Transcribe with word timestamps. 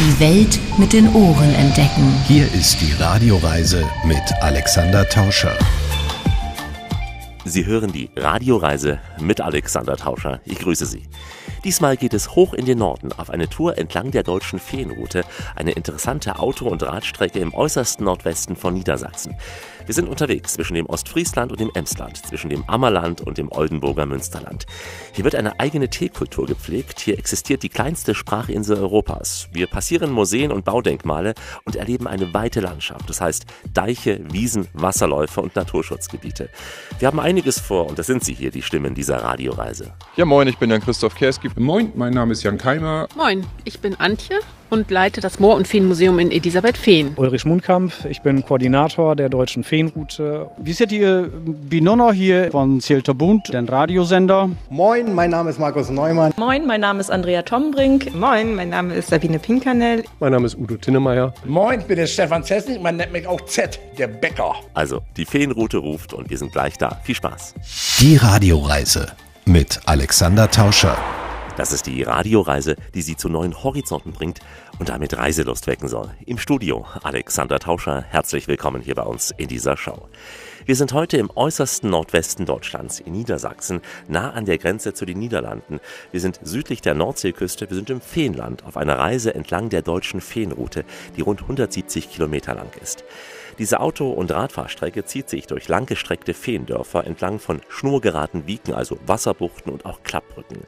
Die 0.00 0.20
Welt 0.20 0.60
mit 0.78 0.92
den 0.92 1.12
Ohren 1.12 1.52
entdecken. 1.56 2.14
Hier 2.28 2.44
ist 2.54 2.80
die 2.80 2.92
Radioreise 3.02 3.84
mit 4.04 4.22
Alexander 4.40 5.08
Tauscher. 5.08 5.58
Sie 7.44 7.66
hören 7.66 7.90
die 7.90 8.08
Radioreise 8.14 9.00
mit 9.18 9.40
Alexander 9.40 9.96
Tauscher. 9.96 10.40
Ich 10.44 10.60
grüße 10.60 10.86
Sie. 10.86 11.08
Diesmal 11.64 11.96
geht 11.96 12.14
es 12.14 12.36
hoch 12.36 12.54
in 12.54 12.64
den 12.64 12.78
Norden 12.78 13.12
auf 13.12 13.28
eine 13.28 13.48
Tour 13.48 13.76
entlang 13.76 14.12
der 14.12 14.22
deutschen 14.22 14.60
Feenroute, 14.60 15.24
eine 15.56 15.72
interessante 15.72 16.38
Auto- 16.38 16.68
und 16.68 16.84
Radstrecke 16.84 17.40
im 17.40 17.52
äußersten 17.52 18.04
Nordwesten 18.04 18.54
von 18.54 18.74
Niedersachsen. 18.74 19.34
Wir 19.88 19.94
sind 19.94 20.06
unterwegs 20.06 20.52
zwischen 20.52 20.74
dem 20.74 20.84
Ostfriesland 20.84 21.50
und 21.50 21.60
dem 21.60 21.70
Emsland, 21.72 22.18
zwischen 22.18 22.50
dem 22.50 22.62
Ammerland 22.68 23.22
und 23.22 23.38
dem 23.38 23.50
Oldenburger 23.50 24.04
Münsterland. 24.04 24.66
Hier 25.14 25.24
wird 25.24 25.34
eine 25.34 25.58
eigene 25.60 25.88
Teekultur 25.88 26.44
gepflegt, 26.44 27.00
hier 27.00 27.18
existiert 27.18 27.62
die 27.62 27.70
kleinste 27.70 28.14
Sprachinsel 28.14 28.76
Europas. 28.76 29.48
Wir 29.50 29.66
passieren 29.66 30.12
Museen 30.12 30.52
und 30.52 30.66
Baudenkmale 30.66 31.32
und 31.64 31.76
erleben 31.76 32.06
eine 32.06 32.34
weite 32.34 32.60
Landschaft, 32.60 33.08
das 33.08 33.22
heißt 33.22 33.46
Deiche, 33.72 34.20
Wiesen, 34.30 34.68
Wasserläufe 34.74 35.40
und 35.40 35.56
Naturschutzgebiete. 35.56 36.50
Wir 36.98 37.08
haben 37.08 37.18
einiges 37.18 37.58
vor 37.58 37.86
und 37.86 37.98
das 37.98 38.08
sind 38.08 38.22
sie 38.22 38.34
hier, 38.34 38.50
die 38.50 38.60
Stimmen 38.60 38.94
dieser 38.94 39.22
Radioreise. 39.24 39.94
Ja, 40.16 40.26
moin, 40.26 40.48
ich 40.48 40.58
bin 40.58 40.68
Jan-Christoph 40.68 41.14
Kerski. 41.14 41.48
Moin, 41.56 41.92
mein 41.94 42.12
Name 42.12 42.32
ist 42.32 42.42
Jan 42.42 42.58
Keimer. 42.58 43.08
Moin, 43.16 43.46
ich 43.64 43.80
bin 43.80 43.94
Antje 43.94 44.38
und 44.70 44.90
leite 44.90 45.20
das 45.20 45.38
Moor- 45.40 45.56
und 45.56 45.66
Feenmuseum 45.66 46.18
in 46.18 46.30
Elisabeth-Feen. 46.30 47.12
Ulrich 47.16 47.44
Mundkamp, 47.44 47.92
ich 48.08 48.22
bin 48.22 48.44
Koordinator 48.44 49.16
der 49.16 49.28
Deutschen 49.28 49.64
Feenroute. 49.64 50.50
Wir 50.58 50.74
sind 50.74 50.90
hier 50.90 51.30
Binonner 51.32 52.12
hier 52.12 52.50
von 52.50 52.80
Zilter 52.80 53.14
Bund, 53.14 53.52
den 53.52 53.68
Radiosender. 53.68 54.50
Moin, 54.70 55.14
mein 55.14 55.30
Name 55.30 55.50
ist 55.50 55.58
Markus 55.58 55.90
Neumann. 55.90 56.32
Moin, 56.36 56.66
mein 56.66 56.80
Name 56.80 57.00
ist 57.00 57.10
Andrea 57.10 57.42
Tombrink. 57.42 58.14
Moin, 58.14 58.54
mein 58.54 58.70
Name 58.70 58.94
ist 58.94 59.08
Sabine 59.08 59.38
Pinkanell. 59.38 60.04
Mein 60.20 60.32
Name 60.32 60.46
ist 60.46 60.56
Udo 60.56 60.76
Tinnemeyer. 60.76 61.32
Moin, 61.44 61.80
ich 61.80 61.86
bin 61.86 61.96
der 61.96 62.06
Stefan 62.06 62.44
Zessig, 62.44 62.80
man 62.80 62.96
nennt 62.96 63.12
mich 63.12 63.26
auch 63.26 63.40
Z, 63.46 63.78
der 63.98 64.08
Bäcker. 64.08 64.54
Also, 64.74 65.02
die 65.16 65.24
Feenroute 65.24 65.78
ruft 65.78 66.12
und 66.12 66.30
wir 66.30 66.38
sind 66.38 66.52
gleich 66.52 66.76
da. 66.78 67.00
Viel 67.04 67.14
Spaß. 67.14 67.54
Die 68.00 68.16
Radioreise 68.16 69.12
mit 69.44 69.80
Alexander 69.86 70.50
Tauscher. 70.50 70.96
Das 71.58 71.72
ist 71.72 71.86
die 71.86 72.04
Radioreise, 72.04 72.76
die 72.94 73.02
Sie 73.02 73.16
zu 73.16 73.28
neuen 73.28 73.64
Horizonten 73.64 74.12
bringt 74.12 74.38
und 74.78 74.90
damit 74.90 75.18
Reiselust 75.18 75.66
wecken 75.66 75.88
soll. 75.88 76.08
Im 76.24 76.38
Studio 76.38 76.86
Alexander 77.02 77.58
Tauscher, 77.58 78.04
herzlich 78.08 78.46
willkommen 78.46 78.80
hier 78.80 78.94
bei 78.94 79.02
uns 79.02 79.32
in 79.36 79.48
dieser 79.48 79.76
Show. 79.76 80.08
Wir 80.66 80.76
sind 80.76 80.92
heute 80.92 81.16
im 81.16 81.30
äußersten 81.34 81.90
Nordwesten 81.90 82.46
Deutschlands, 82.46 83.00
in 83.00 83.12
Niedersachsen, 83.12 83.80
nah 84.06 84.30
an 84.30 84.44
der 84.44 84.58
Grenze 84.58 84.94
zu 84.94 85.04
den 85.04 85.18
Niederlanden. 85.18 85.80
Wir 86.12 86.20
sind 86.20 86.38
südlich 86.44 86.80
der 86.80 86.94
Nordseeküste, 86.94 87.68
wir 87.68 87.74
sind 87.74 87.90
im 87.90 88.02
Feenland 88.02 88.64
auf 88.64 88.76
einer 88.76 88.96
Reise 88.96 89.34
entlang 89.34 89.68
der 89.68 89.82
deutschen 89.82 90.20
Feenroute, 90.20 90.84
die 91.16 91.22
rund 91.22 91.42
170 91.42 92.08
Kilometer 92.08 92.54
lang 92.54 92.70
ist. 92.80 93.02
Diese 93.58 93.80
Auto- 93.80 94.12
und 94.12 94.30
Radfahrstrecke 94.30 95.04
zieht 95.04 95.28
sich 95.28 95.48
durch 95.48 95.66
langgestreckte 95.66 96.32
Feendörfer 96.32 97.04
entlang 97.04 97.40
von 97.40 97.60
schnurgeraden 97.68 98.46
Wieken, 98.46 98.72
also 98.72 99.00
Wasserbuchten 99.04 99.72
und 99.72 99.84
auch 99.84 100.04
Klappbrücken. 100.04 100.58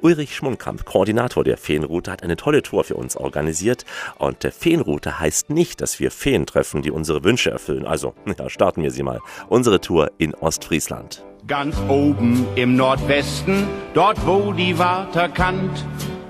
Ulrich 0.00 0.34
Schmundkamp, 0.34 0.84
Koordinator 0.84 1.44
der 1.44 1.56
Feenroute, 1.56 2.10
hat 2.10 2.22
eine 2.22 2.36
tolle 2.36 2.62
Tour 2.62 2.84
für 2.84 2.94
uns 2.94 3.16
organisiert. 3.16 3.84
Und 4.18 4.44
der 4.44 4.52
Feenroute 4.52 5.18
heißt 5.18 5.50
nicht, 5.50 5.80
dass 5.80 5.98
wir 6.00 6.10
Feen 6.10 6.46
treffen, 6.46 6.82
die 6.82 6.90
unsere 6.90 7.24
Wünsche 7.24 7.50
erfüllen. 7.50 7.86
Also, 7.86 8.14
ja, 8.38 8.48
starten 8.48 8.82
wir 8.82 8.90
sie 8.90 9.02
mal. 9.02 9.20
Unsere 9.48 9.80
Tour 9.80 10.10
in 10.18 10.34
Ostfriesland. 10.34 11.24
Ganz 11.46 11.76
oben 11.88 12.46
im 12.56 12.76
Nordwesten, 12.76 13.66
dort 13.94 14.24
wo 14.26 14.52
die 14.52 14.78
Warter 14.78 15.28
kannt, 15.28 15.84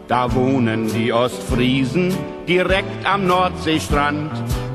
da 0.07 0.35
wohnen 0.35 0.91
die 0.93 1.13
Ostfriesen 1.13 2.15
direkt 2.47 3.05
am 3.05 3.27
Nordseestrand. 3.27 4.31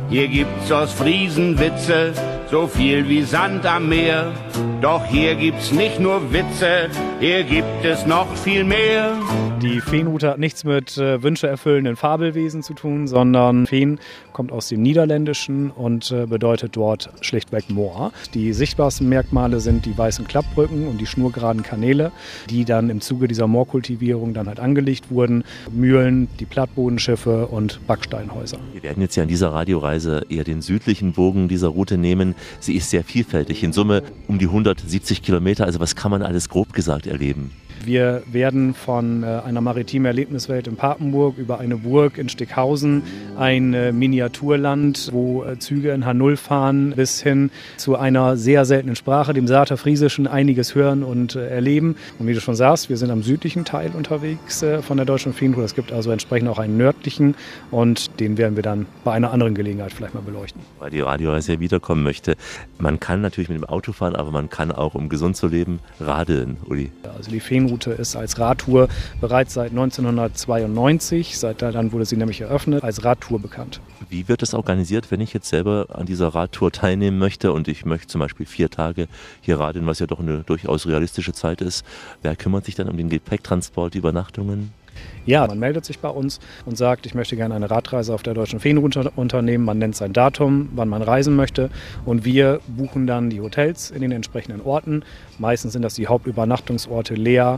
Hier 0.09 0.27
gibt's 0.27 0.71
Ostfriesen 0.71 1.57
Witze, 1.59 2.13
so 2.53 2.67
viel 2.67 3.09
wie 3.09 3.23
Sand 3.23 3.65
am 3.65 3.89
Meer. 3.89 4.31
Doch 4.79 5.03
hier 5.05 5.33
gibt's 5.33 5.71
nicht 5.71 5.99
nur 5.99 6.31
Witze, 6.31 6.87
hier 7.19 7.43
gibt 7.43 7.83
es 7.83 8.05
noch 8.05 8.27
viel 8.37 8.63
mehr. 8.63 9.17
Die 9.63 9.79
Feenroute 9.79 10.27
hat 10.27 10.39
nichts 10.39 10.65
mit 10.65 10.97
äh, 10.97 11.23
Wünsche 11.23 11.47
erfüllenden 11.47 11.95
Fabelwesen 11.95 12.63
zu 12.63 12.73
tun, 12.73 13.07
sondern 13.07 13.65
Feen 13.65 13.97
kommt 14.33 14.51
aus 14.51 14.67
dem 14.67 14.81
Niederländischen 14.81 15.71
und 15.71 16.11
äh, 16.11 16.25
bedeutet 16.25 16.75
dort 16.75 17.09
schlichtweg 17.21 17.69
Moor. 17.69 18.11
Die 18.33 18.51
sichtbarsten 18.51 19.07
Merkmale 19.07 19.61
sind 19.61 19.85
die 19.85 19.97
weißen 19.97 20.27
Klappbrücken 20.27 20.89
und 20.89 20.99
die 20.99 21.05
schnurgeraden 21.05 21.63
Kanäle, 21.63 22.11
die 22.49 22.65
dann 22.65 22.89
im 22.89 22.99
Zuge 22.99 23.29
dieser 23.29 23.47
Moorkultivierung 23.47 24.33
dann 24.33 24.47
halt 24.47 24.59
angelegt 24.59 25.09
wurden. 25.09 25.45
Mühlen, 25.71 26.27
die 26.41 26.45
Plattbodenschiffe 26.45 27.47
und 27.47 27.79
Backsteinhäuser. 27.87 28.57
Wir 28.73 28.83
werden 28.83 28.99
jetzt 28.99 29.15
ja 29.15 29.23
an 29.23 29.29
dieser 29.29 29.53
Radioreise 29.53 30.25
eher 30.27 30.43
den 30.43 30.61
südlichen 30.61 31.13
Bogen 31.13 31.47
dieser 31.47 31.69
Route 31.69 31.97
nehmen. 31.97 32.35
Sie 32.59 32.75
ist 32.75 32.89
sehr 32.89 33.05
vielfältig. 33.05 33.63
In 33.63 33.71
Summe 33.71 34.03
um 34.27 34.39
die 34.39 34.47
170 34.47 35.21
Kilometer. 35.21 35.63
Also 35.63 35.79
was 35.79 35.95
kann 35.95 36.11
man 36.11 36.21
alles 36.21 36.49
grob 36.49 36.73
gesagt 36.73 37.07
erleben? 37.07 37.51
Wir 37.85 38.23
werden 38.31 38.73
von 38.73 39.23
äh, 39.23 39.41
einer 39.45 39.59
maritimen 39.59 40.05
Erlebniswelt 40.05 40.67
in 40.67 40.77
Papenburg 40.77 41.37
über 41.37 41.59
eine 41.59 41.75
Burg 41.75 42.17
in 42.17 42.29
Stickhausen, 42.29 43.03
ein 43.37 43.73
äh, 43.73 43.91
Miniaturland, 43.91 45.09
wo 45.11 45.43
äh, 45.43 45.59
Züge 45.59 45.91
in 45.91 46.05
H0 46.05 46.37
fahren, 46.37 46.93
bis 46.95 47.21
hin 47.21 47.51
zu 47.75 47.97
einer 47.97 48.37
sehr 48.37 48.63
seltenen 48.63 48.95
Sprache, 48.95 49.33
dem 49.33 49.47
Saterfriesischen, 49.47 50.27
einiges 50.27 50.75
hören 50.75 51.03
und 51.03 51.35
erleben. 51.35 51.95
Und 52.19 52.27
wie 52.27 52.33
du 52.33 52.39
schon 52.39 52.55
sagst, 52.55 52.89
wir 52.89 52.97
sind 52.97 53.11
am 53.11 53.21
südlichen 53.21 53.65
Teil 53.65 53.91
unterwegs 53.91 54.63
von 54.81 54.97
der 54.97 55.05
deutschen 55.05 55.33
Feentour. 55.33 55.63
Es 55.63 55.75
gibt 55.75 55.91
also 55.91 56.11
entsprechend 56.11 56.49
auch 56.49 56.59
einen 56.59 56.77
nördlichen 56.77 57.35
und 57.71 58.19
den 58.19 58.37
werden 58.37 58.55
wir 58.55 58.63
dann 58.63 58.85
bei 59.03 59.11
einer 59.11 59.31
anderen 59.31 59.55
Gelegenheit 59.55 59.91
vielleicht 59.91 60.13
mal 60.13 60.21
beleuchten. 60.21 60.61
Weil 60.79 60.91
die 60.91 61.01
Radioreise 61.01 61.53
ja 61.53 61.59
wiederkommen 61.59 62.03
möchte. 62.03 62.35
Man 62.79 62.99
kann 62.99 63.21
natürlich 63.21 63.49
mit 63.49 63.57
dem 63.57 63.65
Auto 63.65 63.91
fahren, 63.91 64.15
aber 64.15 64.31
man 64.31 64.49
kann 64.49 64.71
auch, 64.71 64.95
um 64.95 65.09
gesund 65.09 65.35
zu 65.35 65.47
leben, 65.47 65.79
radeln, 65.99 66.57
Uli. 66.65 66.91
Also 67.15 67.29
die 67.31 67.39
Feenroute 67.39 67.72
ist 67.77 68.15
als 68.15 68.39
Radtour 68.39 68.87
bereits 69.19 69.53
seit 69.53 69.71
1992, 69.71 71.37
seit 71.37 71.61
dann 71.61 71.91
wurde 71.91 72.05
sie 72.05 72.17
nämlich 72.17 72.41
eröffnet, 72.41 72.83
als 72.83 73.03
Radtour 73.03 73.39
bekannt. 73.39 73.79
Wie 74.09 74.27
wird 74.27 74.41
das 74.41 74.53
organisiert, 74.53 75.11
wenn 75.11 75.21
ich 75.21 75.33
jetzt 75.33 75.49
selber 75.49 75.87
an 75.93 76.05
dieser 76.05 76.27
Radtour 76.29 76.71
teilnehmen 76.71 77.17
möchte 77.17 77.51
und 77.51 77.67
ich 77.67 77.85
möchte 77.85 78.07
zum 78.07 78.19
Beispiel 78.19 78.45
vier 78.45 78.69
Tage 78.69 79.07
hier 79.41 79.59
radeln, 79.59 79.87
was 79.87 79.99
ja 79.99 80.07
doch 80.07 80.19
eine 80.19 80.43
durchaus 80.43 80.85
realistische 80.87 81.33
Zeit 81.33 81.61
ist? 81.61 81.85
Wer 82.21 82.35
kümmert 82.35 82.65
sich 82.65 82.75
dann 82.75 82.89
um 82.89 82.97
den 82.97 83.09
Gepäcktransport, 83.09 83.93
die 83.93 83.99
Übernachtungen? 83.99 84.71
Ja, 85.25 85.47
man 85.47 85.59
meldet 85.59 85.85
sich 85.85 85.99
bei 85.99 86.09
uns 86.09 86.39
und 86.65 86.77
sagt, 86.77 87.05
ich 87.05 87.15
möchte 87.15 87.35
gerne 87.35 87.55
eine 87.55 87.71
Radreise 87.71 88.13
auf 88.13 88.23
der 88.23 88.33
Deutschen 88.33 88.59
Feenroute 88.59 89.11
unternehmen. 89.15 89.63
Man 89.63 89.77
nennt 89.77 89.95
sein 89.95 90.13
Datum, 90.13 90.69
wann 90.75 90.89
man 90.89 91.01
reisen 91.01 91.35
möchte. 91.35 91.69
Und 92.05 92.25
wir 92.25 92.59
buchen 92.67 93.07
dann 93.07 93.29
die 93.29 93.41
Hotels 93.41 93.91
in 93.91 94.01
den 94.01 94.11
entsprechenden 94.11 94.61
Orten. 94.61 95.03
Meistens 95.39 95.73
sind 95.73 95.81
das 95.81 95.95
die 95.95 96.07
Hauptübernachtungsorte 96.07 97.15
Lea, 97.15 97.55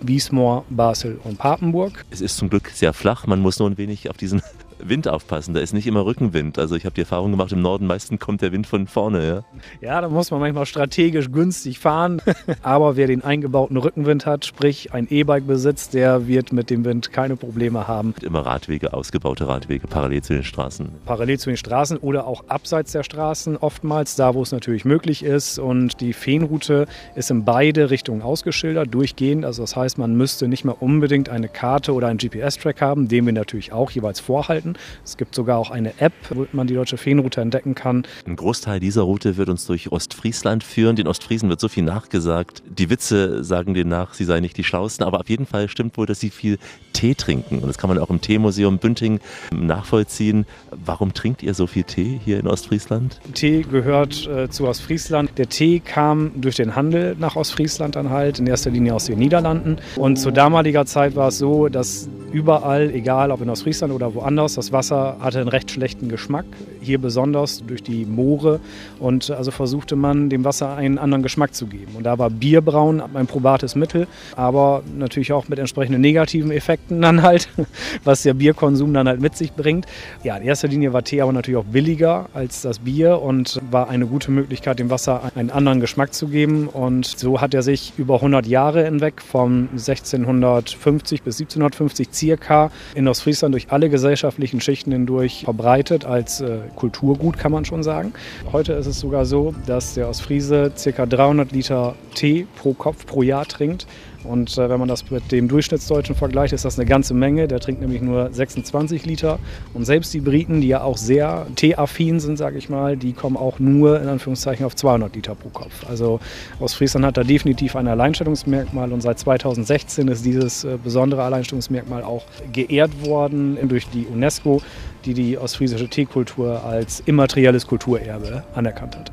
Wiesmoor, 0.00 0.64
Basel 0.70 1.18
und 1.24 1.38
Papenburg. 1.38 2.04
Es 2.10 2.20
ist 2.20 2.36
zum 2.36 2.50
Glück 2.50 2.68
sehr 2.68 2.92
flach, 2.92 3.26
man 3.26 3.40
muss 3.40 3.58
nur 3.58 3.68
ein 3.68 3.78
wenig 3.78 4.10
auf 4.10 4.16
diesen 4.16 4.42
Wind 4.82 5.08
aufpassen. 5.08 5.54
Da 5.54 5.60
ist 5.60 5.72
nicht 5.72 5.86
immer 5.86 6.04
Rückenwind. 6.04 6.58
Also 6.58 6.76
ich 6.76 6.84
habe 6.84 6.94
die 6.94 7.02
Erfahrung 7.02 7.30
gemacht, 7.30 7.52
im 7.52 7.62
Norden 7.62 7.86
meistens 7.86 8.20
kommt 8.20 8.42
der 8.42 8.52
Wind 8.52 8.66
von 8.66 8.86
vorne. 8.86 9.44
Ja, 9.80 9.88
ja 9.88 10.00
da 10.00 10.08
muss 10.08 10.30
man 10.30 10.40
manchmal 10.40 10.66
strategisch 10.66 11.30
günstig 11.30 11.78
fahren. 11.78 12.22
Aber 12.62 12.96
wer 12.96 13.06
den 13.06 13.22
eingebauten 13.22 13.76
Rückenwind 13.76 14.26
hat, 14.26 14.44
sprich 14.44 14.92
ein 14.92 15.06
E-Bike 15.10 15.46
besitzt, 15.46 15.94
der 15.94 16.26
wird 16.26 16.52
mit 16.52 16.70
dem 16.70 16.84
Wind 16.84 17.12
keine 17.12 17.36
Probleme 17.36 17.88
haben. 17.88 18.14
Immer 18.22 18.40
Radwege, 18.46 18.92
ausgebaute 18.92 19.48
Radwege, 19.48 19.86
parallel 19.86 20.22
zu 20.22 20.34
den 20.34 20.44
Straßen. 20.44 20.88
Parallel 21.04 21.38
zu 21.38 21.50
den 21.50 21.56
Straßen 21.56 21.98
oder 21.98 22.26
auch 22.26 22.44
abseits 22.48 22.92
der 22.92 23.02
Straßen 23.02 23.56
oftmals, 23.56 24.16
da 24.16 24.34
wo 24.34 24.42
es 24.42 24.52
natürlich 24.52 24.84
möglich 24.84 25.24
ist. 25.24 25.58
Und 25.58 26.00
die 26.00 26.12
Feenroute 26.12 26.86
ist 27.14 27.30
in 27.30 27.44
beide 27.44 27.90
Richtungen 27.90 28.22
ausgeschildert, 28.22 28.92
durchgehend. 28.92 29.44
Also 29.44 29.62
das 29.62 29.76
heißt, 29.76 29.98
man 29.98 30.16
müsste 30.16 30.48
nicht 30.48 30.64
mehr 30.64 30.82
unbedingt 30.82 31.28
eine 31.28 31.48
Karte 31.48 31.92
oder 31.92 32.08
einen 32.08 32.18
GPS-Track 32.18 32.80
haben, 32.80 33.08
den 33.08 33.26
wir 33.26 33.32
natürlich 33.32 33.72
auch 33.72 33.90
jeweils 33.90 34.20
vorhalten. 34.20 34.67
Es 35.04 35.16
gibt 35.16 35.34
sogar 35.34 35.58
auch 35.58 35.70
eine 35.70 36.00
App, 36.00 36.12
wo 36.30 36.46
man 36.52 36.66
die 36.66 36.74
deutsche 36.74 36.96
Feenroute 36.96 37.40
entdecken 37.40 37.74
kann. 37.74 38.06
Ein 38.26 38.36
Großteil 38.36 38.80
dieser 38.80 39.02
Route 39.02 39.36
wird 39.36 39.48
uns 39.48 39.66
durch 39.66 39.92
Ostfriesland 39.92 40.64
führen. 40.64 40.96
Den 40.96 41.06
Ostfriesen 41.06 41.48
wird 41.48 41.60
so 41.60 41.68
viel 41.68 41.82
nachgesagt. 41.82 42.62
Die 42.68 42.90
Witze 42.90 43.44
sagen 43.44 43.74
denen 43.74 43.90
nach, 43.90 44.14
sie 44.14 44.24
seien 44.24 44.42
nicht 44.42 44.56
die 44.56 44.64
Schlausten, 44.64 45.04
aber 45.04 45.20
auf 45.20 45.28
jeden 45.28 45.46
Fall 45.46 45.68
stimmt 45.68 45.96
wohl, 45.96 46.06
dass 46.06 46.20
sie 46.20 46.30
viel 46.30 46.58
Tee 46.92 47.14
trinken. 47.14 47.58
Und 47.58 47.68
das 47.68 47.78
kann 47.78 47.88
man 47.88 47.98
auch 47.98 48.10
im 48.10 48.20
Teemuseum 48.20 48.78
Bünding 48.78 49.20
nachvollziehen. 49.54 50.46
Warum 50.70 51.14
trinkt 51.14 51.42
ihr 51.42 51.54
so 51.54 51.66
viel 51.66 51.84
Tee 51.84 52.20
hier 52.24 52.40
in 52.40 52.46
Ostfriesland? 52.46 53.20
Tee 53.34 53.62
gehört 53.62 54.26
äh, 54.26 54.48
zu 54.50 54.66
Ostfriesland. 54.66 55.30
Der 55.38 55.48
Tee 55.48 55.80
kam 55.80 56.32
durch 56.36 56.56
den 56.56 56.74
Handel 56.74 57.16
nach 57.18 57.36
Ostfriesland 57.36 57.96
dann 57.96 58.10
halt, 58.10 58.38
in 58.38 58.46
erster 58.46 58.70
Linie 58.70 58.94
aus 58.94 59.06
den 59.06 59.18
Niederlanden. 59.18 59.76
Und 59.96 60.16
zu 60.16 60.30
damaliger 60.30 60.86
Zeit 60.86 61.14
war 61.14 61.28
es 61.28 61.38
so, 61.38 61.68
dass 61.68 62.08
überall, 62.32 62.90
egal 62.90 63.30
ob 63.30 63.40
in 63.40 63.50
Ostfriesland 63.50 63.92
oder 63.92 64.14
woanders, 64.14 64.57
das 64.58 64.72
Wasser 64.72 65.16
hatte 65.20 65.38
einen 65.38 65.48
recht 65.48 65.70
schlechten 65.70 66.08
Geschmack. 66.08 66.44
Hier 66.80 66.98
besonders 66.98 67.62
durch 67.64 67.82
die 67.82 68.04
Moore. 68.04 68.58
Und 68.98 69.30
also 69.30 69.52
versuchte 69.52 69.94
man, 69.94 70.30
dem 70.30 70.44
Wasser 70.44 70.74
einen 70.74 70.98
anderen 70.98 71.22
Geschmack 71.22 71.54
zu 71.54 71.66
geben. 71.66 71.92
Und 71.96 72.04
da 72.04 72.18
war 72.18 72.28
Bierbrauen 72.28 73.00
ein 73.14 73.28
probates 73.28 73.76
Mittel, 73.76 74.08
aber 74.34 74.82
natürlich 74.96 75.32
auch 75.32 75.48
mit 75.48 75.60
entsprechenden 75.60 76.00
negativen 76.00 76.50
Effekten 76.50 77.00
dann 77.00 77.22
halt, 77.22 77.48
was 78.04 78.22
der 78.24 78.34
Bierkonsum 78.34 78.92
dann 78.92 79.06
halt 79.06 79.20
mit 79.20 79.36
sich 79.36 79.52
bringt. 79.52 79.86
Ja, 80.24 80.36
in 80.36 80.42
erster 80.42 80.66
Linie 80.66 80.92
war 80.92 81.04
Tee 81.04 81.20
aber 81.20 81.32
natürlich 81.32 81.58
auch 81.58 81.64
billiger 81.64 82.28
als 82.34 82.62
das 82.62 82.80
Bier 82.80 83.22
und 83.22 83.60
war 83.70 83.88
eine 83.88 84.06
gute 84.06 84.32
Möglichkeit, 84.32 84.80
dem 84.80 84.90
Wasser 84.90 85.30
einen 85.36 85.50
anderen 85.50 85.78
Geschmack 85.78 86.14
zu 86.14 86.26
geben. 86.26 86.66
Und 86.66 87.06
so 87.06 87.40
hat 87.40 87.54
er 87.54 87.62
sich 87.62 87.92
über 87.96 88.16
100 88.16 88.46
Jahre 88.46 88.84
hinweg 88.84 89.22
von 89.22 89.68
1650 89.72 91.22
bis 91.22 91.36
1750 91.36 92.08
circa 92.12 92.72
in 92.96 93.06
Ostfriesland 93.06 93.54
durch 93.54 93.70
alle 93.70 93.88
gesellschaftlichen 93.88 94.47
Schichten 94.60 94.92
hindurch 94.92 95.42
verbreitet 95.44 96.04
als 96.04 96.40
äh, 96.40 96.58
Kulturgut, 96.74 97.38
kann 97.38 97.52
man 97.52 97.64
schon 97.64 97.82
sagen. 97.82 98.12
Heute 98.52 98.72
ist 98.72 98.86
es 98.86 98.98
sogar 99.00 99.26
so, 99.26 99.54
dass 99.66 99.94
der 99.94 100.08
Ostfriese 100.08 100.72
circa 100.76 101.06
300 101.06 101.52
Liter 101.52 101.94
Tee 102.14 102.46
pro 102.56 102.72
Kopf 102.72 103.06
pro 103.06 103.22
Jahr 103.22 103.46
trinkt. 103.46 103.86
Und 104.24 104.58
äh, 104.58 104.68
wenn 104.68 104.78
man 104.78 104.88
das 104.88 105.10
mit 105.10 105.30
dem 105.30 105.48
Durchschnittsdeutschen 105.48 106.14
vergleicht, 106.14 106.52
ist 106.52 106.64
das 106.64 106.78
eine 106.78 106.88
ganze 106.88 107.14
Menge. 107.14 107.48
Der 107.48 107.60
trinkt 107.60 107.80
nämlich 107.80 108.02
nur 108.02 108.32
26 108.32 109.06
Liter. 109.06 109.38
Und 109.74 109.84
selbst 109.84 110.12
die 110.12 110.20
Briten, 110.20 110.60
die 110.60 110.68
ja 110.68 110.82
auch 110.82 110.96
sehr 110.96 111.46
teeaffin 111.56 112.20
sind, 112.20 112.36
sage 112.36 112.58
ich 112.58 112.68
mal, 112.68 112.96
die 112.96 113.12
kommen 113.12 113.36
auch 113.36 113.58
nur 113.58 114.00
in 114.00 114.08
Anführungszeichen 114.08 114.66
auf 114.66 114.74
200 114.74 115.14
Liter 115.14 115.34
pro 115.34 115.48
Kopf. 115.50 115.88
Also 115.88 116.20
Ostfriesland 116.60 117.06
hat 117.06 117.16
da 117.16 117.24
definitiv 117.24 117.76
ein 117.76 117.86
Alleinstellungsmerkmal 117.86 118.92
und 118.92 119.00
seit 119.00 119.18
2016 119.18 120.08
ist 120.08 120.24
dieses 120.24 120.64
äh, 120.64 120.78
besondere 120.82 121.22
Alleinstellungsmerkmal 121.22 122.02
auch 122.02 122.24
geehrt 122.52 123.06
worden 123.06 123.56
durch 123.68 123.88
die 123.88 124.06
UNESCO, 124.06 124.60
die 125.04 125.14
die 125.14 125.38
ostfriesische 125.38 125.88
Teekultur 125.88 126.64
als 126.64 127.00
immaterielles 127.00 127.66
Kulturerbe 127.66 128.44
anerkannt 128.54 128.96
hat. 128.96 129.12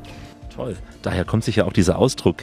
Toll. 0.54 0.76
Daher 1.06 1.24
kommt 1.24 1.44
sich 1.44 1.54
ja 1.54 1.66
auch 1.66 1.72
dieser 1.72 1.98
Ausdruck, 2.00 2.38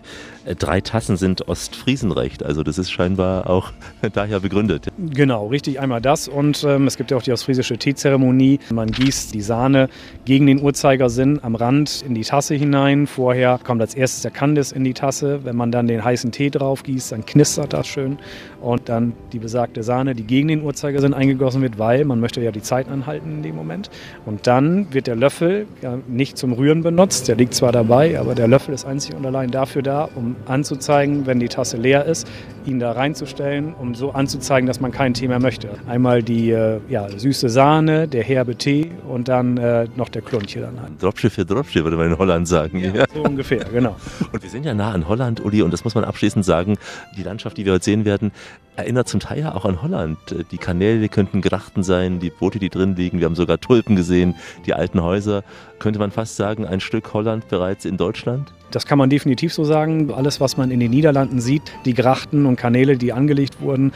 äh, 0.45 0.55
drei 0.55 0.79
Tassen 0.79 1.17
sind 1.17 1.49
Ostfriesenrecht. 1.49 2.43
Also 2.43 2.63
das 2.63 2.77
ist 2.77 2.91
scheinbar 2.91 3.49
auch 3.49 3.73
daher 4.13 4.39
begründet. 4.39 4.87
Genau, 4.97 5.47
richtig 5.47 5.81
einmal 5.81 5.99
das. 5.99 6.29
Und 6.29 6.63
ähm, 6.63 6.87
es 6.87 6.95
gibt 6.95 7.11
ja 7.11 7.17
auch 7.17 7.21
die 7.21 7.33
ostfriesische 7.33 7.77
Teezeremonie. 7.77 8.59
Man 8.71 8.89
gießt 8.89 9.33
die 9.33 9.41
Sahne 9.41 9.89
gegen 10.23 10.47
den 10.47 10.61
Uhrzeigersinn 10.61 11.41
am 11.43 11.55
Rand 11.55 12.05
in 12.07 12.15
die 12.15 12.21
Tasse 12.21 12.55
hinein. 12.55 13.05
Vorher 13.05 13.59
kommt 13.61 13.81
als 13.81 13.95
erstes 13.95 14.21
der 14.21 14.31
Kandis 14.31 14.71
in 14.71 14.85
die 14.85 14.93
Tasse. 14.93 15.41
Wenn 15.43 15.57
man 15.57 15.73
dann 15.73 15.87
den 15.87 16.01
heißen 16.01 16.31
Tee 16.31 16.49
drauf 16.49 16.83
gießt, 16.83 17.11
dann 17.11 17.25
knistert 17.25 17.73
das 17.73 17.85
schön. 17.85 18.17
Und 18.61 18.87
dann 18.87 19.11
die 19.33 19.39
besagte 19.39 19.83
Sahne, 19.83 20.15
die 20.15 20.23
gegen 20.23 20.47
den 20.47 20.63
Uhrzeigersinn 20.63 21.13
eingegossen 21.13 21.61
wird, 21.61 21.79
weil 21.79 22.05
man 22.05 22.21
möchte 22.21 22.39
ja 22.39 22.51
die 22.51 22.61
Zeit 22.61 22.87
anhalten 22.87 23.29
in 23.29 23.43
dem 23.43 23.57
Moment. 23.57 23.89
Und 24.25 24.47
dann 24.47 24.93
wird 24.93 25.07
der 25.07 25.17
Löffel 25.17 25.67
ja, 25.81 25.97
nicht 26.07 26.37
zum 26.37 26.53
Rühren 26.53 26.81
benutzt. 26.81 27.27
Der 27.27 27.35
liegt 27.35 27.55
zwar 27.55 27.73
dabei, 27.73 28.17
aber 28.17 28.35
der 28.35 28.52
Löffel 28.53 28.75
ist 28.75 28.85
einzig 28.85 29.15
und 29.15 29.25
allein 29.25 29.49
dafür 29.49 29.81
da, 29.81 30.07
um 30.13 30.35
anzuzeigen, 30.45 31.25
wenn 31.25 31.39
die 31.39 31.47
Tasse 31.47 31.75
leer 31.75 32.05
ist, 32.05 32.27
ihn 32.65 32.79
da 32.79 32.91
reinzustellen, 32.91 33.73
um 33.73 33.95
so 33.95 34.11
anzuzeigen, 34.11 34.67
dass 34.67 34.79
man 34.79 34.91
keinen 34.91 35.13
Tee 35.13 35.27
mehr 35.27 35.39
möchte. 35.39 35.69
Einmal 35.87 36.23
die 36.23 36.51
äh, 36.51 36.79
ja, 36.89 37.09
süße 37.09 37.49
Sahne, 37.49 38.07
der 38.07 38.23
herbe 38.23 38.55
Tee 38.55 38.91
und 39.07 39.27
dann 39.27 39.57
äh, 39.57 39.87
noch 39.95 40.09
der 40.09 40.21
Klunche 40.21 40.61
dann 40.61 40.81
halt. 40.81 41.01
Dropsche 41.01 41.29
für 41.29 41.45
Dropsche, 41.45 41.83
würde 41.83 41.97
man 41.97 42.07
in 42.11 42.17
Holland 42.17 42.47
sagen. 42.47 42.79
Ja, 42.79 42.93
ja. 42.93 43.05
So 43.13 43.23
ungefähr, 43.23 43.63
genau. 43.65 43.95
Und 44.31 44.41
wir 44.41 44.49
sind 44.49 44.65
ja 44.65 44.73
nah 44.73 44.91
an 44.91 45.07
Holland, 45.07 45.43
Uli, 45.43 45.61
und 45.61 45.71
das 45.71 45.83
muss 45.83 45.95
man 45.95 46.03
abschließend 46.03 46.45
sagen, 46.45 46.77
die 47.17 47.23
Landschaft, 47.23 47.57
die 47.57 47.65
wir 47.65 47.73
heute 47.73 47.85
sehen 47.85 48.05
werden, 48.05 48.31
erinnert 48.75 49.07
zum 49.07 49.19
Teil 49.19 49.39
ja 49.39 49.55
auch 49.55 49.65
an 49.65 49.81
Holland. 49.81 50.17
Die 50.51 50.57
Kanäle 50.57 51.09
könnten 51.09 51.41
Grachten 51.41 51.83
sein, 51.83 52.19
die 52.19 52.29
Boote, 52.29 52.59
die 52.59 52.69
drin 52.69 52.95
liegen. 52.95 53.19
Wir 53.19 53.25
haben 53.25 53.35
sogar 53.35 53.59
Tulpen 53.59 53.95
gesehen, 53.95 54.35
die 54.65 54.73
alten 54.73 55.01
Häuser. 55.01 55.43
Könnte 55.79 55.99
man 55.99 56.11
fast 56.11 56.35
sagen, 56.35 56.65
ein 56.65 56.79
Stück 56.79 57.13
Holland 57.13 57.47
bereits 57.49 57.85
in 57.85 57.97
Deutschland? 57.97 58.53
Das 58.73 58.87
kann 58.87 58.97
man 58.97 59.09
definitiv 59.09 59.53
so 59.53 59.63
sagen. 59.63 60.11
Alles, 60.11 60.41
was 60.41 60.57
man 60.57 60.71
in 60.71 60.79
den 60.79 60.89
Niederlanden 60.89 61.39
sieht, 61.39 61.61
die 61.85 61.93
Grachten 61.93 62.47
und 62.47 62.55
Kanäle, 62.55 62.97
die 62.97 63.13
angelegt 63.13 63.61
wurden, 63.61 63.93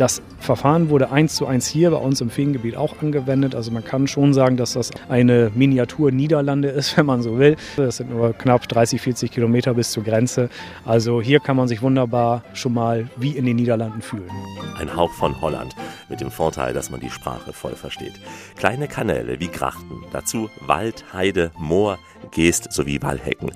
das 0.00 0.22
Verfahren 0.38 0.88
wurde 0.90 1.10
eins 1.10 1.34
zu 1.34 1.46
eins 1.46 1.66
hier 1.66 1.90
bei 1.90 1.96
uns 1.96 2.20
im 2.20 2.30
Feengebiet 2.30 2.76
auch 2.76 3.02
angewendet. 3.02 3.54
Also 3.54 3.72
man 3.72 3.84
kann 3.84 4.06
schon 4.06 4.32
sagen, 4.32 4.56
dass 4.56 4.74
das 4.74 4.90
eine 5.08 5.50
Miniatur 5.54 6.12
Niederlande 6.12 6.68
ist, 6.68 6.96
wenn 6.96 7.06
man 7.06 7.22
so 7.22 7.38
will. 7.38 7.56
Das 7.76 7.96
sind 7.96 8.10
nur 8.10 8.32
knapp 8.32 8.68
30, 8.68 9.00
40 9.00 9.30
Kilometer 9.30 9.74
bis 9.74 9.90
zur 9.90 10.04
Grenze. 10.04 10.48
Also 10.84 11.20
hier 11.20 11.40
kann 11.40 11.56
man 11.56 11.68
sich 11.68 11.82
wunderbar 11.82 12.44
schon 12.54 12.74
mal 12.74 13.08
wie 13.16 13.32
in 13.32 13.44
den 13.44 13.56
Niederlanden 13.56 14.00
fühlen. 14.00 14.30
Ein 14.78 14.94
Hauch 14.94 15.12
von 15.12 15.40
Holland 15.40 15.74
mit 16.08 16.20
dem 16.20 16.30
Vorteil, 16.30 16.72
dass 16.72 16.90
man 16.90 17.00
die 17.00 17.10
Sprache 17.10 17.52
voll 17.52 17.74
versteht. 17.74 18.14
Kleine 18.56 18.86
Kanäle 18.86 19.40
wie 19.40 19.48
Grachten, 19.48 20.04
dazu 20.12 20.48
Wald, 20.66 21.04
Heide, 21.12 21.50
Moor, 21.58 21.98
Geest 22.30 22.72
sowie 22.72 23.02
Wallhecken. 23.02 23.52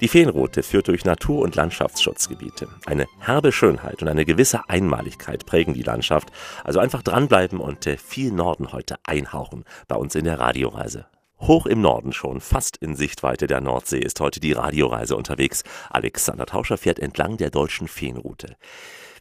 Die 0.00 0.08
Feenroute 0.08 0.62
führt 0.62 0.88
durch 0.88 1.04
Natur- 1.04 1.42
und 1.42 1.54
Landschaftsschutzgebiete. 1.54 2.68
Eine 2.84 3.06
herbe 3.18 3.52
Schönheit 3.52 4.02
und 4.02 4.08
eine 4.08 4.24
gewisse 4.24 4.68
Einmaligkeit 4.68 5.46
prägen 5.46 5.74
die 5.74 5.82
Landschaft. 5.86 6.28
Also 6.64 6.80
einfach 6.80 7.02
dranbleiben 7.02 7.58
und 7.60 7.86
äh, 7.86 7.96
viel 7.96 8.32
Norden 8.32 8.72
heute 8.72 8.96
einhauchen 9.04 9.64
bei 9.88 9.96
uns 9.96 10.14
in 10.14 10.24
der 10.24 10.38
Radioreise. 10.38 11.06
Hoch 11.40 11.66
im 11.66 11.80
Norden 11.80 12.12
schon, 12.12 12.40
fast 12.40 12.78
in 12.78 12.96
Sichtweite 12.96 13.46
der 13.46 13.60
Nordsee, 13.60 13.98
ist 13.98 14.20
heute 14.20 14.40
die 14.40 14.52
Radioreise 14.52 15.16
unterwegs. 15.16 15.64
Alexander 15.90 16.46
Tauscher 16.46 16.78
fährt 16.78 16.98
entlang 16.98 17.36
der 17.36 17.50
deutschen 17.50 17.88
Feenroute. 17.88 18.56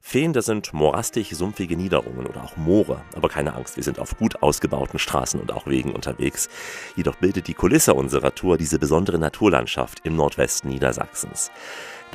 Feen, 0.07 0.33
das 0.33 0.45
sind 0.45 0.71
morastig-sumpfige 0.71 1.75
Niederungen 1.75 2.27
oder 2.27 2.43
auch 2.43 2.57
Moore. 2.57 3.01
Aber 3.15 3.27
keine 3.27 3.55
Angst, 3.55 3.75
wir 3.75 3.83
sind 3.83 3.97
auf 3.97 4.17
gut 4.17 4.43
ausgebauten 4.43 4.99
Straßen 4.99 5.41
und 5.41 5.51
auch 5.51 5.65
Wegen 5.65 5.93
unterwegs. 5.93 6.47
Jedoch 6.95 7.15
bildet 7.15 7.47
die 7.47 7.55
Kulisse 7.55 7.95
unserer 7.95 8.35
Tour 8.35 8.57
diese 8.57 8.77
besondere 8.77 9.17
Naturlandschaft 9.17 10.01
im 10.03 10.15
Nordwesten 10.15 10.69
Niedersachsens. 10.69 11.49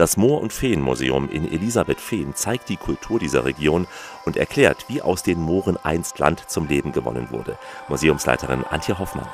Das 0.01 0.17
Moor- 0.17 0.41
und 0.41 0.51
Feenmuseum 0.51 1.29
in 1.29 1.47
Elisabeth 1.53 2.01
Feen 2.01 2.35
zeigt 2.35 2.71
die 2.71 2.79
Kultur 2.79 3.19
dieser 3.19 3.45
Region 3.45 3.87
und 4.25 4.39
erklärt, 4.39 4.87
wie 4.89 5.03
aus 5.03 5.23
den 5.23 5.39
Mooren 5.39 5.77
einst 5.77 6.19
Land 6.19 6.49
zum 6.49 6.69
Leben 6.69 6.93
gewonnen 6.93 7.29
wurde. 7.31 7.59
Museumsleiterin 7.89 8.65
Antje 8.65 8.99
Hoffmann. 8.99 9.29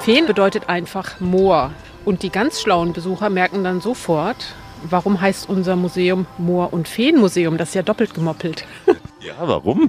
Feen 0.00 0.26
bedeutet 0.26 0.68
einfach 0.68 1.18
Moor. 1.18 1.70
Und 2.04 2.22
die 2.22 2.28
ganz 2.28 2.60
schlauen 2.60 2.92
Besucher 2.92 3.30
merken 3.30 3.64
dann 3.64 3.80
sofort, 3.80 4.54
warum 4.88 5.20
heißt 5.20 5.48
unser 5.48 5.76
Museum 5.76 6.26
Moor- 6.38 6.72
und 6.72 6.88
Feenmuseum? 6.88 7.58
Das 7.58 7.70
ist 7.70 7.74
ja 7.74 7.82
doppelt 7.82 8.14
gemoppelt. 8.14 8.64
Ja, 9.24 9.34
warum? 9.46 9.88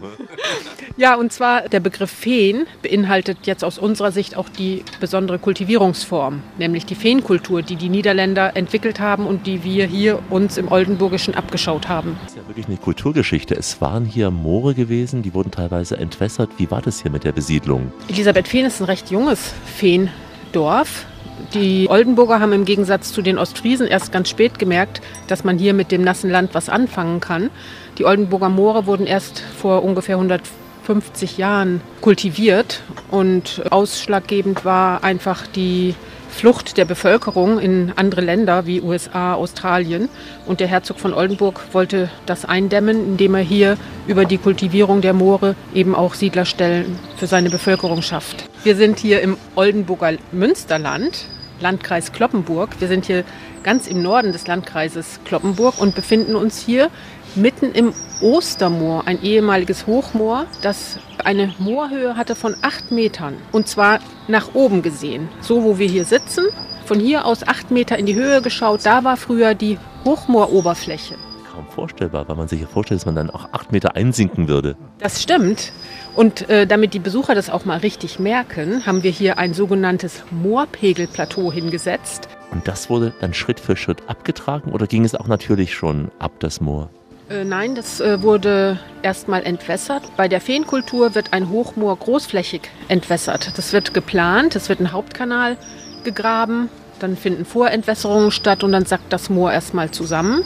Ja, 0.95 1.15
und 1.15 1.33
zwar 1.33 1.67
der 1.67 1.79
Begriff 1.79 2.11
Feen 2.11 2.67
beinhaltet 2.83 3.39
jetzt 3.45 3.63
aus 3.63 3.79
unserer 3.79 4.11
Sicht 4.11 4.37
auch 4.37 4.47
die 4.47 4.83
besondere 4.99 5.39
Kultivierungsform, 5.39 6.43
nämlich 6.59 6.85
die 6.85 6.93
Feenkultur, 6.93 7.63
die 7.63 7.75
die 7.75 7.89
Niederländer 7.89 8.55
entwickelt 8.55 8.99
haben 8.99 9.25
und 9.25 9.47
die 9.47 9.63
wir 9.63 9.87
hier 9.87 10.19
uns 10.29 10.57
im 10.57 10.71
Oldenburgischen 10.71 11.33
abgeschaut 11.33 11.89
haben. 11.89 12.15
Das 12.21 12.33
ist 12.33 12.37
ja 12.37 12.47
wirklich 12.47 12.67
eine 12.67 12.77
Kulturgeschichte. 12.77 13.55
Es 13.55 13.81
waren 13.81 14.05
hier 14.05 14.29
Moore 14.29 14.75
gewesen, 14.75 15.23
die 15.23 15.33
wurden 15.33 15.49
teilweise 15.49 15.97
entwässert. 15.97 16.51
Wie 16.57 16.69
war 16.69 16.83
das 16.83 17.01
hier 17.01 17.09
mit 17.09 17.23
der 17.23 17.31
Besiedlung? 17.31 17.91
Elisabeth 18.09 18.47
Feen 18.47 18.65
ist 18.65 18.81
ein 18.81 18.85
recht 18.85 19.09
junges 19.09 19.51
Feendorf. 19.65 21.07
Die 21.53 21.87
Oldenburger 21.87 22.39
haben 22.39 22.51
im 22.51 22.65
Gegensatz 22.65 23.13
zu 23.13 23.21
den 23.21 23.37
Ostfriesen 23.37 23.85
erst 23.85 24.11
ganz 24.11 24.27
spät 24.27 24.57
gemerkt, 24.57 25.01
dass 25.27 25.43
man 25.43 25.59
hier 25.59 25.75
mit 25.75 25.91
dem 25.91 26.01
nassen 26.01 26.31
Land 26.31 26.55
was 26.55 26.67
anfangen 26.67 27.19
kann. 27.19 27.51
Die 27.99 28.05
Oldenburger 28.05 28.49
Moore 28.49 28.87
wurden 28.87 29.05
erst 29.05 29.43
vor 29.57 29.83
ungefähr 29.83 30.15
150 30.15 31.37
Jahren 31.37 31.81
kultiviert 32.01 32.81
und 33.11 33.61
ausschlaggebend 33.69 34.65
war 34.65 35.03
einfach 35.03 35.45
die 35.45 35.93
Flucht 36.33 36.77
der 36.77 36.85
Bevölkerung 36.85 37.59
in 37.59 37.93
andere 37.95 38.21
Länder 38.21 38.65
wie 38.65 38.81
USA, 38.81 39.35
Australien. 39.35 40.09
Und 40.47 40.59
der 40.59 40.67
Herzog 40.67 40.99
von 40.99 41.13
Oldenburg 41.13 41.61
wollte 41.71 42.09
das 42.25 42.45
eindämmen, 42.45 43.09
indem 43.09 43.35
er 43.35 43.41
hier 43.41 43.77
über 44.07 44.25
die 44.25 44.39
Kultivierung 44.39 45.01
der 45.01 45.13
Moore 45.13 45.55
eben 45.75 45.93
auch 45.93 46.15
Siedlerstellen 46.15 46.97
für 47.17 47.27
seine 47.27 47.51
Bevölkerung 47.51 48.01
schafft. 48.01 48.49
Wir 48.63 48.75
sind 48.75 48.97
hier 48.97 49.21
im 49.21 49.37
Oldenburger 49.55 50.13
Münsterland, 50.31 51.27
Landkreis 51.59 52.11
Kloppenburg. 52.11 52.79
Wir 52.79 52.87
sind 52.87 53.05
hier 53.05 53.23
ganz 53.63 53.87
im 53.87 54.01
Norden 54.01 54.31
des 54.31 54.47
Landkreises 54.47 55.19
Kloppenburg 55.25 55.79
und 55.79 55.95
befinden 55.95 56.35
uns 56.35 56.59
hier 56.59 56.89
mitten 57.35 57.71
im 57.71 57.93
Ostermoor, 58.21 59.07
ein 59.07 59.21
ehemaliges 59.21 59.87
Hochmoor, 59.87 60.45
das 60.61 60.99
eine 61.23 61.53
Moorhöhe 61.59 62.15
hatte 62.15 62.35
von 62.35 62.55
acht 62.61 62.91
Metern. 62.91 63.35
Und 63.51 63.67
zwar 63.67 63.99
nach 64.27 64.53
oben 64.53 64.81
gesehen. 64.81 65.29
So, 65.41 65.63
wo 65.63 65.77
wir 65.77 65.87
hier 65.87 66.05
sitzen, 66.05 66.45
von 66.85 66.99
hier 66.99 67.25
aus 67.25 67.47
acht 67.47 67.71
Meter 67.71 67.97
in 67.97 68.05
die 68.05 68.15
Höhe 68.15 68.41
geschaut, 68.41 68.81
da 68.83 69.03
war 69.03 69.17
früher 69.17 69.55
die 69.55 69.77
Hochmooroberfläche. 70.05 71.15
Kaum 71.51 71.67
vorstellbar, 71.67 72.27
weil 72.27 72.35
man 72.35 72.47
sich 72.47 72.61
ja 72.61 72.67
vorstellt, 72.67 73.01
dass 73.01 73.05
man 73.05 73.15
dann 73.15 73.29
auch 73.29 73.49
acht 73.51 73.71
Meter 73.71 73.95
einsinken 73.95 74.47
würde. 74.47 74.75
Das 74.99 75.21
stimmt. 75.21 75.71
Und 76.15 76.47
äh, 76.49 76.67
damit 76.67 76.93
die 76.93 76.99
Besucher 76.99 77.33
das 77.33 77.49
auch 77.49 77.65
mal 77.65 77.79
richtig 77.79 78.19
merken, 78.19 78.85
haben 78.85 79.01
wir 79.03 79.11
hier 79.11 79.39
ein 79.39 79.53
sogenanntes 79.53 80.23
Moorpegelplateau 80.31 81.51
hingesetzt. 81.51 82.27
Und 82.51 82.67
das 82.67 82.89
wurde 82.89 83.13
dann 83.19 83.33
Schritt 83.33 83.59
für 83.59 83.75
Schritt 83.75 84.07
abgetragen 84.07 84.71
oder 84.71 84.85
ging 84.85 85.05
es 85.05 85.15
auch 85.15 85.27
natürlich 85.27 85.73
schon 85.73 86.11
ab 86.19 86.33
das 86.39 86.61
Moor? 86.61 86.89
Äh, 87.29 87.45
nein, 87.45 87.73
das 87.73 87.99
äh, 87.99 88.21
wurde 88.21 88.79
erstmal 89.01 89.43
entwässert. 89.43 90.03
Bei 90.15 90.27
der 90.27 90.39
Feenkultur 90.39 91.15
wird 91.15 91.33
ein 91.33 91.49
Hochmoor 91.49 91.97
großflächig 91.97 92.61
entwässert. 92.89 93.57
Das 93.57 93.73
wird 93.73 93.95
geplant, 93.95 94.55
es 94.55 94.69
wird 94.69 94.81
ein 94.81 94.91
Hauptkanal 94.91 95.57
gegraben, 96.03 96.69
dann 96.99 97.17
finden 97.17 97.45
Vorentwässerungen 97.45 98.29
statt 98.29 98.63
und 98.63 98.71
dann 98.71 98.85
sackt 98.85 99.11
das 99.11 99.31
Moor 99.31 99.51
erstmal 99.51 99.89
zusammen. 99.89 100.43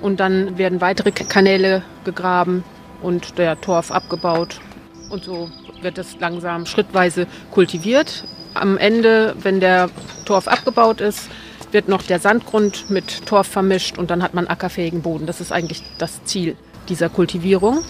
Und 0.00 0.20
dann 0.20 0.58
werden 0.58 0.80
weitere 0.80 1.12
Kanäle 1.12 1.82
gegraben 2.04 2.64
und 3.02 3.38
der 3.38 3.60
Torf 3.60 3.92
abgebaut. 3.92 4.60
Und 5.12 5.24
so 5.24 5.50
wird 5.82 5.98
es 5.98 6.18
langsam 6.20 6.64
schrittweise 6.64 7.26
kultiviert. 7.50 8.24
Am 8.54 8.78
Ende, 8.78 9.36
wenn 9.42 9.60
der 9.60 9.90
Torf 10.24 10.48
abgebaut 10.48 11.02
ist, 11.02 11.28
wird 11.70 11.86
noch 11.86 12.02
der 12.02 12.18
Sandgrund 12.18 12.88
mit 12.88 13.26
Torf 13.26 13.46
vermischt 13.46 13.98
und 13.98 14.10
dann 14.10 14.22
hat 14.22 14.32
man 14.32 14.46
ackerfähigen 14.46 15.02
Boden. 15.02 15.26
Das 15.26 15.42
ist 15.42 15.52
eigentlich 15.52 15.82
das 15.98 16.24
Ziel 16.24 16.56
dieser 16.88 17.10
Kultivierung. 17.10 17.84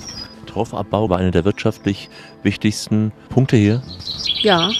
Torfabbau 0.46 1.08
war 1.08 1.18
einer 1.18 1.30
der 1.30 1.44
wirtschaftlich 1.44 2.10
wichtigsten 2.42 3.12
Punkte 3.28 3.56
hier? 3.56 3.82
Ja, 4.40 4.70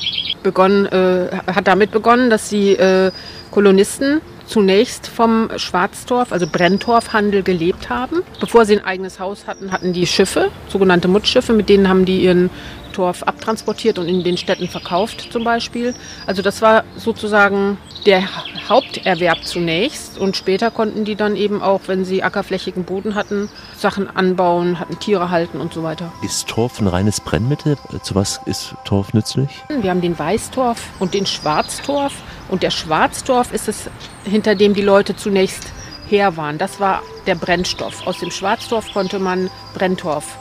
begonnen, 0.43 0.87
äh, 0.87 1.29
hat 1.47 1.69
damit 1.69 1.93
begonnen, 1.93 2.29
dass 2.29 2.49
die 2.49 2.73
äh, 2.73 3.13
Kolonisten 3.53 4.21
zunächst 4.53 5.07
vom 5.07 5.49
Schwarztorf, 5.57 6.31
also 6.31 6.47
Brenntorfhandel 6.47 7.43
gelebt 7.43 7.89
haben. 7.89 8.23
Bevor 8.39 8.67
sie 8.67 8.79
ein 8.79 8.85
eigenes 8.85 9.19
Haus 9.19 9.47
hatten, 9.47 9.73
hatten 9.73 9.95
die 9.95 10.07
Schiffe, 10.07 10.51
sogenannte 10.69 11.09
Muttschiffe, 11.09 11.55
mit 11.55 11.71
denen 11.71 11.89
haben 11.89 12.05
die 12.05 12.23
ihren 12.23 12.51
Torf 12.93 13.23
abtransportiert 13.23 13.99
und 13.99 14.09
in 14.09 14.23
den 14.23 14.37
Städten 14.37 14.69
verkauft 14.69 15.29
zum 15.33 15.45
Beispiel. 15.45 15.95
Also 16.27 16.43
das 16.43 16.63
war 16.63 16.85
sozusagen 16.97 17.79
der 18.07 18.23
Haupterwerb 18.69 19.45
zunächst 19.45 20.19
und 20.19 20.37
später 20.37 20.71
konnten 20.71 21.05
die 21.05 21.17
dann 21.17 21.37
eben 21.37 21.63
auch, 21.63 21.83
wenn 21.87 22.05
sie 22.05 22.23
ackerflächigen 22.23 22.85
Boden 22.85 23.15
hatten, 23.15 23.49
Sachen 23.77 24.09
anbauen, 24.15 24.79
hatten 24.79 24.99
Tiere 24.99 25.31
halten 25.31 25.61
und 25.61 25.73
so 25.73 25.83
weiter. 25.83 26.13
Ist 26.23 26.49
Torf 26.49 26.81
ein 26.81 26.87
reines 26.87 27.21
Brennmittel? 27.21 27.77
Zu 28.03 28.15
was 28.15 28.41
ist 28.47 28.75
Torf 28.85 29.15
nützlich? 29.15 29.51
Wir 29.69 29.91
haben 29.91 30.01
den 30.01 30.19
Weißtorf 30.19 30.81
und 30.99 31.15
den 31.15 31.27
Schwarztorf 31.27 32.15
und 32.49 32.63
der 32.63 32.71
Schwarztorf 32.71 33.53
ist 33.53 33.69
es, 33.69 33.91
hinter 34.25 34.55
dem 34.55 34.75
die 34.75 34.83
Leute 34.83 35.17
zunächst 35.17 35.73
her 36.09 36.37
waren. 36.37 36.59
Das 36.59 36.81
war 36.81 37.03
der 37.27 37.35
Brennstoff. 37.35 38.07
Aus 38.07 38.19
dem 38.19 38.31
Schwarztorf 38.31 38.93
konnte 38.93 39.19
man 39.19 39.51
Brenntorf 39.75 40.37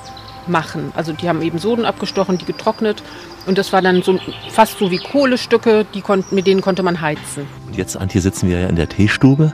machen. 0.48 0.92
Also 0.96 1.14
die 1.14 1.28
haben 1.28 1.42
eben 1.42 1.60
Soden 1.60 1.86
abgestochen, 1.86 2.38
die 2.38 2.46
getrocknet 2.46 3.04
und 3.48 3.58
das 3.58 3.74
war 3.74 3.82
dann 3.82 4.04
so 4.04 4.20
fast 4.50 4.78
so 4.78 4.92
wie 4.92 4.98
Kohlestücke, 4.98 5.86
die 5.94 6.04
mit 6.32 6.46
denen 6.46 6.62
konnte 6.62 6.84
man 6.84 7.02
heizen. 7.02 7.48
Und 7.66 7.76
jetzt, 7.76 7.98
Antje, 7.98 8.22
sitzen 8.22 8.50
wir 8.50 8.60
ja 8.60 8.68
in 8.68 8.76
der 8.76 8.88
Teestube. 8.88 9.54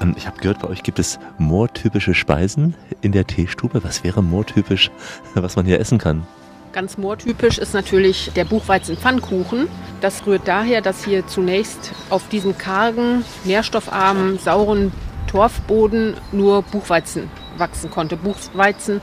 Ähm, 0.00 0.14
ich 0.16 0.26
habe 0.26 0.38
gehört, 0.38 0.60
bei 0.60 0.68
euch 0.68 0.82
gibt 0.82 0.98
es 0.98 1.18
moortypische 1.38 2.14
Speisen 2.14 2.74
in 3.00 3.12
der 3.12 3.26
Teestube. 3.26 3.82
Was 3.82 4.04
wäre 4.04 4.22
moortypisch, 4.22 4.90
was 5.34 5.56
man 5.56 5.66
hier 5.66 5.80
essen 5.80 5.98
kann? 5.98 6.26
Ganz 6.72 6.98
moortypisch 6.98 7.58
ist 7.58 7.72
natürlich 7.72 8.32
der 8.34 8.44
Buchweizen-Pfannkuchen. 8.44 9.68
Das 10.00 10.26
rührt 10.26 10.46
daher, 10.46 10.80
dass 10.80 11.04
hier 11.04 11.26
zunächst 11.26 11.92
auf 12.10 12.28
diesem 12.28 12.58
kargen, 12.58 13.24
nährstoffarmen, 13.44 14.38
sauren 14.38 14.92
Torfboden 15.28 16.14
nur 16.32 16.62
Buchweizen 16.62 17.30
wachsen 17.58 17.90
konnte. 17.90 18.16
Buchweizen 18.16 19.00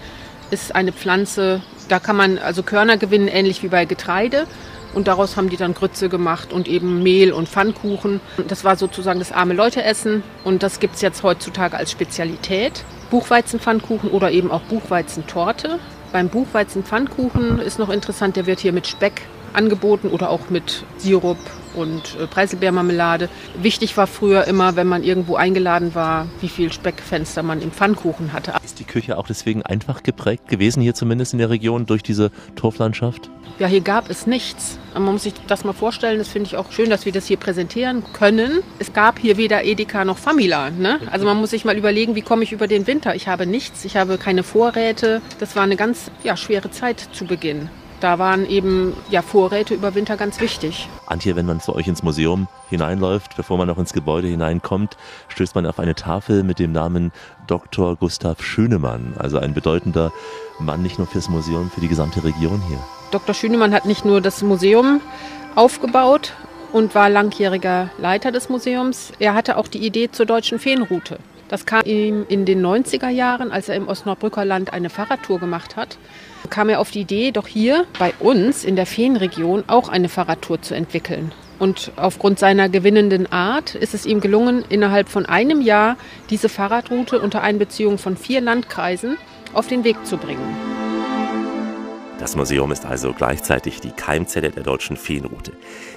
ist 0.52 0.76
eine 0.76 0.92
Pflanze, 0.92 1.62
da 1.88 2.00
kann 2.00 2.16
man 2.16 2.38
also 2.38 2.64
Körner 2.64 2.98
gewinnen, 2.98 3.28
ähnlich 3.28 3.64
wie 3.64 3.70
bei 3.70 3.86
Getreide. 3.86 4.46
Und 4.94 5.08
daraus 5.08 5.38
haben 5.38 5.50
die 5.50 5.58
dann 5.58 5.74
Grütze 5.74 6.10
gemacht 6.10 6.52
und 6.52 6.68
eben 6.68 7.02
Mehl 7.02 7.32
und 7.32 7.48
Pfannkuchen. 7.48 8.20
Das 8.50 8.66
war 8.66 8.76
sozusagen 8.76 9.20
das 9.20 9.32
arme 9.32 9.54
Leute-Essen 9.54 10.22
und 10.44 10.64
das 10.64 10.82
gibt 10.82 10.96
es 10.96 11.02
jetzt 11.02 11.24
heutzutage 11.24 11.78
als 11.78 11.92
Spezialität. 11.92 12.84
Buchweizenpfannkuchen 13.10 14.10
oder 14.10 14.32
eben 14.32 14.52
auch 14.52 14.62
Buchweizentorte. 14.62 15.80
Beim 16.12 16.28
Buchweizenpfannkuchen 16.28 17.60
ist 17.60 17.80
noch 17.80 17.90
interessant, 17.90 18.36
der 18.36 18.46
wird 18.46 18.60
hier 18.60 18.74
mit 18.74 18.86
Speck 18.86 19.22
angeboten 19.54 20.10
oder 20.10 20.30
auch 20.30 20.50
mit 20.50 20.84
Sirup 20.98 21.38
und 21.76 22.18
äh, 22.20 22.28
Preiselbeermarmelade. 22.28 23.30
Wichtig 23.62 23.96
war 23.98 24.08
früher 24.08 24.46
immer, 24.46 24.76
wenn 24.76 24.88
man 24.88 25.04
irgendwo 25.04 25.36
eingeladen 25.36 25.96
war, 25.96 26.28
wie 26.40 26.50
viel 26.50 26.72
Speckfenster 26.72 27.44
man 27.44 27.62
im 27.62 27.72
Pfannkuchen 27.72 28.34
hatte. 28.34 28.54
Ist 28.64 28.80
die 28.80 28.86
Küche 28.86 29.18
auch 29.18 29.28
deswegen 29.28 29.64
einfach 29.64 30.04
geprägt 30.04 30.48
gewesen, 30.48 30.82
hier 30.82 30.94
zumindest 30.94 31.34
in 31.34 31.40
der 31.40 31.50
Region, 31.50 31.86
durch 31.86 32.04
diese 32.04 32.32
Torflandschaft? 32.56 33.30
Ja, 33.60 33.68
hier 33.68 33.82
gab 33.82 34.10
es 34.10 34.26
nichts. 34.26 34.80
Man 34.94 35.04
muss 35.04 35.24
sich 35.24 35.34
das 35.48 35.64
mal 35.64 35.74
vorstellen, 35.74 36.18
das 36.18 36.30
finde 36.30 36.48
ich 36.48 36.58
auch 36.58 36.72
schön, 36.72 36.90
dass 36.90 37.06
wir 37.06 37.12
das 37.12 37.28
hier 37.28 37.38
präsentieren 37.38 38.04
können. 38.14 38.64
Es 38.80 38.94
gab 38.94 39.20
hier 39.20 39.38
weder 39.38 39.64
Edeka 39.64 40.04
noch 40.04 40.18
Famila. 40.18 40.72
Ne? 40.72 41.00
Also 41.12 41.26
man 41.26 41.38
muss 41.38 41.52
sich 41.52 41.64
mal 41.64 41.78
überlegen, 41.78 42.16
wie 42.16 42.22
komme 42.22 42.44
ich 42.44 42.52
über 42.52 42.68
den 42.68 42.88
Winter? 42.88 43.16
Ich 43.16 43.28
habe 43.28 43.46
nichts, 43.46 43.86
ich 43.86 43.98
habe 43.98 44.18
keine 44.18 44.44
Vorräte. 44.44 45.22
Das 45.40 45.56
war 45.56 45.64
eine 45.64 45.76
ganz 45.76 46.10
ja, 46.24 46.36
schwere 46.36 46.72
Zeit 46.72 47.00
zu 47.14 47.26
Beginn 47.26 47.70
da 48.02 48.20
waren 48.20 48.50
eben 48.50 48.94
ja, 49.10 49.22
Vorräte 49.22 49.74
über 49.74 49.96
Winter 49.96 50.18
ganz 50.18 50.42
wichtig. 50.42 50.90
Antje, 51.06 51.36
wenn 51.36 51.46
man 51.46 51.62
zu 51.62 51.76
euch 51.76 51.88
ins 51.88 52.04
Museum 52.04 52.48
hineinläuft, 52.70 53.36
bevor 53.38 53.58
man 53.58 53.68
noch 53.68 53.78
ins 53.78 53.94
Gebäude 53.94 54.28
hineinkommt, 54.28 54.98
stößt 55.30 55.56
man 55.56 55.66
auf 55.66 55.80
eine 55.80 55.96
Tafel 55.96 56.44
mit 56.44 56.60
dem 56.60 56.72
Namen 56.72 57.12
Dr. 57.48 57.96
Gustav 57.96 58.42
Schönemann, 58.42 59.14
also 59.18 59.38
ein 59.38 59.54
bedeutender 59.54 60.12
Mann 60.60 60.82
nicht 60.82 60.98
nur 60.98 61.08
fürs 61.08 61.30
Museum, 61.30 61.70
für 61.70 61.82
die 61.82 61.88
gesamte 61.88 62.24
Region 62.24 62.62
hier. 62.68 62.80
Dr. 63.12 63.36
Schönemann 63.36 63.74
hat 63.74 63.86
nicht 63.86 64.06
nur 64.06 64.20
das 64.20 64.42
Museum 64.42 65.02
aufgebaut 65.56 66.34
und 66.72 66.96
war 66.96 67.10
langjähriger 67.10 67.90
Leiter 67.98 68.32
des 68.32 68.50
Museums, 68.50 69.12
er 69.20 69.34
hatte 69.34 69.58
auch 69.58 69.68
die 69.68 69.86
Idee 69.86 70.10
zur 70.12 70.26
deutschen 70.26 70.60
Feenroute. 70.60 71.20
Das 71.50 71.66
kam 71.66 71.82
ihm 71.84 72.26
in 72.30 72.46
den 72.46 72.66
90er 72.66 73.10
Jahren, 73.10 73.52
als 73.52 73.68
er 73.68 73.76
im 73.76 73.90
Ostnordbrücker 73.90 74.46
Land 74.46 74.72
eine 74.72 74.90
Fahrradtour 74.90 75.40
gemacht 75.40 75.76
hat 75.76 75.98
kam 76.50 76.70
er 76.70 76.80
auf 76.80 76.92
die 76.92 77.02
Idee, 77.02 77.32
doch 77.32 77.48
hier 77.48 77.86
bei 78.00 78.14
uns 78.20 78.64
in 78.64 78.76
der 78.76 78.86
Feenregion 78.86 79.64
auch 79.68 79.90
eine 79.90 80.10
Fahrradtour 80.10 80.62
zu 80.62 80.74
entwickeln. 80.74 81.32
Und 81.60 81.92
aufgrund 81.96 82.40
seiner 82.40 82.70
gewinnenden 82.70 83.32
Art 83.32 83.76
ist 83.76 83.94
es 83.94 84.08
ihm 84.08 84.20
gelungen, 84.20 84.66
innerhalb 84.68 85.10
von 85.10 85.28
einem 85.28 85.62
Jahr 85.62 85.96
diese 86.32 86.50
Fahrradroute 86.50 87.22
unter 87.22 87.44
Einbeziehung 87.44 88.00
von 88.00 88.18
vier 88.18 88.42
Landkreisen 88.42 89.18
auf 89.54 89.68
den 89.68 89.84
Weg 89.84 90.04
zu 90.06 90.18
bringen. 90.18 90.42
Das 92.22 92.36
Museum 92.36 92.72
ist 92.72 92.86
also 92.86 93.14
gleichzeitig 93.14 93.80
die 93.80 93.90
Keimzelle 93.90 94.52
der 94.52 94.62
deutschen 94.62 94.96
Feenroute. 94.96 95.54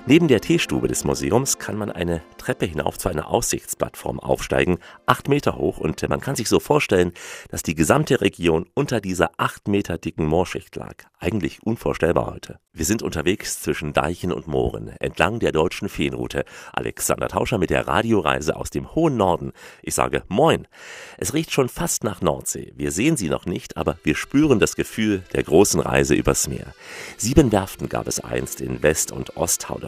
Neben 0.06 0.28
der 0.28 0.42
Teestube 0.42 0.87
des 0.87 1.04
Museums 1.04 1.58
kann 1.58 1.78
man 1.78 1.90
eine 1.90 2.20
Treppe 2.37 2.66
hinauf 2.66 2.99
zu 2.99 3.08
einer 3.08 3.28
Aussichtsplattform 3.28 4.20
aufsteigen, 4.20 4.76
acht 5.06 5.30
Meter 5.30 5.56
hoch, 5.56 5.78
und 5.78 6.06
man 6.11 6.20
kann 6.20 6.37
sich 6.37 6.50
so 6.50 6.61
vorstellen, 6.61 7.14
dass 7.49 7.62
die 7.62 7.75
gesamte 7.75 8.20
Region 8.20 8.66
unter 8.75 9.00
dieser 9.00 9.30
acht 9.38 9.66
Meter 9.66 9.96
dicken 9.96 10.26
Moorschicht 10.26 10.76
lag. 10.76 10.96
Eigentlich 11.18 11.62
unvorstellbar 11.62 12.26
heute. 12.26 12.58
Wir 12.75 12.84
sind 12.84 13.02
unterwegs 13.02 13.62
zwischen 13.62 13.94
Deichen 13.94 14.30
und 14.30 14.46
Mooren, 14.46 14.88
entlang 14.88 15.38
der 15.38 15.52
deutschen 15.52 15.88
Feenroute. 15.88 16.44
Alexander 16.75 17.28
Tauscher 17.28 17.56
mit 17.56 17.70
der 17.70 17.87
Radioreise 17.87 18.56
aus 18.56 18.68
dem 18.68 18.94
hohen 18.94 19.16
Norden. 19.16 19.52
Ich 19.80 19.94
sage 19.94 20.25
Moin. 20.28 20.66
Es 21.16 21.32
riecht 21.32 21.50
schon 21.50 21.70
fast 21.70 22.04
nach 22.04 22.20
Nordsee. 22.20 22.73
Wir 22.76 22.90
sehen 22.92 23.16
sie 23.16 23.30
noch 23.30 23.46
nicht, 23.46 23.78
aber 23.78 23.96
wir 24.02 24.16
spüren 24.16 24.58
das 24.58 24.76
Gefühl 24.76 25.23
der 25.32 25.44
großen 25.44 25.80
Reise 25.80 26.14
übers 26.14 26.46
Meer. 26.46 26.75
Sieben 27.16 27.52
Werften 27.52 27.88
gab 27.88 28.06
es 28.06 28.20
einst 28.20 28.61
in 28.61 28.82
West- 28.82 29.12
und 29.12 29.37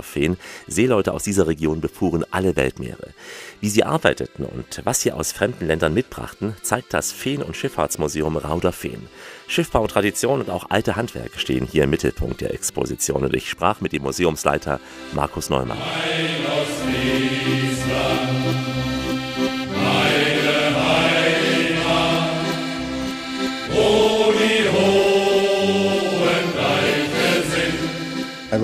Osthauderfehn. 0.07 0.37
Seeleute 0.67 1.13
aus 1.13 1.25
dieser 1.25 1.47
Region 1.47 1.81
befuhren 1.81 2.25
alle 2.31 2.57
Weltmeere. 2.57 3.09
Wie 3.61 3.69
sie 3.69 3.85
arbeiteten 3.85 4.45
und 4.45 4.81
was 4.85 5.01
sie 5.01 5.13
aus 5.13 5.33
fremden 5.33 5.67
Ländern 5.67 5.95
mitbrachten, 5.95 6.55
zeigt 6.63 6.95
das 6.95 7.13
Feen- 7.13 7.43
und 7.43 7.57
Schifffahrtsmuseum 7.57 8.37
Rauderfehn. 8.37 9.09
Schiffbau, 9.49 9.87
Tradition 9.87 10.41
und 10.41 10.51
auch 10.51 10.71
alte 10.71 10.97
Handwerke 10.97 11.39
stehen 11.39 11.67
hier 11.67 11.85
im 11.85 11.91
Mittelpunkt 11.91 12.41
der 12.41 12.55
Exposition 12.55 13.25
und 13.25 13.35
ich 13.35 13.49
sprach 13.49 13.81
mit 13.81 13.93
dem 13.93 14.03
Museumsleiter 14.03 14.81
Markus 15.13 15.51
Neumann. 15.51 15.79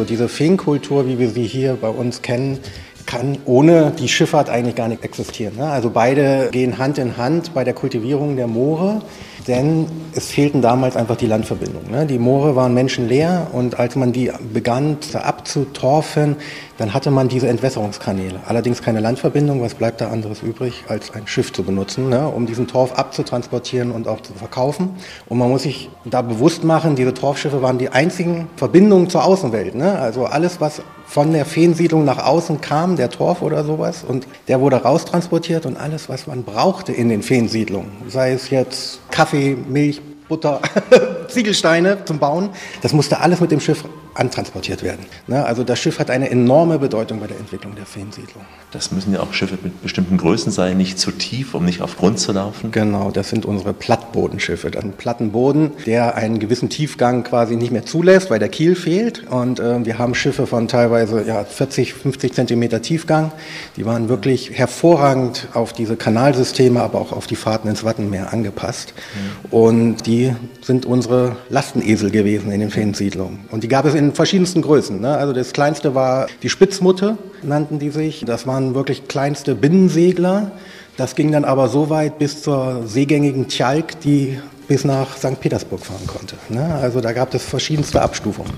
Also 0.02 0.14
diese 0.14 0.28
Feenkultur, 0.28 1.06
wie 1.06 1.21
wir 1.21 1.30
sie 1.30 1.44
hier 1.44 1.78
bei 1.80 1.88
uns 1.88 2.23
kennen, 2.23 2.59
kann 3.06 3.38
ohne 3.44 3.92
die 3.97 4.09
Schifffahrt 4.09 4.50
eigentlich 4.50 4.75
gar 4.75 4.88
nicht 4.88 5.04
existieren. 5.04 5.54
Ne? 5.56 5.66
Also 5.66 5.90
beide 5.90 6.49
gehen 6.50 6.78
Hand 6.78 6.99
in 6.99 7.16
Hand 7.16 7.54
bei 7.54 7.62
der 7.62 7.73
Kultivierung 7.73 8.35
der 8.35 8.49
Moore 8.49 9.02
denn 9.46 9.87
es 10.14 10.30
fehlten 10.30 10.62
damals 10.62 10.96
einfach 10.96 11.16
die 11.16 11.26
Landverbindungen. 11.26 11.90
Ne? 11.90 12.06
Die 12.06 12.18
Moore 12.18 12.56
waren 12.56 12.75
menschenleer 12.75 13.49
und 13.52 13.78
als 13.78 13.96
man 13.96 14.12
die 14.12 14.30
begann 14.52 14.99
abzutorfen, 15.14 16.37
dann 16.78 16.94
hatte 16.94 17.11
man 17.11 17.28
diese 17.28 17.49
Entwässerungskanäle. 17.49 18.40
Allerdings 18.46 18.82
keine 18.82 19.00
Landverbindung, 19.00 19.62
was 19.62 19.75
bleibt 19.75 20.00
da 20.00 20.11
anderes 20.11 20.42
übrig, 20.42 20.84
als 20.88 21.12
ein 21.12 21.26
Schiff 21.26 21.52
zu 21.52 21.62
benutzen, 21.62 22.08
ne? 22.08 22.28
um 22.28 22.46
diesen 22.46 22.66
Torf 22.66 22.92
abzutransportieren 22.92 23.90
und 23.92 24.08
auch 24.08 24.20
zu 24.20 24.32
verkaufen. 24.32 24.90
Und 25.28 25.38
man 25.38 25.49
muss 25.49 25.62
sich 25.62 25.90
da 26.04 26.22
bewusst 26.22 26.64
machen, 26.64 26.96
diese 26.96 27.14
Torfschiffe 27.14 27.62
waren 27.62 27.78
die 27.78 27.90
einzigen 27.90 28.49
Verbindungen 28.56 29.08
zur 29.08 29.25
Außenwelt. 29.25 29.75
Ne? 29.75 29.99
Also 29.99 30.25
alles, 30.26 30.61
was 30.61 30.82
von 31.06 31.32
der 31.32 31.44
Feensiedlung 31.44 32.04
nach 32.04 32.25
außen 32.25 32.61
kam, 32.61 32.96
der 32.96 33.11
Torf 33.11 33.42
oder 33.42 33.64
sowas, 33.64 34.02
und 34.06 34.26
der 34.49 34.61
wurde 34.61 34.76
raustransportiert 34.76 35.66
und 35.66 35.76
alles, 35.76 36.08
was 36.08 36.26
man 36.26 36.42
brauchte 36.42 36.92
in 36.92 37.11
den 37.11 37.22
Feensiedlungen, 37.22 37.90
sei 38.08 38.32
es 38.32 38.49
jetzt 38.49 39.00
Kaffee, 39.11 39.31
Kaffee, 39.32 39.54
Milch, 39.56 40.12
Butter, 40.32 40.62
Ziegelsteine 41.28 42.06
zum 42.06 42.18
Bauen. 42.18 42.48
Das 42.80 42.94
musste 42.94 43.20
alles 43.20 43.40
mit 43.42 43.50
dem 43.50 43.60
Schiff 43.60 43.84
antransportiert 44.14 44.82
werden. 44.82 45.06
Ne? 45.26 45.44
Also 45.44 45.64
das 45.64 45.78
Schiff 45.78 45.98
hat 45.98 46.10
eine 46.10 46.30
enorme 46.30 46.78
Bedeutung 46.78 47.20
bei 47.20 47.26
der 47.26 47.38
Entwicklung 47.38 47.74
der 47.74 47.86
Feensiedlung. 47.86 48.44
Das 48.70 48.92
müssen 48.92 49.12
ja 49.12 49.20
auch 49.20 49.32
Schiffe 49.32 49.58
mit 49.62 49.82
bestimmten 49.82 50.16
Größen 50.16 50.52
sein, 50.52 50.76
nicht 50.76 50.98
zu 50.98 51.10
tief, 51.10 51.54
um 51.54 51.64
nicht 51.64 51.80
auf 51.82 51.96
Grund 51.96 52.18
zu 52.18 52.32
laufen. 52.32 52.70
Genau, 52.70 53.10
das 53.10 53.30
sind 53.30 53.46
unsere 53.46 53.72
Plattbodenschiffe. 53.72 54.70
Das 54.70 54.82
ist 54.82 54.90
ein 54.90 54.96
Plattenboden, 54.96 55.72
der 55.86 56.16
einen 56.16 56.38
gewissen 56.38 56.68
Tiefgang 56.68 57.24
quasi 57.24 57.56
nicht 57.56 57.70
mehr 57.70 57.86
zulässt, 57.86 58.30
weil 58.30 58.38
der 58.38 58.48
Kiel 58.48 58.74
fehlt. 58.74 59.28
Und 59.28 59.60
äh, 59.60 59.84
wir 59.84 59.98
haben 59.98 60.14
Schiffe 60.14 60.46
von 60.46 60.68
teilweise 60.68 61.24
ja, 61.26 61.44
40, 61.44 61.94
50 61.94 62.34
Zentimeter 62.34 62.82
Tiefgang. 62.82 63.32
Die 63.76 63.86
waren 63.86 64.08
wirklich 64.08 64.50
hervorragend 64.52 65.48
auf 65.54 65.72
diese 65.72 65.96
Kanalsysteme, 65.96 66.82
aber 66.82 67.00
auch 67.00 67.12
auf 67.12 67.26
die 67.26 67.36
Fahrten 67.36 67.68
ins 67.68 67.84
Wattenmeer 67.84 68.32
angepasst. 68.32 68.92
Mhm. 69.14 69.56
Und 69.56 70.06
die 70.06 70.22
sind 70.61 70.87
unsere 70.87 71.37
Lastenesel 71.49 72.11
gewesen 72.11 72.50
in 72.52 72.61
den 72.61 72.71
Feensiedlungen. 72.71 73.41
Und 73.50 73.64
die 73.64 73.69
gab 73.69 73.85
es 73.85 73.95
in 73.95 74.12
verschiedensten 74.12 74.62
Größen. 74.62 75.00
Ne? 75.00 75.17
Also 75.17 75.33
das 75.33 75.52
kleinste 75.52 75.95
war 75.95 76.26
die 76.43 76.49
Spitzmutte, 76.49 77.19
nannten 77.43 77.79
die 77.79 77.91
sich. 77.91 78.25
Das 78.26 78.47
waren 78.47 78.75
wirklich 78.75 79.09
kleinste 79.09 79.55
Binnensegler. 79.55 80.52
Das 80.97 81.14
ging 81.14 81.33
dann 81.33 81.45
aber 81.45 81.69
so 81.69 81.88
weit 81.91 82.19
bis 82.19 82.43
zur 82.43 82.83
seegängigen 82.87 83.49
Tjalk, 83.49 84.00
die 84.00 84.38
bis 84.69 84.85
nach 84.85 85.16
St. 85.16 85.40
Petersburg 85.40 85.85
fahren 85.85 86.07
konnte. 86.07 86.37
Ne? 86.49 86.75
Also 86.81 87.00
da 87.00 87.12
gab 87.12 87.35
es 87.35 87.45
verschiedenste 87.45 88.00
Abstufungen. 88.00 88.52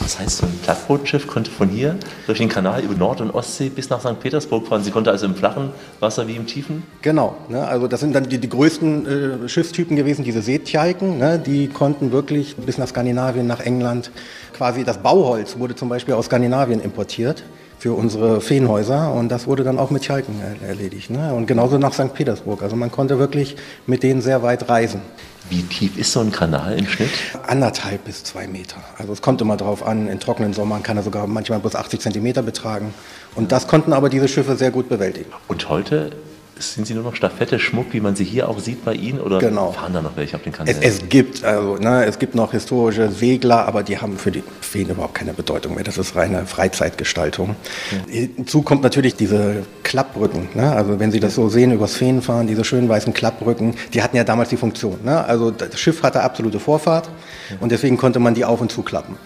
Das 0.00 0.18
heißt, 0.18 0.38
so 0.38 0.46
ein 0.46 0.58
Plattbootschiff 0.62 1.26
konnte 1.28 1.50
von 1.50 1.68
hier 1.68 1.96
durch 2.26 2.38
den 2.38 2.48
Kanal 2.48 2.82
über 2.82 2.94
Nord- 2.94 3.20
und 3.20 3.30
Ostsee 3.30 3.68
bis 3.68 3.88
nach 3.88 4.00
St. 4.00 4.18
Petersburg 4.18 4.66
fahren. 4.66 4.82
Sie 4.82 4.90
konnte 4.90 5.10
also 5.10 5.26
im 5.26 5.34
flachen 5.36 5.70
Wasser 6.00 6.26
wie 6.26 6.34
im 6.34 6.46
tiefen? 6.46 6.82
Genau. 7.02 7.36
Ne? 7.48 7.66
Also 7.66 7.86
das 7.86 8.00
sind 8.00 8.14
dann 8.14 8.28
die, 8.28 8.38
die 8.38 8.48
größten 8.48 9.44
äh, 9.44 9.48
Schiffstypen 9.48 9.96
gewesen, 9.96 10.24
diese 10.24 10.42
Seetjalken. 10.42 11.18
Ne? 11.18 11.38
Die 11.38 11.68
konnten 11.68 12.10
wirklich 12.10 12.56
bis 12.56 12.78
nach 12.78 12.88
Skandinavien, 12.88 13.46
nach 13.46 13.60
England. 13.60 14.10
Quasi 14.54 14.82
das 14.82 14.98
Bauholz 14.98 15.58
wurde 15.58 15.76
zum 15.76 15.88
Beispiel 15.88 16.14
aus 16.14 16.26
Skandinavien 16.26 16.80
importiert 16.80 17.44
für 17.78 17.94
unsere 17.94 18.40
Feenhäuser 18.40 19.12
und 19.12 19.28
das 19.28 19.48
wurde 19.48 19.64
dann 19.64 19.78
auch 19.78 19.90
mit 19.90 20.04
Schalken 20.04 20.40
erledigt. 20.64 21.10
Ne? 21.10 21.34
Und 21.34 21.46
genauso 21.46 21.78
nach 21.78 21.92
St. 21.92 22.14
Petersburg. 22.14 22.62
Also 22.62 22.76
man 22.76 22.92
konnte 22.92 23.18
wirklich 23.18 23.56
mit 23.86 24.02
denen 24.02 24.20
sehr 24.20 24.42
weit 24.42 24.68
reisen. 24.68 25.00
Wie 25.52 25.64
tief 25.64 25.98
ist 25.98 26.12
so 26.12 26.20
ein 26.20 26.32
Kanal 26.32 26.78
im 26.78 26.88
Schnitt? 26.88 27.10
Anderthalb 27.46 28.06
bis 28.06 28.24
zwei 28.24 28.46
Meter. 28.46 28.78
Also 28.96 29.12
es 29.12 29.20
kommt 29.20 29.42
immer 29.42 29.58
darauf 29.58 29.86
an, 29.86 30.08
in 30.08 30.18
trockenen 30.18 30.54
Sommern 30.54 30.82
kann 30.82 30.96
er 30.96 31.02
sogar 31.02 31.26
manchmal 31.26 31.58
bis 31.58 31.76
80 31.76 32.00
Zentimeter 32.00 32.40
betragen. 32.40 32.94
Und 33.34 33.52
das 33.52 33.66
konnten 33.66 33.92
aber 33.92 34.08
diese 34.08 34.28
Schiffe 34.28 34.56
sehr 34.56 34.70
gut 34.70 34.88
bewältigen. 34.88 35.30
Und 35.48 35.68
heute 35.68 36.12
sind 36.62 36.86
sie 36.86 36.94
nur 36.94 37.02
noch 37.02 37.14
Staffette, 37.14 37.58
Schmuck, 37.58 37.86
wie 37.92 38.00
man 38.00 38.16
sie 38.16 38.24
hier 38.24 38.48
auch 38.48 38.58
sieht 38.58 38.84
bei 38.84 38.94
Ihnen? 38.94 39.20
Oder 39.20 39.38
genau. 39.38 39.72
fahren 39.72 39.92
da 39.92 40.02
noch 40.02 40.16
welche 40.16 40.36
auf 40.36 40.42
den 40.42 40.52
Kanälen? 40.52 40.78
Es, 40.80 41.00
es, 41.00 41.08
gibt, 41.08 41.44
also, 41.44 41.76
ne, 41.76 42.04
es 42.06 42.18
gibt 42.18 42.34
noch 42.34 42.52
historische 42.52 43.10
Segler, 43.10 43.66
aber 43.66 43.82
die 43.82 43.98
haben 43.98 44.16
für 44.18 44.30
die 44.30 44.42
Feen 44.60 44.88
überhaupt 44.88 45.14
keine 45.14 45.32
Bedeutung 45.34 45.74
mehr. 45.74 45.84
Das 45.84 45.98
ist 45.98 46.16
reine 46.16 46.46
Freizeitgestaltung. 46.46 47.56
Ja. 47.90 48.26
Hinzu 48.36 48.62
kommt 48.62 48.82
natürlich 48.82 49.14
diese 49.16 49.64
Klappbrücken. 49.82 50.48
Ne? 50.54 50.72
Also 50.72 50.98
wenn 50.98 51.10
Sie 51.12 51.20
das 51.20 51.34
so 51.34 51.48
sehen, 51.48 51.72
übers 51.72 51.94
Feen 51.94 52.22
fahren, 52.22 52.46
diese 52.46 52.64
schönen 52.64 52.88
weißen 52.88 53.12
Klappbrücken, 53.12 53.74
die 53.92 54.02
hatten 54.02 54.16
ja 54.16 54.24
damals 54.24 54.48
die 54.48 54.56
Funktion. 54.56 54.98
Ne? 55.04 55.24
Also 55.24 55.50
das 55.50 55.78
Schiff 55.78 56.02
hatte 56.02 56.22
absolute 56.22 56.60
Vorfahrt 56.60 57.10
ja. 57.50 57.56
und 57.60 57.72
deswegen 57.72 57.96
konnte 57.96 58.18
man 58.18 58.34
die 58.34 58.44
auf 58.44 58.60
und 58.60 58.72
zuklappen. 58.72 59.16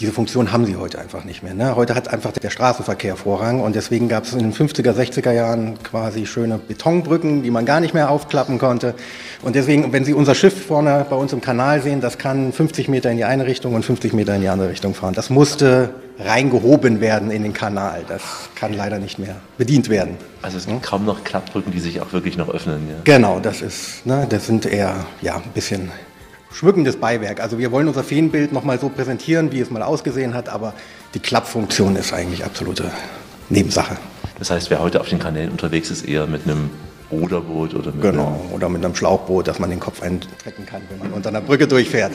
Diese 0.00 0.12
Funktion 0.12 0.50
haben 0.50 0.64
sie 0.64 0.76
heute 0.76 0.98
einfach 0.98 1.24
nicht 1.24 1.42
mehr. 1.42 1.52
Ne? 1.52 1.76
Heute 1.76 1.94
hat 1.94 2.08
einfach 2.08 2.32
der 2.32 2.48
Straßenverkehr 2.48 3.16
Vorrang 3.16 3.60
und 3.60 3.76
deswegen 3.76 4.08
gab 4.08 4.24
es 4.24 4.32
in 4.32 4.38
den 4.38 4.54
50er, 4.54 4.92
60er 4.92 5.30
Jahren 5.30 5.82
quasi 5.82 6.24
schöne 6.24 6.56
Betonbrücken, 6.56 7.42
die 7.42 7.50
man 7.50 7.66
gar 7.66 7.80
nicht 7.80 7.92
mehr 7.92 8.10
aufklappen 8.10 8.58
konnte. 8.58 8.94
Und 9.42 9.56
deswegen, 9.56 9.92
wenn 9.92 10.06
Sie 10.06 10.14
unser 10.14 10.34
Schiff 10.34 10.66
vorne 10.66 11.04
bei 11.10 11.16
uns 11.16 11.34
im 11.34 11.42
Kanal 11.42 11.82
sehen, 11.82 12.00
das 12.00 12.16
kann 12.16 12.50
50 12.50 12.88
Meter 12.88 13.10
in 13.10 13.18
die 13.18 13.24
eine 13.24 13.44
Richtung 13.44 13.74
und 13.74 13.84
50 13.84 14.14
Meter 14.14 14.34
in 14.34 14.40
die 14.40 14.48
andere 14.48 14.70
Richtung 14.70 14.94
fahren. 14.94 15.12
Das 15.12 15.28
musste 15.28 15.90
reingehoben 16.18 17.02
werden 17.02 17.30
in 17.30 17.42
den 17.42 17.52
Kanal. 17.52 18.02
Das 18.08 18.22
kann 18.54 18.72
leider 18.72 18.98
nicht 18.98 19.18
mehr 19.18 19.36
bedient 19.58 19.90
werden. 19.90 20.16
Also 20.40 20.56
es 20.56 20.66
gibt 20.66 20.82
kaum 20.82 21.04
noch 21.04 21.24
Klappbrücken, 21.24 21.72
die 21.72 21.80
sich 21.80 22.00
auch 22.00 22.14
wirklich 22.14 22.38
noch 22.38 22.48
öffnen. 22.48 22.88
Ja. 22.88 22.96
Genau, 23.04 23.38
das 23.38 23.60
ist, 23.60 24.06
ne, 24.06 24.26
das 24.28 24.46
sind 24.46 24.64
eher 24.64 25.04
ja 25.20 25.36
ein 25.36 25.52
bisschen 25.52 25.90
schmückendes 26.52 26.96
Beiwerk. 26.96 27.40
Also 27.40 27.58
wir 27.58 27.70
wollen 27.72 27.88
unser 27.88 28.04
Feenbild 28.04 28.52
nochmal 28.52 28.78
so 28.78 28.88
präsentieren, 28.88 29.52
wie 29.52 29.60
es 29.60 29.70
mal 29.70 29.82
ausgesehen 29.82 30.34
hat, 30.34 30.48
aber 30.48 30.74
die 31.14 31.20
Klappfunktion 31.20 31.96
ist 31.96 32.12
eigentlich 32.12 32.44
absolute 32.44 32.90
Nebensache. 33.48 33.96
Das 34.38 34.50
heißt, 34.50 34.70
wer 34.70 34.80
heute 34.80 35.00
auf 35.00 35.08
den 35.08 35.18
Kanälen 35.18 35.50
unterwegs 35.50 35.90
ist, 35.90 36.06
eher 36.06 36.26
mit 36.26 36.44
einem 36.44 36.70
Ruderboot 37.10 37.74
oder 37.74 37.92
mit 37.92 38.02
genau, 38.02 38.28
einem 38.28 38.52
oder 38.52 38.68
mit 38.68 38.84
einem 38.84 38.94
Schlauchboot, 38.94 39.48
dass 39.48 39.58
man 39.58 39.70
den 39.70 39.80
Kopf 39.80 40.02
eintrecken 40.02 40.66
kann, 40.66 40.82
wenn 40.88 40.98
man 40.98 41.12
unter 41.12 41.30
einer 41.30 41.40
Brücke 41.40 41.66
durchfährt. 41.66 42.12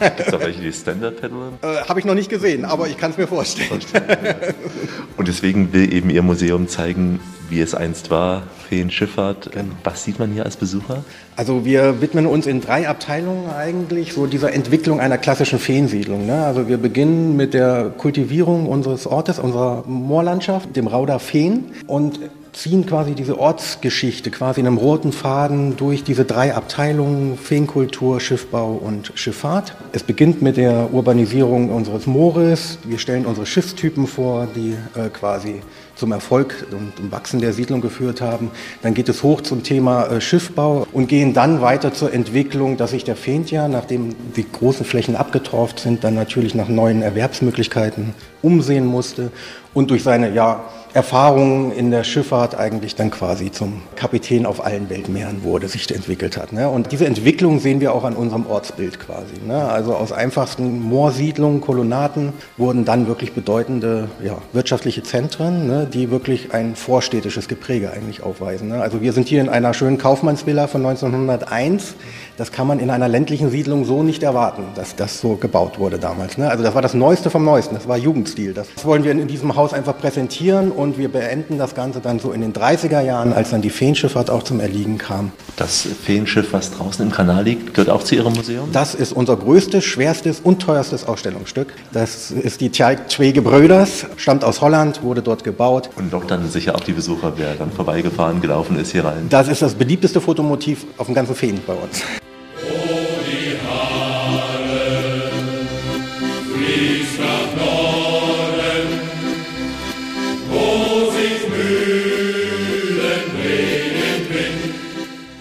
Gibt 0.00 0.20
es 0.20 0.26
da 0.26 0.40
welche, 0.40 0.60
die 0.60 0.72
Stand-Up 0.72 1.20
paddeln? 1.20 1.58
Äh, 1.62 1.88
Habe 1.88 2.00
ich 2.00 2.06
noch 2.06 2.14
nicht 2.14 2.30
gesehen, 2.30 2.64
aber 2.64 2.88
ich 2.88 2.96
kann 2.96 3.10
es 3.10 3.18
mir 3.18 3.26
vorstellen. 3.26 3.80
Und 5.16 5.28
deswegen 5.28 5.72
will 5.72 5.92
eben 5.92 6.10
Ihr 6.10 6.22
Museum 6.22 6.68
zeigen, 6.68 7.20
wie 7.50 7.60
es 7.60 7.74
einst 7.74 8.10
war, 8.10 8.44
Feenschifffahrt. 8.68 9.52
Genau. 9.52 9.64
Was 9.84 10.04
sieht 10.04 10.18
man 10.18 10.30
hier 10.32 10.44
als 10.44 10.56
Besucher? 10.56 11.04
Also 11.36 11.64
wir 11.64 12.00
widmen 12.00 12.26
uns 12.26 12.46
in 12.46 12.60
drei 12.60 12.88
Abteilungen 12.88 13.50
eigentlich 13.50 14.12
so 14.12 14.26
dieser 14.26 14.52
Entwicklung 14.52 15.00
einer 15.00 15.18
klassischen 15.18 15.58
Feensiedlung. 15.58 16.26
Ne? 16.26 16.44
Also 16.44 16.68
wir 16.68 16.78
beginnen 16.78 17.36
mit 17.36 17.52
der 17.52 17.90
Kultivierung 17.90 18.66
unseres 18.66 19.06
Ortes, 19.06 19.38
unserer 19.38 19.84
Moorlandschaft, 19.86 20.76
dem 20.76 20.86
Rauder 20.86 21.18
Feen 21.18 21.72
und 21.86 22.20
ziehen 22.52 22.86
quasi 22.86 23.14
diese 23.14 23.38
Ortsgeschichte 23.38 24.30
quasi 24.30 24.60
in 24.60 24.66
einem 24.66 24.78
roten 24.78 25.12
Faden 25.12 25.76
durch 25.76 26.04
diese 26.04 26.24
drei 26.24 26.54
Abteilungen 26.54 27.38
Feenkultur, 27.38 28.20
Schiffbau 28.20 28.72
und 28.72 29.12
Schifffahrt. 29.14 29.76
Es 29.92 30.02
beginnt 30.02 30.42
mit 30.42 30.56
der 30.56 30.92
Urbanisierung 30.92 31.70
unseres 31.70 32.06
Moores. 32.06 32.78
Wir 32.84 32.98
stellen 32.98 33.26
unsere 33.26 33.46
Schiffstypen 33.46 34.06
vor, 34.06 34.48
die 34.54 34.76
äh, 34.98 35.08
quasi 35.10 35.62
zum 35.94 36.12
Erfolg 36.12 36.66
und 36.72 36.96
zum 36.96 37.12
Wachsen 37.12 37.40
der 37.40 37.52
Siedlung 37.52 37.80
geführt 37.80 38.20
haben. 38.20 38.50
Dann 38.82 38.94
geht 38.94 39.08
es 39.08 39.22
hoch 39.22 39.42
zum 39.42 39.62
Thema 39.62 40.06
äh, 40.06 40.20
Schiffbau 40.20 40.86
und 40.92 41.08
gehen 41.08 41.34
dann 41.34 41.60
weiter 41.60 41.92
zur 41.92 42.12
Entwicklung, 42.12 42.76
dass 42.76 42.90
sich 42.90 43.04
der 43.04 43.16
Feentia, 43.16 43.68
nachdem 43.68 44.14
die 44.34 44.50
großen 44.50 44.86
Flächen 44.86 45.14
abgetorft 45.14 45.78
sind, 45.80 46.02
dann 46.02 46.14
natürlich 46.14 46.54
nach 46.54 46.68
neuen 46.68 47.02
Erwerbsmöglichkeiten 47.02 48.14
umsehen 48.42 48.86
musste 48.86 49.30
und 49.74 49.90
durch 49.90 50.02
seine 50.02 50.32
ja, 50.32 50.64
Erfahrungen 50.92 51.70
in 51.70 51.90
der 51.90 52.02
Schifffahrt 52.02 52.58
eigentlich 52.58 52.96
dann 52.96 53.10
quasi 53.10 53.52
zum 53.52 53.82
Kapitän 53.94 54.44
auf 54.44 54.64
allen 54.64 54.90
Weltmeeren 54.90 55.44
wurde, 55.44 55.68
sich 55.68 55.88
entwickelt 55.94 56.36
hat. 56.36 56.52
Ne? 56.52 56.68
Und 56.68 56.90
diese 56.90 57.06
Entwicklung 57.06 57.60
sehen 57.60 57.80
wir 57.80 57.94
auch 57.94 58.04
an 58.04 58.14
unserem 58.14 58.46
Ortsbild 58.46 58.98
quasi. 58.98 59.34
Ne? 59.46 59.68
Also 59.68 59.94
aus 59.94 60.10
einfachsten 60.10 60.80
Moorsiedlungen, 60.82 61.60
Kolonnaten 61.60 62.32
wurden 62.56 62.84
dann 62.84 63.06
wirklich 63.06 63.32
bedeutende 63.32 64.08
ja, 64.22 64.38
wirtschaftliche 64.52 65.02
Zentren, 65.02 65.66
ne? 65.66 65.86
die 65.86 66.10
wirklich 66.10 66.52
ein 66.52 66.74
vorstädtisches 66.74 67.46
Gepräge 67.46 67.92
eigentlich 67.92 68.22
aufweisen. 68.22 68.68
Ne? 68.68 68.82
Also 68.82 69.00
wir 69.00 69.12
sind 69.12 69.28
hier 69.28 69.40
in 69.40 69.48
einer 69.48 69.74
schönen 69.74 69.98
Kaufmannsvilla 69.98 70.66
von 70.66 70.84
1901. 70.84 71.94
Das 72.40 72.52
kann 72.52 72.66
man 72.66 72.78
in 72.78 72.88
einer 72.88 73.06
ländlichen 73.06 73.50
Siedlung 73.50 73.84
so 73.84 74.02
nicht 74.02 74.22
erwarten, 74.22 74.62
dass 74.74 74.96
das 74.96 75.20
so 75.20 75.34
gebaut 75.34 75.78
wurde 75.78 75.98
damals. 75.98 76.38
Ne? 76.38 76.50
Also 76.50 76.64
das 76.64 76.74
war 76.74 76.80
das 76.80 76.94
Neueste 76.94 77.28
vom 77.28 77.44
Neuesten, 77.44 77.74
das 77.74 77.86
war 77.86 77.98
Jugendstil. 77.98 78.54
Das 78.54 78.66
wollen 78.82 79.04
wir 79.04 79.12
in 79.12 79.28
diesem 79.28 79.56
Haus 79.56 79.74
einfach 79.74 79.98
präsentieren 79.98 80.72
und 80.72 80.96
wir 80.96 81.10
beenden 81.10 81.58
das 81.58 81.74
Ganze 81.74 82.00
dann 82.00 82.18
so 82.18 82.32
in 82.32 82.40
den 82.40 82.54
30er 82.54 83.02
Jahren, 83.02 83.34
als 83.34 83.50
dann 83.50 83.60
die 83.60 83.68
Feenschifffahrt 83.68 84.30
auch 84.30 84.42
zum 84.42 84.58
Erliegen 84.58 84.96
kam. 84.96 85.32
Das 85.56 85.86
Feenschiff, 86.02 86.54
was 86.54 86.70
draußen 86.70 87.04
im 87.04 87.12
Kanal 87.12 87.44
liegt, 87.44 87.74
gehört 87.74 87.90
auch 87.90 88.04
zu 88.04 88.14
Ihrem 88.14 88.32
Museum? 88.32 88.70
Das 88.72 88.94
ist 88.94 89.12
unser 89.12 89.36
größtes, 89.36 89.84
schwerstes 89.84 90.40
und 90.40 90.62
teuerstes 90.62 91.06
Ausstellungsstück. 91.06 91.74
Das 91.92 92.30
ist 92.30 92.62
die 92.62 92.70
Tjalk-Twege 92.70 93.42
Bröders, 93.42 94.06
stammt 94.16 94.44
aus 94.44 94.62
Holland, 94.62 95.02
wurde 95.02 95.20
dort 95.20 95.44
gebaut. 95.44 95.90
Und 95.94 96.10
lockt 96.10 96.30
dann 96.30 96.48
sicher 96.48 96.74
auch 96.74 96.80
die 96.80 96.92
Besucher, 96.92 97.34
wer 97.36 97.52
dann 97.56 97.70
vorbeigefahren, 97.70 98.40
gelaufen 98.40 98.78
ist 98.78 98.92
hier 98.92 99.04
rein. 99.04 99.26
Das 99.28 99.46
ist 99.46 99.60
das 99.60 99.74
beliebteste 99.74 100.22
Fotomotiv 100.22 100.86
auf 100.96 101.04
dem 101.04 101.14
ganzen 101.14 101.34
Feen 101.34 101.60
bei 101.66 101.74
uns. 101.74 102.02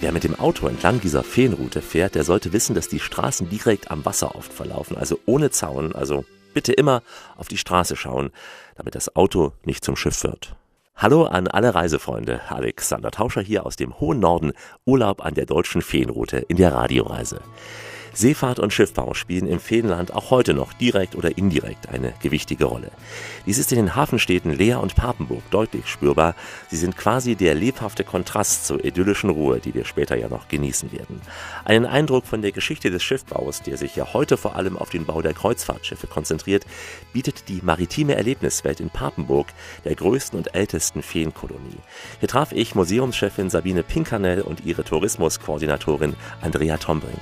Wer 0.09 0.13
mit 0.15 0.23
dem 0.23 0.39
Auto 0.39 0.67
entlang 0.67 0.99
dieser 0.99 1.21
Feenroute 1.21 1.83
fährt, 1.83 2.15
der 2.15 2.23
sollte 2.23 2.51
wissen, 2.51 2.73
dass 2.73 2.87
die 2.87 2.99
Straßen 2.99 3.47
direkt 3.47 3.91
am 3.91 4.03
Wasser 4.05 4.33
oft 4.33 4.51
verlaufen, 4.51 4.97
also 4.97 5.19
ohne 5.27 5.51
Zaun, 5.51 5.93
also 5.93 6.25
bitte 6.51 6.73
immer 6.73 7.03
auf 7.37 7.47
die 7.47 7.59
Straße 7.59 7.95
schauen, 7.95 8.31
damit 8.75 8.95
das 8.95 9.15
Auto 9.15 9.51
nicht 9.65 9.85
zum 9.85 9.95
Schiff 9.95 10.23
wird. 10.23 10.55
Hallo 10.95 11.25
an 11.25 11.47
alle 11.47 11.75
Reisefreunde. 11.75 12.41
Alexander 12.49 13.11
Tauscher 13.11 13.41
hier 13.41 13.67
aus 13.67 13.75
dem 13.75 13.99
hohen 13.99 14.19
Norden, 14.19 14.53
Urlaub 14.83 15.23
an 15.23 15.35
der 15.35 15.45
deutschen 15.45 15.83
Feenroute 15.83 16.37
in 16.37 16.57
der 16.57 16.73
Radioreise. 16.73 17.41
Seefahrt 18.13 18.59
und 18.59 18.73
Schiffbau 18.73 19.13
spielen 19.13 19.47
im 19.47 19.59
Feenland 19.59 20.13
auch 20.13 20.31
heute 20.31 20.53
noch 20.53 20.73
direkt 20.73 21.15
oder 21.15 21.37
indirekt 21.37 21.89
eine 21.89 22.13
gewichtige 22.21 22.65
Rolle. 22.65 22.91
Dies 23.45 23.57
ist 23.57 23.71
in 23.71 23.77
den 23.77 23.95
Hafenstädten 23.95 24.51
Leer 24.51 24.79
und 24.81 24.95
Papenburg 24.95 25.43
deutlich 25.51 25.87
spürbar. 25.87 26.35
Sie 26.69 26.77
sind 26.77 26.97
quasi 26.97 27.35
der 27.35 27.55
lebhafte 27.55 28.03
Kontrast 28.03 28.67
zur 28.67 28.83
idyllischen 28.83 29.29
Ruhe, 29.29 29.59
die 29.59 29.73
wir 29.73 29.85
später 29.85 30.15
ja 30.15 30.29
noch 30.29 30.47
genießen 30.47 30.91
werden. 30.91 31.21
Einen 31.65 31.85
Eindruck 31.85 32.25
von 32.25 32.41
der 32.41 32.51
Geschichte 32.51 32.91
des 32.91 33.03
Schiffbaus, 33.03 33.61
der 33.61 33.77
sich 33.77 33.95
ja 33.95 34.13
heute 34.13 34.37
vor 34.37 34.55
allem 34.55 34.77
auf 34.77 34.89
den 34.89 35.05
Bau 35.05 35.21
der 35.21 35.33
Kreuzfahrtschiffe 35.33 36.07
konzentriert, 36.07 36.65
bietet 37.13 37.47
die 37.49 37.61
maritime 37.63 38.15
Erlebniswelt 38.15 38.79
in 38.79 38.89
Papenburg, 38.89 39.47
der 39.85 39.95
größten 39.95 40.37
und 40.37 40.55
ältesten 40.55 41.01
Feenkolonie. 41.01 41.79
Hier 42.19 42.29
traf 42.29 42.51
ich 42.51 42.75
Museumschefin 42.75 43.49
Sabine 43.49 43.83
Pinkanell 43.83 44.41
und 44.41 44.65
ihre 44.65 44.83
Tourismuskoordinatorin 44.83 46.15
Andrea 46.41 46.77
Tombrink. 46.77 47.19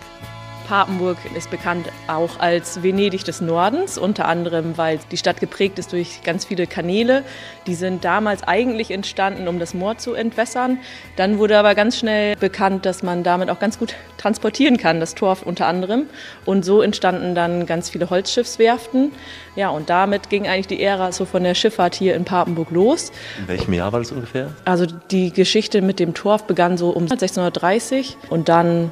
Papenburg 0.68 1.18
ist 1.34 1.50
bekannt 1.50 1.88
auch 2.08 2.40
als 2.40 2.84
Venedig 2.84 3.24
des 3.24 3.40
Nordens, 3.40 3.98
unter 3.98 4.28
anderem, 4.28 4.78
weil 4.78 5.00
die 5.12 5.18
Stadt 5.18 5.40
geprägt 5.40 5.80
ist 5.80 5.94
durch 5.94 6.22
ganz 6.24 6.44
viele 6.44 6.68
Kanäle. 6.68 7.24
Die 7.68 7.76
sind 7.76 8.04
damals 8.04 8.44
eigentlich 8.44 8.92
entstanden, 8.92 9.48
um 9.48 9.60
das 9.60 9.74
Moor 9.74 9.98
zu 9.98 10.14
entwässern. 10.14 10.80
Dann 11.16 11.40
wurde 11.40 11.58
aber 11.58 11.74
ganz 11.74 11.98
schnell 11.98 12.36
bekannt, 12.36 12.86
dass 12.86 13.02
man 13.02 13.24
damit 13.24 13.50
auch 13.50 13.60
ganz 13.60 13.80
gut 13.80 13.96
transportieren 14.18 14.78
kann, 14.78 15.00
das 15.00 15.16
Torf 15.16 15.42
unter 15.42 15.68
anderem. 15.68 16.08
Und 16.44 16.66
so 16.66 16.82
entstanden 16.82 17.34
dann 17.34 17.66
ganz 17.66 17.90
viele 17.90 18.10
Holzschiffswerften. 18.10 19.14
Ja, 19.56 19.70
und 19.70 19.90
damit 19.90 20.30
ging 20.30 20.48
eigentlich 20.48 20.68
die 20.68 20.84
Ära 20.84 21.14
so 21.14 21.24
von 21.24 21.44
der 21.44 21.56
Schifffahrt 21.56 21.96
hier 21.96 22.14
in 22.14 22.26
Papenburg 22.26 22.72
los. 22.72 23.14
In 23.40 23.48
welchem 23.48 23.72
Jahr 23.72 23.94
war 23.94 24.00
das 24.00 24.12
ungefähr? 24.12 24.52
Also 24.66 24.86
die 24.86 25.32
Geschichte 25.32 25.82
mit 25.82 26.00
dem 26.00 26.14
Torf 26.14 26.44
begann 26.44 26.78
so 26.78 26.90
um 26.90 27.04
1630 27.04 28.18
und 28.30 28.50
dann 28.50 28.92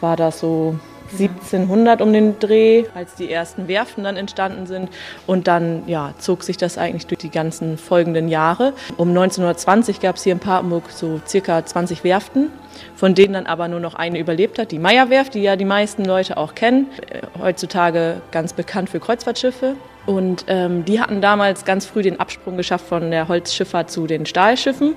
war 0.00 0.16
das 0.16 0.38
so 0.38 0.78
1700 1.12 2.00
um 2.00 2.12
den 2.12 2.38
Dreh, 2.38 2.84
als 2.94 3.14
die 3.14 3.30
ersten 3.30 3.68
Werften 3.68 4.04
dann 4.04 4.16
entstanden 4.16 4.66
sind. 4.66 4.90
Und 5.26 5.48
dann 5.48 5.82
ja, 5.86 6.14
zog 6.18 6.42
sich 6.42 6.56
das 6.56 6.78
eigentlich 6.78 7.06
durch 7.06 7.18
die 7.18 7.30
ganzen 7.30 7.78
folgenden 7.78 8.28
Jahre. 8.28 8.72
Um 8.96 9.08
1920 9.08 10.00
gab 10.00 10.16
es 10.16 10.24
hier 10.24 10.32
in 10.32 10.38
Papenburg 10.38 10.90
so 10.90 11.20
circa 11.26 11.64
20 11.64 12.04
Werften, 12.04 12.50
von 12.94 13.14
denen 13.14 13.34
dann 13.34 13.46
aber 13.46 13.68
nur 13.68 13.80
noch 13.80 13.94
eine 13.94 14.18
überlebt 14.18 14.58
hat, 14.58 14.72
die 14.72 14.78
Meierwerft, 14.78 15.34
die 15.34 15.42
ja 15.42 15.56
die 15.56 15.64
meisten 15.64 16.04
Leute 16.04 16.36
auch 16.36 16.54
kennen. 16.54 16.88
Äh, 17.10 17.22
heutzutage 17.40 18.20
ganz 18.30 18.52
bekannt 18.52 18.90
für 18.90 19.00
Kreuzfahrtschiffe. 19.00 19.76
Und 20.06 20.44
ähm, 20.46 20.84
die 20.84 21.00
hatten 21.00 21.20
damals 21.20 21.64
ganz 21.64 21.84
früh 21.84 22.02
den 22.02 22.20
Absprung 22.20 22.56
geschafft 22.56 22.86
von 22.86 23.10
der 23.10 23.26
Holzschifffahrt 23.26 23.90
zu 23.90 24.06
den 24.06 24.24
Stahlschiffen. 24.24 24.94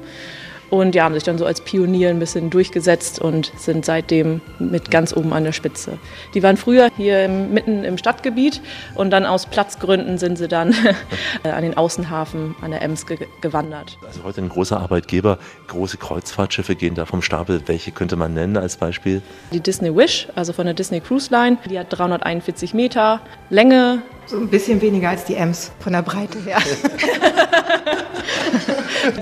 Und 0.70 0.94
die 0.94 1.02
haben 1.02 1.14
sich 1.14 1.24
dann 1.24 1.38
so 1.38 1.46
als 1.46 1.62
Pionier 1.62 2.10
ein 2.10 2.20
bisschen 2.20 2.50
durchgesetzt 2.50 3.20
und 3.20 3.52
sind 3.58 3.86
seitdem 3.86 4.42
mit 4.60 4.92
ganz 4.92 5.16
oben 5.16 5.34
an 5.34 5.44
der 5.44 5.52
Spitze. 5.52 5.98
Die 6.34 6.44
waren 6.44 6.58
früher 6.58 6.90
hier 6.96 7.26
im, 7.26 7.54
mitten 7.54 7.84
im 7.84 7.98
Stadtgebiet 7.98 8.62
und 8.96 9.10
dann 9.10 9.26
aus 9.26 9.46
Platzgründen 9.46 10.18
sind 10.18 10.38
sie 10.38 10.48
dann 10.48 10.76
an 11.44 11.64
den 11.64 11.76
Außenhafen 11.76 12.56
an 12.62 12.72
der 12.72 12.82
Ems 12.82 13.06
ge 13.06 13.20
gewandert. 13.42 13.98
Also 14.06 14.24
heute 14.24 14.42
ein 14.42 14.50
großer 14.50 14.80
Arbeitgeber. 14.80 15.40
Große 15.68 15.98
Kreuzfahrtschiffe 15.98 16.76
gehen 16.76 16.96
da 16.96 17.06
vom 17.06 17.22
Stapel. 17.22 17.62
Welche 17.66 17.92
könnte 17.92 18.16
man 18.16 18.34
nennen 18.34 18.58
als 18.58 18.78
Beispiel? 18.78 19.22
Die 19.52 19.60
Disney 19.60 19.96
Wish, 19.96 20.28
also 20.36 20.54
von 20.54 20.66
der 20.66 20.74
Disney 20.74 21.00
Cruise 21.00 21.32
Line. 21.32 21.58
Die 21.70 21.80
hat 21.80 21.88
341 21.90 22.74
Meter 22.74 23.22
Länge. 23.50 24.02
So 24.30 24.38
ein 24.38 24.48
bisschen 24.48 24.80
weniger 24.80 25.10
als 25.10 25.26
die 25.26 25.34
Ems 25.34 25.72
von 25.80 25.92
der 25.92 26.04
Breite 26.04 26.38
her. 26.44 26.60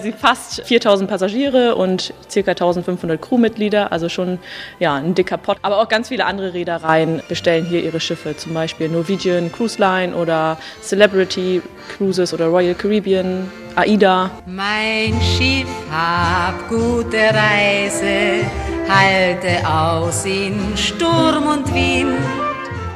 Sie 0.01 0.11
fasst 0.11 0.63
4000 0.65 1.09
Passagiere 1.09 1.75
und 1.75 2.13
ca. 2.33 2.51
1500 2.51 3.21
Crewmitglieder, 3.21 3.93
also 3.93 4.09
schon 4.09 4.37
ja, 4.79 4.95
ein 4.95 5.15
dicker 5.15 5.37
Pott. 5.37 5.59
Aber 5.61 5.79
auch 5.79 5.87
ganz 5.87 6.09
viele 6.09 6.25
andere 6.25 6.53
Reedereien 6.53 7.21
bestellen 7.29 7.63
hier 7.63 7.81
ihre 7.81 8.01
Schiffe, 8.01 8.35
zum 8.35 8.53
Beispiel 8.53 8.89
Norwegian 8.89 9.49
Cruise 9.49 9.79
Line 9.79 10.13
oder 10.13 10.57
Celebrity 10.81 11.61
Cruises 11.95 12.33
oder 12.33 12.47
Royal 12.47 12.75
Caribbean, 12.75 13.49
AIDA. 13.75 14.29
Mein 14.45 15.13
Schiff 15.21 15.69
hab 15.89 16.67
gute 16.67 17.17
Reise, 17.17 18.43
halte 18.89 19.65
aus 19.65 20.25
in 20.25 20.75
Sturm 20.75 21.47
und 21.47 21.73
Wind. 21.73 22.17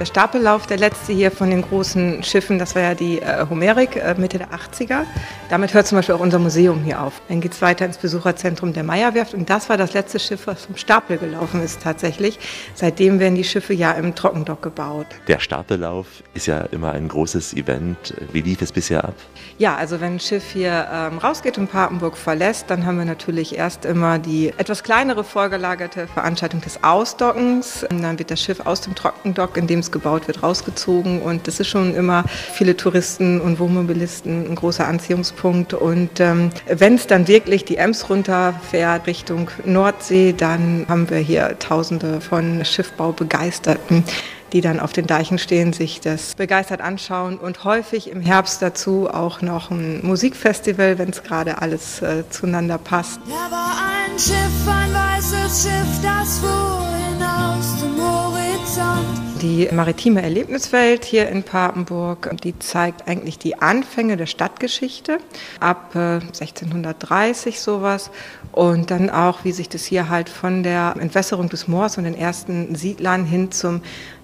Der 0.02 0.08
Stapellauf, 0.08 0.66
der 0.66 0.80
letzte 0.80 1.14
hier 1.14 1.30
von 1.30 1.52
den 1.52 1.62
großen 1.62 2.24
Schiffen, 2.24 2.58
das 2.58 2.74
war 2.74 2.82
ja 2.82 2.96
die 2.96 3.22
äh, 3.22 3.46
Homerik 3.48 3.98
äh, 3.98 4.16
Mitte 4.18 4.40
der 4.40 4.48
80er. 4.48 5.04
Damit 5.52 5.76
hört 5.76 5.86
zum 5.86 6.00
Beispiel 6.00 6.16
auch 6.16 6.20
unser 6.20 6.40
Museum 6.40 6.82
hier 6.84 7.04
auf. 7.04 7.22
Dann 7.30 7.40
geht 7.40 7.52
es 7.52 7.62
weiter 7.62 7.86
ins 7.86 8.00
Besucherzentrum 8.00 8.74
der 8.74 8.82
Meierwerft 8.82 9.36
und 9.36 9.48
das 9.48 9.70
war 9.70 9.78
das 9.78 9.94
letzte 9.94 10.18
Schiff, 10.18 10.48
was 10.48 10.66
vom 10.66 10.76
Stapel 10.76 11.20
gelaufen 11.20 11.62
ist 11.62 11.84
tatsächlich. 11.84 12.40
Seitdem 12.74 13.20
werden 13.20 13.36
die 13.36 13.44
Schiffe 13.44 13.76
ja 13.76 13.92
im 13.92 14.16
Trockendock 14.16 14.64
gebaut. 14.64 15.06
Der 15.28 15.38
Stapellauf 15.38 16.08
ist 16.34 16.48
ja 16.48 16.62
immer 16.72 16.94
ein 16.94 17.08
großes 17.08 17.54
Event. 17.54 18.16
Wie 18.32 18.42
lief 18.42 18.64
es 18.64 18.72
bisher 18.72 19.04
ab? 19.06 19.14
Ja, 19.62 19.76
also 19.76 20.02
wenn 20.02 20.14
ein 20.14 20.20
Schiff 20.20 20.54
hier 20.54 20.88
ähm, 20.92 21.20
rausgeht 21.20 21.60
und 21.60 21.72
Papenburg 21.72 22.18
verlässt, 22.18 22.72
dann 22.72 22.84
haben 22.84 22.98
wir 22.98 23.06
natürlich 23.06 23.56
erst 23.56 23.86
immer 23.86 24.18
die 24.18 24.52
etwas 24.58 24.82
kleinere 24.82 25.24
vorgelagerte 25.24 26.08
Veranstaltung 26.08 26.62
des 26.62 26.84
Ausdockens. 26.84 27.86
Und 27.88 28.02
dann 28.02 28.18
wird 28.18 28.32
das 28.32 28.42
Schiff 28.42 28.62
aus 28.62 28.82
dem 28.82 28.96
Trockendock, 28.96 29.58
in 29.58 29.68
dem 29.68 29.78
es 29.78 29.92
gebaut 29.92 30.28
wird, 30.28 30.42
rausgezogen. 30.42 31.22
Und 31.22 31.46
das 31.46 31.60
ist 31.60 31.68
schon 31.68 31.94
immer 31.94 32.24
viele 32.54 32.76
Touristen 32.76 33.40
und 33.40 33.60
Wohnmobilisten 33.60 34.50
ein 34.50 34.56
großer 34.56 34.88
Anziehungspunkt. 34.88 35.76
Und 35.76 36.20
ähm, 36.20 36.50
wenn 36.66 36.96
es 36.96 37.06
dann 37.06 37.28
wirklich 37.28 37.64
die 37.64 37.78
Ems 37.78 38.10
runterfährt 38.10 39.06
Richtung 39.06 39.52
Nordsee, 39.64 40.34
dann 40.36 40.88
haben 40.90 41.08
wir 41.12 41.20
hier 41.20 41.60
Tausende 41.60 42.20
von 42.20 42.66
Schiffbaubegeisterten 42.66 44.06
die 44.54 44.62
dann 44.62 44.80
auf 44.80 44.94
den 44.94 45.08
Deichen 45.08 45.38
stehen, 45.38 45.74
sich 45.74 46.02
das 46.02 46.36
begeistert 46.36 46.82
anschauen 46.82 47.38
und 47.38 47.64
häufig 47.64 48.10
im 48.10 48.22
Herbst 48.22 48.62
dazu 48.62 49.10
auch 49.10 49.42
noch 49.42 49.72
ein 49.72 50.06
Musikfestival, 50.06 50.98
wenn 50.98 51.10
es 51.10 51.24
gerade 51.24 51.62
alles 51.62 52.02
äh, 52.02 52.24
zueinander 52.30 52.78
passt. 52.78 53.20
Da 53.28 53.52
war 53.52 53.76
ein 53.78 54.20
Schiff, 54.20 54.68
ein 54.68 54.94
weißes 54.94 55.64
Schiff, 55.64 56.02
das 56.02 56.40
fuhr 56.40 56.88
hinaus 57.10 57.80
zum 57.80 57.98
Horizont. 58.02 59.22
Die 59.42 59.68
maritime 59.72 60.22
Erlebniswelt 60.22 61.04
hier 61.04 61.28
in 61.30 61.42
Papenburg, 61.42 62.30
die 62.44 62.60
zeigt 62.60 63.08
eigentlich 63.08 63.40
die 63.40 63.60
Anfänge 63.60 64.16
der 64.16 64.28
Stadtgeschichte 64.28 65.18
ab 65.60 65.96
äh, 65.96 66.20
1630 66.20 67.60
sowas 67.60 68.12
und 68.52 68.92
dann 68.92 69.10
auch, 69.10 69.44
wie 69.44 69.52
sich 69.52 69.68
das 69.68 69.84
hier 69.84 70.10
halt 70.10 70.30
von 70.30 70.62
der 70.62 70.96
Entwässerung 71.00 71.50
des 71.50 71.68
Moors 71.68 71.98
und 71.98 72.04
den 72.04 72.16
ersten 72.16 72.76
Siedlern 72.76 73.26
hin 73.26 73.52
zum 73.52 73.82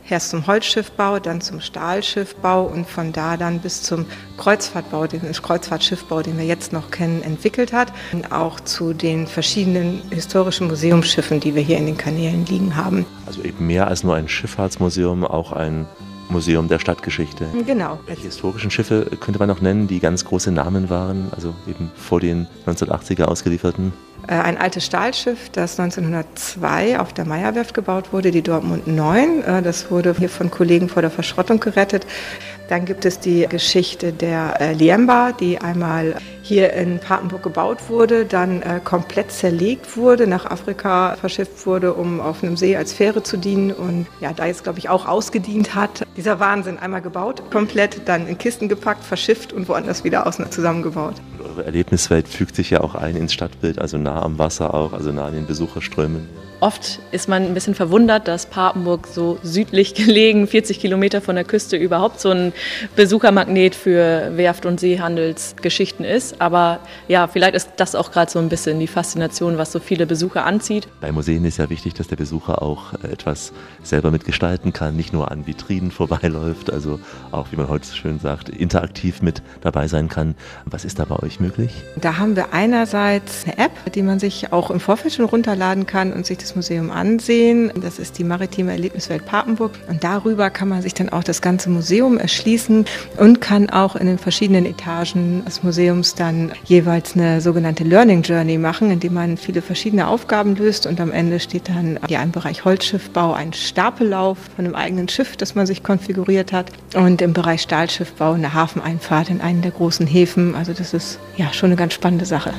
erst 0.09 0.29
zum 0.29 0.47
Holzschiffbau, 0.47 1.19
dann 1.19 1.41
zum 1.41 1.61
Stahlschiffbau 1.61 2.63
und 2.63 2.87
von 2.87 3.13
da 3.13 3.37
dann 3.37 3.59
bis 3.59 3.81
zum 3.81 4.05
Kreuzfahrtbau, 4.37 5.07
den 5.07 5.21
Kreuzfahrtschiffbau, 5.31 6.21
den 6.21 6.37
wir 6.37 6.45
jetzt 6.45 6.73
noch 6.73 6.91
kennen, 6.91 7.21
entwickelt 7.21 7.73
hat. 7.73 7.91
Und 8.13 8.31
auch 8.31 8.59
zu 8.59 8.93
den 8.93 9.27
verschiedenen 9.27 10.01
historischen 10.11 10.67
Museumsschiffen, 10.67 11.39
die 11.39 11.55
wir 11.55 11.61
hier 11.61 11.77
in 11.77 11.85
den 11.85 11.97
Kanälen 11.97 12.45
liegen 12.45 12.75
haben. 12.75 13.05
Also 13.25 13.41
eben 13.43 13.67
mehr 13.67 13.87
als 13.87 14.03
nur 14.03 14.15
ein 14.15 14.27
Schifffahrtsmuseum, 14.27 15.25
auch 15.25 15.51
ein 15.51 15.85
Museum 16.29 16.67
der 16.67 16.79
Stadtgeschichte. 16.79 17.47
Genau. 17.65 17.99
Welche 18.05 18.23
historischen 18.23 18.71
Schiffe 18.71 19.09
könnte 19.19 19.39
man 19.39 19.47
noch 19.47 19.61
nennen, 19.61 19.87
die 19.87 19.99
ganz 19.99 20.25
große 20.25 20.51
Namen 20.51 20.89
waren, 20.89 21.31
also 21.33 21.53
eben 21.67 21.91
vor 21.95 22.19
den 22.19 22.47
1980er 22.65 23.23
ausgelieferten? 23.25 23.93
Ein 24.27 24.57
altes 24.57 24.85
Stahlschiff, 24.85 25.49
das 25.51 25.79
1902 25.79 26.99
auf 26.99 27.13
der 27.13 27.25
Meierwerft 27.25 27.73
gebaut 27.73 28.11
wurde, 28.11 28.31
die 28.31 28.41
Dortmund 28.41 28.85
9. 28.85 29.63
Das 29.63 29.89
wurde 29.89 30.13
hier 30.17 30.27
von 30.27 30.51
Kollegen 30.51 30.89
vor 30.89 31.01
der 31.01 31.11
Verschrottung 31.11 31.61
gerettet. 31.61 32.05
Dann 32.67 32.85
gibt 32.85 33.05
es 33.05 33.19
die 33.19 33.47
Geschichte 33.47 34.11
der 34.11 34.59
äh, 34.59 34.73
Liemba, 34.73 35.31
die 35.31 35.59
einmal 35.59 36.15
hier 36.41 36.73
in 36.73 36.99
Papenburg 36.99 37.43
gebaut 37.43 37.89
wurde, 37.89 38.25
dann 38.25 38.61
äh, 38.61 38.79
komplett 38.83 39.31
zerlegt 39.31 39.97
wurde, 39.97 40.27
nach 40.27 40.45
Afrika 40.45 41.15
verschifft 41.15 41.65
wurde, 41.65 41.93
um 41.93 42.19
auf 42.19 42.43
einem 42.43 42.57
See 42.57 42.75
als 42.75 42.93
Fähre 42.93 43.23
zu 43.23 43.37
dienen 43.37 43.71
und 43.71 44.07
ja, 44.19 44.33
da 44.33 44.45
jetzt 44.45 44.63
glaube 44.63 44.79
ich 44.79 44.89
auch 44.89 45.07
ausgedient 45.07 45.75
hat. 45.75 46.05
Dieser 46.15 46.39
Wahnsinn 46.39 46.77
einmal 46.77 47.01
gebaut, 47.01 47.41
komplett 47.51 48.01
dann 48.05 48.27
in 48.27 48.37
Kisten 48.37 48.69
gepackt, 48.69 49.03
verschifft 49.03 49.53
und 49.53 49.67
woanders 49.67 50.03
wieder 50.03 50.27
außen 50.27 50.49
zusammengebaut. 50.51 51.15
Eure 51.43 51.65
Erlebniswelt 51.65 52.27
fügt 52.27 52.55
sich 52.55 52.69
ja 52.69 52.81
auch 52.81 52.95
ein 52.95 53.15
ins 53.15 53.33
Stadtbild, 53.33 53.79
also 53.79 53.97
nah 53.97 54.21
am 54.21 54.39
Wasser 54.39 54.73
auch, 54.73 54.93
also 54.93 55.11
nah 55.11 55.25
an 55.25 55.33
den 55.33 55.45
Besucherströmen. 55.45 56.27
Oft 56.59 56.99
ist 57.11 57.27
man 57.27 57.43
ein 57.43 57.53
bisschen 57.53 57.75
verwundert, 57.75 58.27
dass 58.27 58.45
Papenburg 58.45 59.07
so 59.07 59.39
südlich 59.43 59.93
gelegen, 59.95 60.47
40 60.47 60.79
Kilometer 60.79 61.21
von 61.21 61.35
der 61.35 61.43
Küste, 61.43 61.75
überhaupt 61.75 62.19
so 62.19 62.29
ein 62.29 62.53
Besuchermagnet 62.95 63.75
für 63.75 64.37
Werft- 64.37 64.65
und 64.65 64.79
Seehandelsgeschichten 64.79 66.05
ist. 66.05 66.39
Aber 66.41 66.79
ja, 67.07 67.27
vielleicht 67.27 67.55
ist 67.55 67.71
das 67.77 67.95
auch 67.95 68.11
gerade 68.11 68.31
so 68.31 68.39
ein 68.39 68.49
bisschen 68.49 68.79
die 68.79 68.87
Faszination, 68.87 69.57
was 69.57 69.71
so 69.71 69.79
viele 69.79 70.05
Besucher 70.05 70.45
anzieht. 70.45 70.87
Bei 71.01 71.11
Museen 71.11 71.43
ist 71.45 71.57
ja 71.57 71.69
wichtig, 71.69 71.95
dass 71.95 72.07
der 72.07 72.15
Besucher 72.15 72.61
auch 72.61 72.93
etwas 73.03 73.51
selber 73.83 74.11
mitgestalten 74.11 74.73
kann, 74.73 74.95
nicht 74.95 75.11
nur 75.11 75.31
an 75.31 75.47
Vitrinen 75.47 75.91
vorbeiläuft, 75.97 76.71
also 76.71 76.99
auch, 77.31 77.47
wie 77.51 77.55
man 77.55 77.67
heute 77.67 77.87
so 77.87 77.95
schön 77.95 78.19
sagt, 78.19 78.49
interaktiv 78.49 79.21
mit 79.21 79.41
dabei 79.61 79.87
sein 79.87 80.07
kann. 80.07 80.35
Was 80.65 80.85
ist 80.85 80.99
da 80.99 81.05
bei 81.05 81.17
euch 81.17 81.39
möglich? 81.39 81.47
möglich? 81.47 81.71
Da 81.99 82.17
haben 82.17 82.35
wir 82.35 82.53
einerseits 82.53 83.45
eine 83.45 83.57
App, 83.57 83.93
die 83.93 84.01
man 84.01 84.19
sich 84.19 84.51
auch 84.53 84.69
im 84.71 84.79
Vorfeld 84.79 85.13
schon 85.13 85.25
runterladen 85.25 85.85
kann 85.85 86.13
und 86.13 86.25
sich 86.25 86.37
das 86.37 86.46
Museum 86.55 86.91
ansehen. 86.91 87.71
Das 87.81 87.99
ist 87.99 88.17
die 88.17 88.23
Maritime 88.23 88.71
Erlebniswelt 88.71 89.25
Papenburg. 89.25 89.71
Und 89.87 90.03
darüber 90.03 90.49
kann 90.49 90.67
man 90.67 90.81
sich 90.81 90.93
dann 90.93 91.09
auch 91.09 91.23
das 91.23 91.41
ganze 91.41 91.69
Museum 91.69 92.17
erschließen 92.17 92.85
und 93.17 93.41
kann 93.41 93.69
auch 93.69 93.95
in 93.95 94.07
den 94.07 94.17
verschiedenen 94.17 94.65
Etagen 94.65 95.43
des 95.45 95.63
Museums 95.63 96.15
dann 96.15 96.51
jeweils 96.65 97.15
eine 97.15 97.41
sogenannte 97.41 97.83
Learning 97.83 98.21
Journey 98.21 98.57
machen, 98.57 98.91
indem 98.91 99.13
man 99.13 99.37
viele 99.37 99.61
verschiedene 99.61 100.07
Aufgaben 100.07 100.55
löst 100.55 100.85
und 100.85 100.99
am 100.99 101.11
Ende 101.11 101.39
steht 101.39 101.69
dann 101.69 101.99
ja 102.07 102.21
im 102.21 102.31
Bereich 102.31 102.65
Holzschiffbau 102.65 103.33
ein 103.33 103.53
Stapellauf 103.53 104.37
von 104.55 104.65
einem 104.65 104.75
eigenen 104.75 105.07
Schiff, 105.07 105.37
das 105.37 105.55
man 105.55 105.65
sich 105.65 105.83
konfiguriert 105.83 106.51
hat 106.51 106.71
und 106.93 107.21
im 107.21 107.33
Bereich 107.33 107.61
Stahlschiffbau 107.61 108.33
eine 108.33 108.53
Hafeneinfahrt 108.53 109.29
in 109.29 109.41
einen 109.41 109.61
der 109.61 109.71
großen 109.71 110.07
Häfen. 110.07 110.55
Also 110.55 110.73
das 110.73 110.93
ist 110.93 111.19
ja 111.35 111.51
schon 111.53 111.67
eine 111.67 111.75
ganz 111.75 111.93
spannende 111.93 112.25
Sache. 112.25 112.53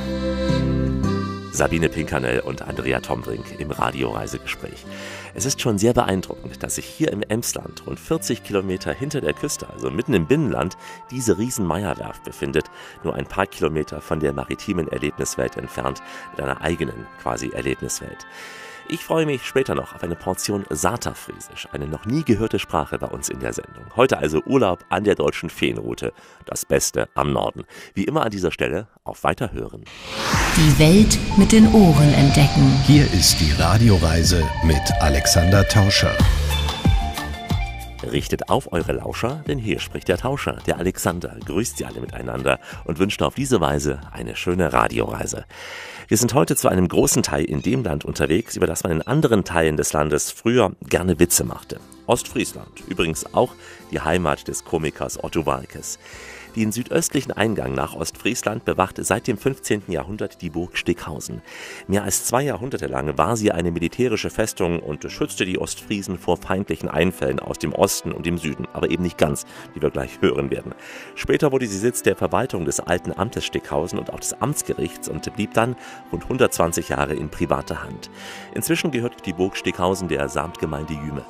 Sabine 1.59 1.89
Pinkernell 1.89 2.39
und 2.39 2.63
Andrea 2.63 3.01
Tombrink 3.01 3.59
im 3.59 3.73
Radioreisegespräch. 3.73 4.87
Es 5.35 5.45
ist 5.45 5.61
schon 5.61 5.77
sehr 5.77 5.93
beeindruckend, 5.93 6.63
dass 6.63 6.77
sich 6.77 6.85
hier 6.85 7.11
im 7.11 7.21
Emsland, 7.21 7.85
rund 7.85 7.99
40 7.99 8.45
Kilometer 8.45 8.93
hinter 8.93 9.21
der 9.21 9.33
Küste, 9.33 9.69
also 9.69 9.91
mitten 9.91 10.15
im 10.15 10.29
Binnenland, 10.29 10.77
diese 11.11 11.37
Riesenmeierwerft 11.37 12.23
befindet, 12.23 12.67
nur 13.03 13.17
ein 13.17 13.27
paar 13.27 13.47
Kilometer 13.47 14.01
von 14.01 14.21
der 14.21 14.33
maritimen 14.33 14.87
Erlebniswelt 14.87 15.57
entfernt, 15.57 16.01
mit 16.31 16.41
einer 16.41 16.61
eigenen 16.61 17.09
quasi 17.21 17.49
Erlebniswelt. 17.49 18.25
Ich 18.91 19.05
freue 19.05 19.27
mich 19.27 19.45
später 19.45 19.75
noch 19.75 19.95
auf 19.95 20.03
eine 20.03 20.15
Portion 20.15 20.65
Saterfriesisch, 20.71 21.69
eine 21.73 21.87
noch 21.87 22.07
nie 22.07 22.25
gehörte 22.25 22.59
Sprache 22.59 22.99
bei 22.99 23.07
uns 23.09 23.29
in 23.29 23.39
der 23.39 23.53
Sendung. 23.53 23.85
Heute 23.97 24.17
also 24.17 24.43
Urlaub 24.47 24.83
an 24.89 25.05
der 25.05 25.15
deutschen 25.15 25.51
Feenroute, 25.51 26.15
das 26.47 26.65
Beste 26.65 27.07
am 27.15 27.35
Norden. 27.35 27.65
Wie 27.93 28.05
immer 28.05 28.23
an 28.23 28.31
dieser 28.31 28.51
Stelle 28.51 28.89
auf 29.05 29.25
Weiterhören. 29.25 29.85
Die 30.57 30.79
Welt 30.79 31.19
mit 31.37 31.53
den 31.53 31.71
Ohren 31.75 32.15
entdecken. 32.15 32.73
Hier 32.87 33.05
ist 33.13 33.39
die 33.41 33.53
Radioreise 33.61 34.43
mit 34.65 34.81
Alexander 35.01 35.69
Tauscher. 35.69 36.17
Richtet 38.11 38.49
auf 38.49 38.73
eure 38.73 38.93
Lauscher, 38.93 39.45
denn 39.47 39.59
hier 39.59 39.81
spricht 39.81 40.09
der 40.09 40.17
Tauscher, 40.17 40.59
der 40.67 40.79
Alexander, 40.79 41.37
grüßt 41.45 41.77
sie 41.77 41.85
alle 41.85 42.01
miteinander 42.01 42.59
und 42.85 42.99
wünscht 42.99 43.21
auf 43.21 43.35
diese 43.35 43.61
Weise 43.61 44.01
eine 44.13 44.35
schöne 44.35 44.73
Radioreise. 44.73 45.45
Wir 46.11 46.17
sind 46.17 46.33
heute 46.33 46.57
zu 46.57 46.71
einem 46.71 46.89
großen 46.89 47.23
Teil 47.23 47.45
in 47.45 47.61
dem 47.61 47.85
Land 47.85 48.07
unterwegs, 48.07 48.57
über 48.57 48.67
das 48.67 48.83
man 48.83 48.93
in 48.93 49.03
anderen 49.03 49.45
Teilen 49.45 49.77
des 49.77 49.93
Landes 49.93 50.31
früher 50.31 50.73
gerne 50.89 51.19
Witze 51.19 51.45
machte. 51.45 51.81
Ostfriesland, 52.07 52.83
übrigens 52.89 53.35
auch 53.35 53.55
die 53.91 54.01
Heimat 54.01 54.49
des 54.49 54.65
Komikers 54.65 55.23
Otto 55.23 55.45
Walkes. 55.45 55.99
Den 56.59 56.73
südöstlichen 56.73 57.31
Eingang 57.31 57.73
nach 57.73 57.95
Ostfriesland 57.95 58.65
bewacht 58.65 58.97
seit 58.99 59.29
dem 59.29 59.39
15. 59.39 59.85
Jahrhundert 59.87 60.43
die 60.43 60.51
Burg 60.51 60.77
Stickhausen. 60.77 61.41
Mehr 61.87 62.03
als 62.03 62.25
zwei 62.25 62.43
Jahrhunderte 62.43 62.89
lang 62.89 63.17
war 63.17 63.37
sie 63.37 63.53
eine 63.53 63.71
militärische 63.71 64.29
Festung 64.29 64.81
und 64.81 65.09
schützte 65.09 65.45
die 65.45 65.61
Ostfriesen 65.61 66.19
vor 66.19 66.37
feindlichen 66.37 66.89
Einfällen 66.89 67.39
aus 67.39 67.59
dem 67.59 67.73
Osten 67.73 68.11
und 68.11 68.27
dem 68.27 68.39
Süden, 68.39 68.67
aber 68.73 68.91
eben 68.91 69.05
nicht 69.05 69.19
ganz, 69.19 69.47
wie 69.73 69.83
wir 69.83 69.91
gleich 69.91 70.21
hören 70.21 70.51
werden. 70.51 70.75
Später 71.15 71.53
wurde 71.53 71.69
sie 71.69 71.79
Sitz 71.79 72.03
der 72.03 72.17
Verwaltung 72.17 72.65
des 72.65 72.81
alten 72.81 73.13
Amtes 73.17 73.45
Stickhausen 73.45 73.97
und 73.97 74.13
auch 74.13 74.19
des 74.19 74.43
Amtsgerichts 74.43 75.09
und 75.09 75.33
blieb 75.37 75.55
dann 75.55 75.77
rund 76.11 76.25
120 76.25 76.89
Jahre 76.89 77.15
in 77.15 77.29
privater 77.29 77.85
Hand. 77.85 78.11
Inzwischen 78.53 78.91
gehört 78.91 79.25
die 79.27 79.33
Burg 79.33 79.57
Stickhausen 79.57 80.09
der 80.09 80.29
Samtgemeinde 80.29 80.95
Jüme. 80.95 81.25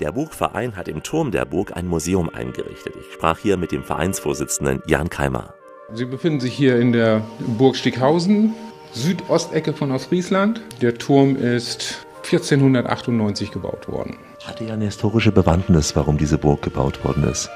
Der 0.00 0.10
Burgverein 0.10 0.74
hat 0.74 0.88
im 0.88 1.04
Turm 1.04 1.30
der 1.30 1.44
Burg 1.44 1.76
ein 1.76 1.86
Museum 1.86 2.28
eingerichtet. 2.28 2.94
Ich 2.98 3.14
sprach 3.14 3.38
hier 3.38 3.56
mit 3.56 3.70
dem 3.70 3.84
Vereinsvorsitzenden 3.84 4.63
Jan 4.86 5.10
Keimer. 5.10 5.54
Sie 5.92 6.04
befinden 6.04 6.40
sich 6.40 6.54
hier 6.54 6.78
in 6.78 6.92
der 6.92 7.22
Burg 7.58 7.76
Stickhausen, 7.76 8.54
Südostecke 8.92 9.72
von 9.72 9.92
Ostfriesland. 9.92 10.60
Der 10.80 10.94
Turm 10.94 11.36
ist 11.36 12.06
1498 12.24 13.50
gebaut 13.50 13.88
worden. 13.88 14.16
Hatte 14.44 14.64
ja 14.64 14.74
eine 14.74 14.86
historische 14.86 15.32
Bewandtnis, 15.32 15.94
warum 15.94 16.16
diese 16.16 16.38
Burg 16.38 16.62
gebaut 16.62 17.04
worden 17.04 17.24
ist. 17.24 17.50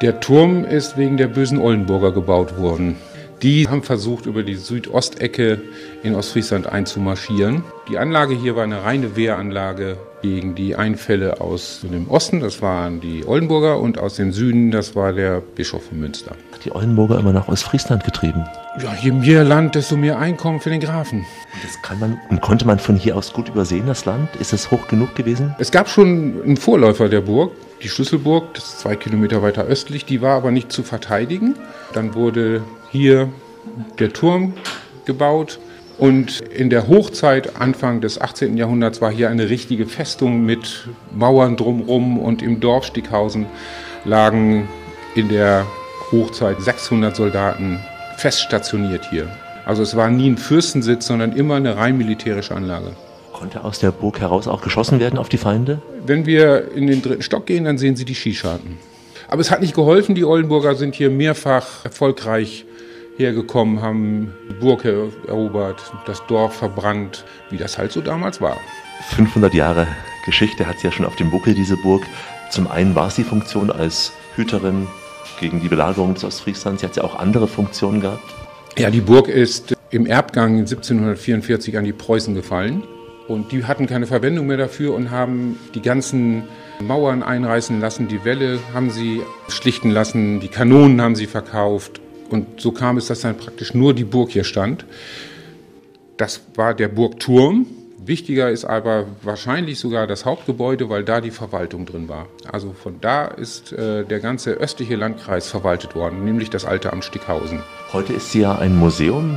Der 0.00 0.18
Turm 0.20 0.64
ist 0.64 0.96
wegen 0.96 1.16
der 1.16 1.28
bösen 1.28 1.58
Oldenburger 1.58 2.10
gebaut 2.10 2.58
worden. 2.58 2.96
Die 3.42 3.68
haben 3.68 3.82
versucht, 3.82 4.26
über 4.26 4.42
die 4.42 4.54
Südostecke 4.54 5.60
in 6.02 6.14
Ostfriesland 6.14 6.66
einzumarschieren. 6.66 7.64
Die 7.88 7.98
Anlage 7.98 8.34
hier 8.34 8.56
war 8.56 8.64
eine 8.64 8.84
reine 8.84 9.16
Wehranlage 9.16 9.96
gegen 10.22 10.54
die 10.54 10.76
Einfälle 10.76 11.40
aus 11.40 11.80
dem 11.82 12.08
Osten, 12.08 12.40
das 12.40 12.62
waren 12.62 13.00
die 13.00 13.26
Oldenburger, 13.26 13.78
und 13.78 13.98
aus 13.98 14.14
dem 14.14 14.32
Süden, 14.32 14.70
das 14.70 14.96
war 14.96 15.12
der 15.12 15.40
Bischof 15.40 15.84
von 15.86 16.00
Münster. 16.00 16.30
Hat 16.52 16.64
die 16.64 16.72
Oldenburger 16.72 17.18
immer 17.18 17.32
nach 17.32 17.48
Ostfriesland 17.48 18.04
getrieben? 18.04 18.44
Ja, 18.82 18.94
je 18.94 19.12
mehr 19.12 19.44
Land, 19.44 19.74
desto 19.74 19.96
mehr 19.96 20.18
Einkommen 20.18 20.60
für 20.60 20.70
den 20.70 20.80
Grafen. 20.80 21.26
Das 21.62 21.82
kann 21.82 21.98
man 21.98 22.18
und 22.30 22.40
konnte 22.40 22.66
man 22.66 22.78
von 22.78 22.96
hier 22.96 23.16
aus 23.16 23.32
gut 23.32 23.48
übersehen, 23.48 23.86
das 23.86 24.04
Land? 24.04 24.34
Ist 24.36 24.52
es 24.52 24.70
hoch 24.70 24.86
genug 24.88 25.14
gewesen? 25.14 25.54
Es 25.58 25.70
gab 25.70 25.88
schon 25.88 26.40
einen 26.42 26.56
Vorläufer 26.56 27.08
der 27.08 27.20
Burg, 27.20 27.52
die 27.82 27.88
Schlüsselburg, 27.88 28.54
das 28.54 28.64
ist 28.64 28.80
zwei 28.80 28.96
Kilometer 28.96 29.42
weiter 29.42 29.64
östlich, 29.64 30.04
die 30.04 30.22
war 30.22 30.36
aber 30.36 30.52
nicht 30.52 30.72
zu 30.72 30.82
verteidigen. 30.82 31.56
Dann 31.92 32.14
wurde 32.14 32.62
hier 32.90 33.28
der 33.98 34.12
Turm 34.12 34.54
gebaut. 35.04 35.58
Und 35.98 36.40
in 36.40 36.70
der 36.70 36.88
Hochzeit, 36.88 37.60
Anfang 37.60 38.00
des 38.00 38.20
18. 38.20 38.56
Jahrhunderts, 38.56 39.00
war 39.00 39.10
hier 39.10 39.30
eine 39.30 39.48
richtige 39.50 39.86
Festung 39.86 40.44
mit 40.44 40.88
Mauern 41.14 41.56
drumherum. 41.56 42.18
Und 42.18 42.42
im 42.42 42.60
Dorf 42.60 42.86
Stickhausen 42.86 43.46
lagen 44.04 44.68
in 45.14 45.28
der 45.28 45.66
Hochzeit 46.10 46.60
600 46.60 47.14
Soldaten 47.14 47.78
fest 48.16 48.40
stationiert 48.40 49.08
hier. 49.10 49.28
Also 49.64 49.82
es 49.82 49.96
war 49.96 50.10
nie 50.10 50.30
ein 50.30 50.38
Fürstensitz, 50.38 51.06
sondern 51.06 51.32
immer 51.32 51.56
eine 51.56 51.76
rein 51.76 51.96
militärische 51.96 52.54
Anlage. 52.54 52.92
Konnte 53.32 53.64
aus 53.64 53.78
der 53.78 53.92
Burg 53.92 54.20
heraus 54.20 54.48
auch 54.48 54.60
geschossen 54.60 55.00
werden 55.00 55.18
auf 55.18 55.28
die 55.28 55.38
Feinde? 55.38 55.80
Wenn 56.04 56.26
wir 56.26 56.72
in 56.72 56.86
den 56.86 57.02
dritten 57.02 57.22
Stock 57.22 57.46
gehen, 57.46 57.64
dann 57.64 57.78
sehen 57.78 57.96
Sie 57.96 58.04
die 58.04 58.14
Skischarten. 58.14 58.78
Aber 59.28 59.40
es 59.40 59.50
hat 59.50 59.60
nicht 59.60 59.74
geholfen. 59.74 60.14
Die 60.14 60.24
Oldenburger 60.24 60.74
sind 60.74 60.94
hier 60.94 61.10
mehrfach 61.10 61.84
erfolgreich 61.84 62.66
hergekommen, 63.22 63.80
haben 63.80 64.34
die 64.48 64.54
Burg 64.54 64.84
erobert, 64.84 65.92
das 66.06 66.24
Dorf 66.26 66.56
verbrannt, 66.56 67.24
wie 67.50 67.56
das 67.56 67.78
halt 67.78 67.92
so 67.92 68.00
damals 68.00 68.40
war. 68.40 68.56
500 69.10 69.54
Jahre 69.54 69.86
Geschichte 70.24 70.66
hat 70.66 70.78
sie 70.78 70.88
ja 70.88 70.92
schon 70.92 71.06
auf 71.06 71.16
dem 71.16 71.30
Buckel, 71.30 71.54
diese 71.54 71.76
Burg. 71.76 72.02
Zum 72.50 72.70
einen 72.70 72.94
war 72.94 73.08
es 73.08 73.16
die 73.16 73.24
Funktion 73.24 73.70
als 73.70 74.12
Hüterin 74.36 74.86
gegen 75.40 75.60
die 75.60 75.68
Belagerung 75.68 76.14
des 76.14 76.24
Ostfrieslands. 76.24 76.82
Sie 76.82 76.86
hat 76.86 76.96
ja 76.96 77.04
auch 77.04 77.18
andere 77.18 77.48
Funktionen 77.48 78.00
gehabt. 78.00 78.22
Ja, 78.78 78.90
die 78.90 79.00
Burg 79.00 79.28
ist 79.28 79.74
im 79.90 80.06
Erbgang 80.06 80.58
1744 80.58 81.76
an 81.76 81.84
die 81.84 81.92
Preußen 81.92 82.34
gefallen. 82.34 82.84
Und 83.28 83.52
die 83.52 83.64
hatten 83.64 83.86
keine 83.86 84.06
Verwendung 84.06 84.46
mehr 84.46 84.56
dafür 84.56 84.94
und 84.94 85.10
haben 85.10 85.58
die 85.74 85.80
ganzen 85.80 86.44
Mauern 86.80 87.22
einreißen 87.22 87.80
lassen, 87.80 88.08
die 88.08 88.24
Wälle 88.24 88.58
haben 88.74 88.90
sie 88.90 89.22
schlichten 89.48 89.90
lassen, 89.90 90.40
die 90.40 90.48
Kanonen 90.48 91.00
haben 91.00 91.14
sie 91.14 91.26
verkauft. 91.26 92.01
Und 92.32 92.60
so 92.60 92.72
kam 92.72 92.96
es, 92.96 93.06
dass 93.06 93.20
dann 93.20 93.36
praktisch 93.36 93.74
nur 93.74 93.94
die 93.94 94.04
Burg 94.04 94.30
hier 94.30 94.44
stand. 94.44 94.84
Das 96.16 96.40
war 96.54 96.74
der 96.74 96.88
Burgturm. 96.88 97.66
Wichtiger 98.04 98.50
ist 98.50 98.64
aber 98.64 99.06
wahrscheinlich 99.22 99.78
sogar 99.78 100.08
das 100.08 100.24
Hauptgebäude, 100.24 100.88
weil 100.88 101.04
da 101.04 101.20
die 101.20 101.30
Verwaltung 101.30 101.86
drin 101.86 102.08
war. 102.08 102.26
Also 102.50 102.72
von 102.72 103.00
da 103.00 103.26
ist 103.26 103.72
äh, 103.72 104.04
der 104.04 104.18
ganze 104.18 104.52
östliche 104.52 104.96
Landkreis 104.96 105.48
verwaltet 105.48 105.94
worden, 105.94 106.24
nämlich 106.24 106.50
das 106.50 106.64
alte 106.64 106.92
Amt 106.92 107.04
Stickhausen. 107.04 107.60
Heute 107.92 108.12
ist 108.12 108.32
sie 108.32 108.40
ja 108.40 108.58
ein 108.58 108.76
Museum, 108.76 109.36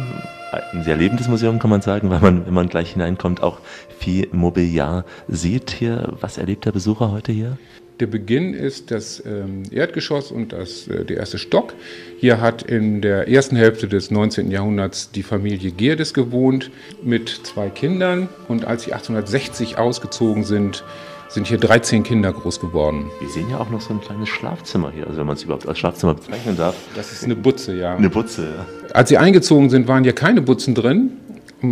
ein 0.71 0.83
sehr 0.83 0.97
lebendes 0.97 1.27
Museum, 1.27 1.59
kann 1.59 1.69
man 1.69 1.81
sagen, 1.81 2.09
weil 2.09 2.21
man, 2.21 2.45
wenn 2.47 2.53
man 2.53 2.69
gleich 2.69 2.93
hineinkommt, 2.93 3.43
auch 3.43 3.59
viel 3.99 4.27
Mobiliar 4.31 5.05
sieht 5.27 5.69
hier. 5.69 6.13
Was 6.21 6.39
erlebt 6.39 6.65
der 6.65 6.71
Besucher 6.71 7.11
heute 7.11 7.31
hier? 7.31 7.57
Der 8.01 8.07
Beginn 8.07 8.53
ist 8.53 8.91
das 8.91 9.23
ähm, 9.25 9.63
Erdgeschoss 9.71 10.29
und 10.29 10.51
das, 10.51 10.87
äh, 10.89 11.05
der 11.05 11.17
erste 11.17 11.37
Stock. 11.37 11.73
Hier 12.19 12.41
hat 12.41 12.61
in 12.63 12.99
der 13.01 13.29
ersten 13.29 13.55
Hälfte 13.55 13.87
des 13.87 14.11
19. 14.11 14.51
Jahrhunderts 14.51 15.11
die 15.11 15.23
Familie 15.23 15.71
Gerdes 15.71 16.13
gewohnt 16.13 16.71
mit 17.03 17.29
zwei 17.29 17.69
Kindern. 17.69 18.27
Und 18.49 18.65
als 18.65 18.83
sie 18.83 18.91
1860 18.91 19.77
ausgezogen 19.77 20.43
sind, 20.43 20.83
sind 21.29 21.47
hier 21.47 21.57
13 21.57 22.03
Kinder 22.03 22.33
groß 22.33 22.59
geworden. 22.59 23.09
Wir 23.21 23.29
sehen 23.29 23.49
ja 23.49 23.59
auch 23.59 23.69
noch 23.69 23.79
so 23.79 23.93
ein 23.93 24.01
kleines 24.01 24.27
Schlafzimmer 24.27 24.91
hier, 24.91 25.07
also 25.07 25.19
wenn 25.19 25.27
man 25.27 25.37
es 25.37 25.43
überhaupt 25.43 25.67
als 25.67 25.79
Schlafzimmer 25.79 26.15
bezeichnen 26.15 26.57
darf. 26.57 26.75
Das 26.95 27.13
ist 27.13 27.23
eine 27.23 27.35
Butze, 27.35 27.75
ja. 27.77 27.95
Eine 27.95 28.09
Butze, 28.09 28.43
ja. 28.43 28.65
Als 28.93 29.07
sie 29.07 29.17
eingezogen 29.17 29.69
sind, 29.69 29.87
waren 29.87 30.03
hier 30.03 30.13
keine 30.13 30.41
Butzen 30.41 30.75
drin. 30.75 31.11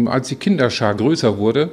Als 0.06 0.30
die 0.30 0.36
Kinderschar 0.36 0.96
größer 0.96 1.38
wurde, 1.38 1.72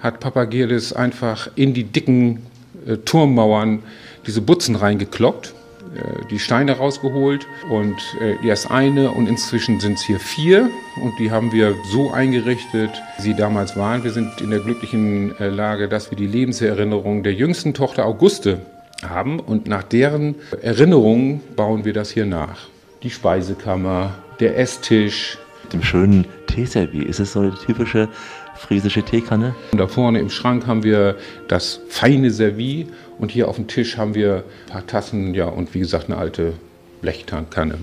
hat 0.00 0.20
Papa 0.20 0.44
Gerdes 0.44 0.92
einfach 0.92 1.48
in 1.56 1.72
die 1.72 1.84
dicken 1.84 2.42
äh, 2.86 2.96
Turmmauern 2.98 3.82
diese 4.26 4.40
Butzen 4.40 4.76
reingekloppt, 4.76 5.54
äh, 5.94 6.26
die 6.30 6.38
Steine 6.38 6.72
rausgeholt 6.76 7.46
und 7.70 7.96
äh, 8.20 8.46
erst 8.46 8.70
eine 8.70 9.10
und 9.10 9.28
inzwischen 9.28 9.80
sind 9.80 9.94
es 9.94 10.02
hier 10.02 10.18
vier 10.18 10.68
und 11.02 11.18
die 11.18 11.30
haben 11.30 11.52
wir 11.52 11.74
so 11.90 12.10
eingerichtet, 12.10 12.90
wie 13.16 13.22
sie 13.22 13.34
damals 13.34 13.76
waren. 13.76 14.04
Wir 14.04 14.10
sind 14.10 14.40
in 14.40 14.50
der 14.50 14.60
glücklichen 14.60 15.38
äh, 15.38 15.48
Lage, 15.48 15.88
dass 15.88 16.10
wir 16.10 16.18
die 16.18 16.26
Lebenserinnerung 16.26 17.22
der 17.22 17.34
jüngsten 17.34 17.74
Tochter 17.74 18.04
Auguste 18.04 18.60
haben 19.02 19.40
und 19.40 19.68
nach 19.68 19.82
deren 19.82 20.36
Erinnerungen 20.62 21.40
bauen 21.54 21.84
wir 21.84 21.92
das 21.92 22.10
hier 22.10 22.26
nach. 22.26 22.68
Die 23.02 23.10
Speisekammer, 23.10 24.14
der 24.40 24.58
Esstisch. 24.58 25.38
Dem 25.72 25.82
schönen 25.82 26.26
Teeservie. 26.46 27.02
Ist 27.02 27.20
es 27.20 27.32
so 27.32 27.40
eine 27.40 27.54
typische 27.54 28.08
friesische 28.56 29.02
Teekanne? 29.02 29.54
Und 29.72 29.78
da 29.78 29.86
vorne 29.86 30.20
im 30.20 30.30
Schrank 30.30 30.66
haben 30.66 30.82
wir 30.82 31.16
das 31.48 31.80
feine 31.88 32.30
Servie 32.30 32.86
und 33.18 33.30
hier 33.30 33.48
auf 33.48 33.56
dem 33.56 33.66
Tisch 33.66 33.96
haben 33.96 34.14
wir 34.14 34.44
ein 34.66 34.72
paar 34.72 34.86
Tassen, 34.86 35.34
ja, 35.34 35.46
und 35.46 35.74
wie 35.74 35.80
gesagt 35.80 36.08
eine 36.08 36.18
alte 36.18 36.54
Blechtankanne. 37.00 37.78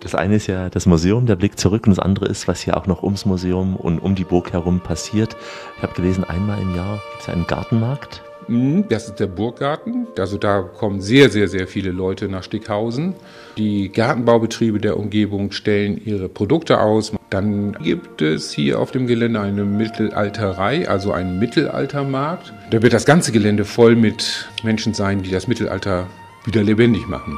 Das 0.00 0.14
eine 0.14 0.36
ist 0.36 0.46
ja 0.46 0.68
das 0.68 0.86
Museum, 0.86 1.26
der 1.26 1.36
Blick 1.36 1.58
zurück, 1.58 1.86
und 1.86 1.96
das 1.96 1.98
andere 1.98 2.26
ist, 2.26 2.46
was 2.46 2.60
hier 2.60 2.76
auch 2.76 2.86
noch 2.86 3.02
ums 3.02 3.24
Museum 3.24 3.76
und 3.76 3.98
um 3.98 4.14
die 4.14 4.24
Burg 4.24 4.52
herum 4.52 4.80
passiert. 4.80 5.36
Ich 5.76 5.82
habe 5.82 5.94
gelesen, 5.94 6.22
einmal 6.24 6.60
im 6.60 6.76
Jahr 6.76 7.00
gibt 7.12 7.22
es 7.22 7.28
einen 7.28 7.46
Gartenmarkt. 7.46 8.22
Mhm, 8.48 8.84
Das 8.88 9.08
ist 9.08 9.16
der 9.16 9.26
Burggarten. 9.26 10.06
Also 10.18 10.38
da 10.38 10.62
kommen 10.62 11.00
sehr, 11.00 11.30
sehr, 11.30 11.48
sehr 11.48 11.66
viele 11.66 11.90
Leute 11.90 12.28
nach 12.28 12.42
Stickhausen. 12.44 13.14
Die 13.56 13.90
Gartenbaubetriebe 13.90 14.78
der 14.78 14.96
Umgebung 14.96 15.50
stellen 15.52 16.00
ihre 16.04 16.28
Produkte 16.28 16.80
aus. 16.80 17.12
Dann 17.30 17.72
gibt 17.82 18.22
es 18.22 18.52
hier 18.52 18.78
auf 18.78 18.92
dem 18.92 19.06
Gelände 19.06 19.40
eine 19.40 19.64
Mittelalterei, 19.64 20.88
also 20.88 21.12
einen 21.12 21.38
Mittelaltermarkt. 21.38 22.52
Da 22.70 22.82
wird 22.82 22.92
das 22.92 23.04
ganze 23.04 23.32
Gelände 23.32 23.64
voll 23.64 23.96
mit 23.96 24.48
Menschen 24.62 24.94
sein, 24.94 25.22
die 25.22 25.30
das 25.30 25.48
Mittelalter 25.48 26.06
wieder 26.44 26.62
lebendig 26.62 27.08
machen. 27.08 27.36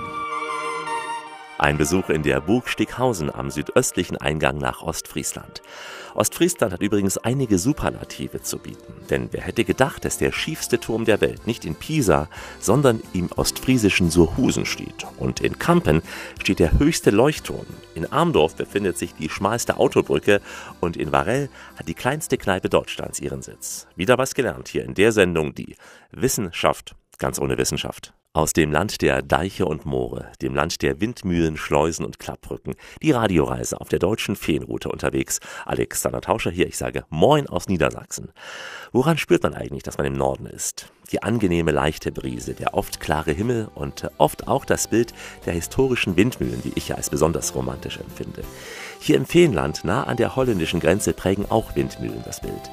Ein 1.59 1.77
Besuch 1.79 2.09
in 2.11 2.23
der 2.23 2.41
Burg 2.41 2.69
Stickhausen 2.69 3.35
am 3.35 3.51
südöstlichen 3.51 4.17
Eingang 4.17 4.59
nach 4.59 4.83
Ostfriesland. 4.83 5.63
Ostfriesland 6.19 6.73
hat 6.73 6.83
übrigens 6.83 7.17
einige 7.17 7.59
Superlative 7.59 8.43
zu 8.43 8.59
bieten. 8.59 8.93
Denn 9.09 9.29
wer 9.31 9.43
hätte 9.43 9.65
gedacht, 9.65 10.05
dass 10.05 10.19
der 10.19 10.33
schiefste 10.33 10.81
Turm 10.81 11.05
der 11.05 11.21
Welt 11.21 11.47
nicht 11.47 11.65
in 11.65 11.77
Pisa, 11.77 12.29
sondern 12.59 13.01
im 13.13 13.31
ostfriesischen 13.37 14.11
Surhusen 14.11 14.67
steht. 14.67 15.07
Und 15.19 15.41
in 15.41 15.59
Kampen 15.61 16.03
steht 16.41 16.59
der 16.59 16.79
höchste 16.79 17.11
Leuchtturm. 17.11 17.67
In 17.95 18.11
Armdorf 18.11 18.57
befindet 18.57 18.99
sich 18.99 19.15
die 19.15 19.29
schmalste 19.29 19.77
Autobrücke 19.77 20.41
und 20.81 20.97
in 20.97 21.13
Varell 21.13 21.49
hat 21.77 21.87
die 21.87 21.95
kleinste 21.95 22.37
Kneipe 22.37 22.69
Deutschlands 22.69 23.21
ihren 23.21 23.43
Sitz. 23.43 23.87
Wieder 23.95 24.19
was 24.19 24.35
gelernt 24.35 24.67
hier 24.69 24.85
in 24.85 24.95
der 24.95 25.13
Sendung, 25.13 25.55
die 25.55 25.77
Wissenschaft 26.11 26.97
ganz 27.19 27.39
ohne 27.39 27.59
Wissenschaft. 27.59 28.15
Aus 28.39 28.53
dem 28.53 28.71
Land 28.71 29.03
der 29.03 29.21
Deiche 29.21 29.67
und 29.67 29.85
Moore, 29.85 30.31
dem 30.41 30.55
Land 30.55 30.83
der 30.83 31.01
Windmühlen, 31.01 31.57
Schleusen 31.57 32.05
und 32.05 32.21
Klappbrücken, 32.21 32.77
die 33.03 33.11
Radioreise 33.11 33.81
auf 33.81 33.89
der 33.89 33.99
deutschen 33.99 34.37
Feenroute 34.37 34.91
unterwegs. 34.91 35.41
Alexander 35.67 36.21
Tauscher 36.21 36.53
hier, 36.53 36.69
ich 36.69 36.79
sage 36.79 37.05
Moin 37.11 37.49
aus 37.49 37.67
Niedersachsen. 37.67 38.31
Woran 38.93 39.19
spürt 39.19 39.43
man 39.43 39.55
eigentlich, 39.55 39.83
dass 39.83 39.99
man 39.99 40.07
im 40.07 40.13
Norden 40.13 40.47
ist? 40.47 40.87
Die 41.11 41.21
angenehme 41.21 41.73
leichte 41.73 42.13
Brise, 42.13 42.55
der 42.55 42.75
oft 42.75 43.01
klare 43.01 43.33
Himmel 43.33 43.71
und 43.75 44.09
oft 44.19 44.47
auch 44.47 44.65
das 44.65 44.87
Bild 44.87 45.15
der 45.45 45.55
historischen 45.55 46.17
Windmühlen, 46.17 46.63
die 46.63 46.75
ich 46.77 46.87
ja 46.87 46.95
als 46.95 47.11
besonders 47.11 47.57
romantisch 47.57 47.97
empfinde. 47.97 48.45
Hier 49.01 49.17
im 49.17 49.27
Feenland, 49.27 49.83
nah 49.83 50.05
an 50.05 50.17
der 50.17 50.37
holländischen 50.37 50.79
Grenze, 50.79 51.13
prägen 51.13 51.47
auch 51.51 51.75
Windmühlen 51.75 52.23
das 52.25 52.41
Bild. 52.41 52.71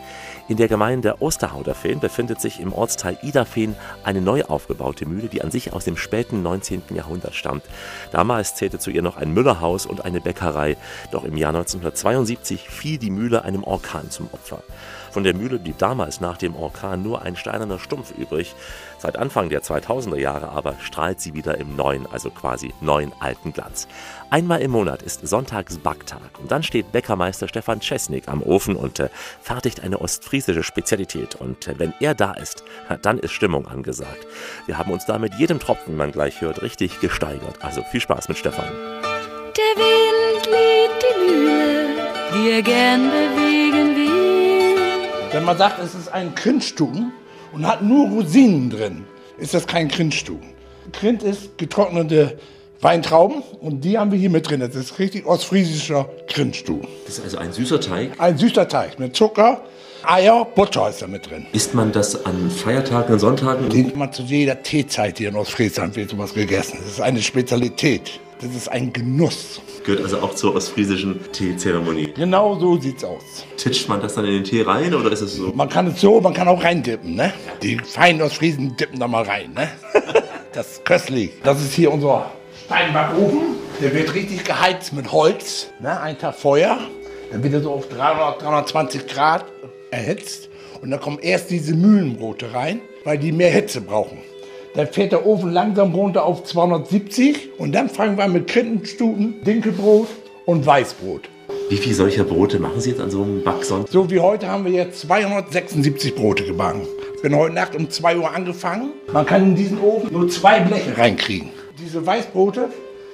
In 0.48 0.58
der 0.58 0.68
Gemeinde 0.68 1.16
Osterhauderfehn 1.22 2.00
befindet 2.00 2.40
sich 2.40 2.60
im 2.60 2.72
Ortsteil 2.72 3.18
Iderfehn 3.24 3.76
eine 4.04 4.22
neu 4.22 4.44
aufgebaute 4.44 5.08
Mühle, 5.08 5.28
die 5.28 5.42
an 5.42 5.50
sich 5.50 5.74
aus 5.74 5.86
dem 5.86 5.98
späten 5.98 6.44
19. 6.44 6.84
Jahrhundert 6.94 7.34
stammt. 7.34 7.64
Damals 8.12 8.54
zählte 8.54 8.78
zu 8.78 8.92
ihr 8.92 9.02
noch 9.02 9.18
ein 9.18 9.34
Müllerhaus 9.34 9.88
und 9.88 10.06
eine 10.06 10.22
Bäckerei, 10.22 10.78
doch 11.10 11.24
im 11.24 11.36
Jahr 11.36 11.50
1972 11.50 12.70
fiel 12.70 13.00
die 13.00 13.10
Mühle 13.10 13.44
einem 13.44 13.64
Orkan 13.64 14.12
zum 14.12 14.30
Opfer. 14.34 14.62
Von 15.10 15.24
der 15.24 15.34
Mühle 15.34 15.58
blieb 15.58 15.80
damals 15.80 16.22
nach 16.22 16.38
dem 16.38 16.56
Orkan 16.56 17.02
nur 17.02 17.24
ein 17.24 17.36
steinerner 17.36 17.80
Stumpf 17.80 18.12
übrig. 18.16 18.54
Seit 18.98 19.18
Anfang 19.18 19.50
der 19.50 19.62
2000er 19.62 20.18
Jahre 20.18 20.50
aber 20.50 20.76
strahlt 20.82 21.20
sie 21.20 21.34
wieder 21.34 21.58
im 21.58 21.76
neuen, 21.76 22.08
also 22.08 22.30
quasi 22.30 22.74
neuen 22.82 23.12
alten 23.20 23.54
Glanz. 23.54 23.88
Einmal 24.30 24.62
im 24.62 24.72
Monat 24.72 25.02
ist 25.02 25.28
Sonntags 25.28 25.78
Backtag 25.78 26.40
und 26.40 26.52
dann 26.52 26.64
steht 26.64 26.92
Bäckermeister 26.92 27.48
Stefan 27.48 27.80
Czesnik 27.80 28.28
am 28.28 28.42
Ofen 28.42 28.76
und 28.76 29.00
äh, 29.00 29.10
fertigt 29.42 29.82
eine 29.82 30.02
ostfriesische 30.02 30.64
Spezialität. 30.64 31.36
Und 31.36 31.68
äh, 31.68 31.78
wenn 31.78 31.94
er 32.00 32.16
da 32.16 32.32
ist, 32.34 32.64
dann 33.02 33.20
ist 33.20 33.32
Stimmung 33.32 33.68
angesagt. 33.68 34.26
Wir 34.66 34.78
haben 34.78 34.92
uns 34.92 35.06
da 35.06 35.20
mit 35.20 35.36
jedem 35.36 35.60
Tropfen, 35.60 35.96
man 35.98 36.12
gleich 36.12 36.42
hört, 36.42 36.62
richtig 36.62 37.00
gesteigert. 37.00 37.64
Also 37.64 37.84
viel 37.92 38.02
Spaß 38.02 38.28
mit 38.30 38.38
Stefan. 38.38 38.66
Der 38.66 39.84
Wind 39.84 40.46
liebt 40.46 41.04
die 41.04 41.36
Mühle, 41.36 41.88
die 42.34 42.52
er 42.52 42.62
gern 42.62 43.10
bewegen 43.10 43.96
will. 43.96 45.32
Wenn 45.32 45.44
man 45.44 45.58
sagt, 45.58 45.80
es 45.80 45.96
ist 45.96 46.08
ein 46.10 46.34
Grindstuben 46.34 47.14
und 47.56 47.66
hat 47.66 47.82
nur 47.82 48.10
Rosinen 48.10 48.70
drin, 48.70 49.06
ist 49.38 49.54
das 49.54 49.66
kein 49.66 49.88
Grindstuben. 49.88 50.50
Grind 50.92 51.24
ist 51.24 51.58
getrocknete 51.58 52.38
Weintrauben 52.82 53.42
und 53.62 53.82
die 53.82 53.98
haben 53.98 54.12
wir 54.12 54.20
hier 54.20 54.30
mit 54.30 54.50
drin. 54.50 54.60
Das 54.60 54.76
ist 54.76 55.00
richtig 55.00 55.26
ostfriesischer 55.26 56.08
Grindstuben. 56.28 56.88
Das 57.06 57.18
ist 57.18 57.24
also 57.24 57.38
ein 57.38 57.52
süßer 57.52 57.80
Teig. 57.80 58.12
Ein 58.20 58.38
süßer 58.38 58.68
Teig 58.68 59.00
mit 59.00 59.16
Zucker, 59.16 59.62
Eier, 60.04 60.46
Butter 60.46 60.90
ist 60.90 61.02
da 61.02 61.08
mit 61.08 61.30
drin. 61.30 61.48
Isst 61.54 61.74
man 61.74 61.92
das 61.92 62.26
an 62.26 62.52
Feiertagen 62.52 63.14
und 63.14 63.20
Sonntagen? 63.20 63.70
Den 63.70 63.98
man 63.98 64.14
zu 64.14 64.22
jeder 64.22 64.62
Teezeit 64.62 65.18
hier 65.18 65.30
in 65.30 65.36
Ostfriesland 65.36 65.96
wird 65.96 66.12
sowas 66.12 66.34
gegessen. 66.34 66.78
Das 66.84 66.92
ist 66.92 67.02
eine 67.02 67.22
Spezialität. 67.22 68.20
Das 68.42 68.54
ist 68.54 68.68
ein 68.68 68.92
Genuss. 68.92 69.62
Gehört 69.86 70.04
also 70.04 70.20
auch 70.20 70.36
zur 70.36 70.56
ostfriesischen 70.56 71.32
Teezeremonie. 71.32 72.12
Genau 72.16 72.60
so 72.60 72.78
sieht's 72.78 73.04
aus. 73.04 73.46
Titscht 73.56 73.88
man 73.88 74.02
das 74.02 74.16
dann 74.16 74.26
in 74.26 74.34
den 74.34 74.44
Tee 74.44 74.62
rein 74.62 74.94
oder 74.94 75.10
ist 75.12 75.22
es 75.22 75.36
so? 75.36 75.54
Man 75.56 75.70
kann 75.70 75.88
es 75.88 76.02
so, 76.02 76.20
man 76.20 76.34
kann 76.34 76.48
auch 76.50 76.62
reindippen, 76.62 77.16
ne? 77.16 77.34
Die 77.64 77.78
feinen 77.78 78.22
Ostfriesen 78.22 78.76
dippen 78.76 79.00
da 79.00 79.08
mal 79.08 79.24
rein, 79.24 79.54
ne? 79.54 79.70
das 80.54 80.74
ist 80.74 80.86
köstlich. 80.86 81.32
Das 81.44 81.62
ist 81.62 81.74
hier 81.74 81.94
unser 81.94 82.30
Steinbackofen. 82.66 83.56
Der 83.82 83.94
wird 83.94 84.14
richtig 84.14 84.44
geheizt 84.44 84.92
mit 84.92 85.12
Holz, 85.14 85.68
ne? 85.80 86.00
Ein 86.02 86.18
Tag 86.18 86.36
Feuer. 86.36 86.78
Dann 87.32 87.42
wird 87.42 87.54
er 87.54 87.62
so 87.62 87.72
auf 87.72 87.88
300, 87.88 88.42
320 88.42 89.08
Grad 89.08 89.46
erhitzt. 89.92 90.50
Und 90.82 90.92
dann 90.92 91.00
kommen 91.00 91.20
erst 91.20 91.52
diese 91.52 91.74
Mühlenbrote 91.74 92.54
rein, 92.54 92.82
weil 93.06 93.18
die 93.18 93.32
mehr 93.32 93.50
Hitze 93.50 93.80
brauchen. 93.80 94.18
Dann 94.76 94.88
fährt 94.88 95.14
der 95.14 95.26
Ofen 95.26 95.52
langsam 95.54 95.94
runter 95.94 96.26
auf 96.26 96.44
270 96.44 97.58
und 97.58 97.74
dann 97.74 97.90
fangen 97.90 98.18
wir 98.18 98.28
mit 98.28 98.48
Krintenstuten, 98.48 99.42
Dinkelbrot 99.44 100.08
und 100.46 100.66
Weißbrot. 100.66 101.30
Wie 101.70 101.78
viele 101.78 101.96
solcher 101.96 102.26
Brote 102.26 102.60
machen 102.60 102.82
Sie 102.82 102.90
jetzt 102.90 103.00
an 103.00 103.10
so 103.10 103.24
einem 103.24 103.42
Backsonntag? 103.44 103.90
So 103.90 104.10
wie 104.10 104.20
heute 104.20 104.50
haben 104.50 104.66
wir 104.66 104.74
jetzt 104.74 105.00
276 105.02 106.14
Brote 106.14 106.44
gebacken. 106.44 106.82
Ich 107.16 107.22
bin 107.22 107.36
heute 107.36 107.56
Nacht 107.56 107.74
um 107.74 107.90
2 107.90 108.18
Uhr 108.18 108.30
angefangen. 108.30 108.92
Man 109.12 109.26
kann 109.26 109.44
in 109.44 109.56
diesen 109.56 109.80
Ofen 109.80 110.12
nur 110.12 110.28
zwei 110.28 110.60
Bleche 110.60 110.98
reinkriegen. 110.98 111.50
Diese 111.80 112.06
Weißbrote, 112.06 112.70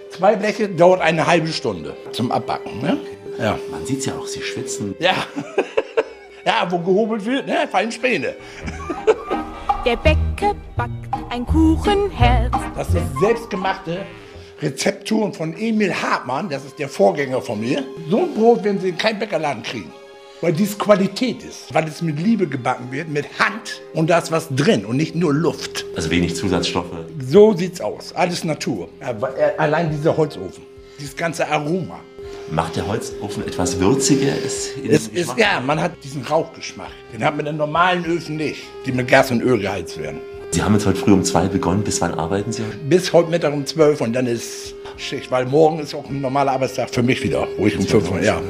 zwei 0.10 0.36
Bleche, 0.36 0.68
dauert 0.68 1.02
eine 1.02 1.28
halbe 1.28 1.48
Stunde 1.48 1.96
zum 2.12 2.32
Abbacken. 2.32 2.82
Ne? 2.82 2.98
Ja. 3.40 3.60
Man 3.70 3.86
sieht 3.86 4.04
ja 4.06 4.14
auch, 4.16 4.26
Sie 4.26 4.42
schwitzen. 4.42 4.96
Ja. 5.00 5.14
ja, 6.46 6.68
wo 6.70 6.80
gehobelt 6.80 7.24
wird, 7.24 7.46
ne? 7.46 7.68
fallen 7.72 7.92
Späne. 7.92 8.36
Der 9.86 9.96
Bäcker 9.96 10.56
backt 10.76 11.11
ein 11.32 11.46
Kuchenherz. 11.46 12.54
Das 12.76 12.90
ist 12.90 13.20
selbstgemachte 13.22 14.06
Rezepturen 14.62 15.34
von 15.34 15.58
Emil 15.58 15.94
Hartmann, 15.94 16.50
das 16.50 16.66
ist 16.66 16.78
der 16.78 16.90
Vorgänger 16.90 17.42
von 17.42 17.60
mir. 17.60 17.84
So 18.10 18.24
ein 18.24 18.34
Brot 18.34 18.64
werden 18.64 18.80
Sie 18.82 18.90
in 18.90 18.98
keinem 18.98 19.20
Bäckerladen 19.20 19.64
kriegen. 19.64 19.92
Weil 20.42 20.54
dies 20.54 20.78
Qualität 20.78 21.44
ist, 21.44 21.74
weil 21.74 21.88
es 21.88 22.02
mit 22.02 22.20
Liebe 22.20 22.48
gebacken 22.48 22.92
wird, 22.92 23.08
mit 23.08 23.26
Hand 23.40 23.82
und 23.94 24.10
da 24.10 24.18
ist 24.18 24.32
was 24.32 24.50
drin 24.50 24.86
und 24.86 24.98
nicht 24.98 25.16
nur 25.16 25.34
Luft. 25.34 25.86
Also 25.96 26.12
wenig 26.12 26.36
Zusatzstoffe. 26.36 26.92
So 27.26 27.56
sieht's 27.56 27.80
aus, 27.80 28.12
alles 28.14 28.44
Natur. 28.44 28.90
Aber 29.00 29.38
äh, 29.38 29.54
allein 29.58 29.90
dieser 29.90 30.18
Holzofen, 30.18 30.64
dieses 31.00 31.16
ganze 31.16 31.48
Aroma. 31.48 32.02
Macht 32.52 32.76
der 32.76 32.88
Holzofen 32.88 33.48
etwas 33.48 33.80
würziger? 33.80 34.36
Ist 34.36 34.78
in 34.78 34.92
Es 34.92 35.08
ist, 35.08 35.38
ja, 35.38 35.62
man 35.62 35.80
hat 35.80 35.94
diesen 36.04 36.24
Rauchgeschmack. 36.24 36.92
Den 37.14 37.24
hat 37.24 37.38
man 37.38 37.46
in 37.46 37.56
normalen 37.56 38.04
Öfen 38.06 38.36
nicht, 38.36 38.64
die 38.86 38.92
mit 38.92 39.08
Gas 39.08 39.32
und 39.32 39.42
Öl 39.42 39.60
geheizt 39.60 39.98
werden. 39.98 40.20
Sie 40.54 40.62
haben 40.62 40.74
jetzt 40.74 40.86
heute 40.86 41.00
früh 41.00 41.14
um 41.14 41.24
zwei 41.24 41.48
begonnen. 41.48 41.82
Bis 41.84 42.02
wann 42.02 42.14
arbeiten 42.14 42.52
Sie? 42.52 42.64
Bis 42.90 43.14
heute 43.14 43.30
Mittag 43.30 43.54
um 43.54 43.66
12 43.66 44.02
und 44.02 44.14
dann 44.14 44.28
ist 44.28 44.76
Schicht, 44.98 45.32
weil 45.32 45.46
morgen 45.46 45.80
ist 45.80 45.96
auch 45.96 46.08
ein 46.10 46.20
normaler 46.20 46.52
Arbeitstag 46.52 46.90
für 46.94 47.02
mich 47.02 47.24
wieder, 47.24 47.48
wo 47.58 47.68
ich 47.68 47.78
um 47.78 47.86
5 47.86 48.12
Uhr, 48.12 48.22
ja. 48.22 48.42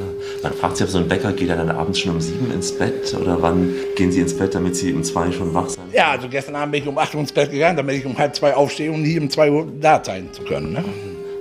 Man 0.42 0.52
fragt 0.52 0.76
sich, 0.76 0.84
ob 0.86 0.90
so 0.90 0.98
ein 0.98 1.08
Bäcker 1.08 1.32
geht 1.32 1.48
er 1.48 1.56
dann 1.56 1.70
abends 1.70 2.00
schon 2.00 2.12
um 2.12 2.20
sieben 2.20 2.52
ins 2.52 2.72
Bett 2.76 3.14
oder 3.18 3.40
wann 3.40 3.72
gehen 3.94 4.10
Sie 4.10 4.20
ins 4.20 4.36
Bett, 4.36 4.54
damit 4.54 4.74
Sie 4.74 4.92
um 4.92 5.04
zwei 5.04 5.30
schon 5.30 5.54
wach 5.54 5.68
sind? 5.68 5.82
Ja, 5.92 6.10
also 6.10 6.28
gestern 6.28 6.56
Abend 6.56 6.72
bin 6.72 6.82
ich 6.82 6.88
um 6.88 6.98
8 6.98 7.14
Uhr 7.14 7.20
ins 7.20 7.32
Bett 7.32 7.50
gegangen, 7.50 7.76
damit 7.76 7.96
ich 7.96 8.04
um 8.04 8.18
halb 8.18 8.34
zwei 8.34 8.54
aufstehe, 8.54 8.90
um 8.90 9.04
hier 9.04 9.22
um 9.22 9.30
2 9.30 9.50
Uhr 9.50 9.68
da 9.80 10.02
sein 10.04 10.28
zu 10.32 10.42
können. 10.42 10.72
Ne? 10.72 10.84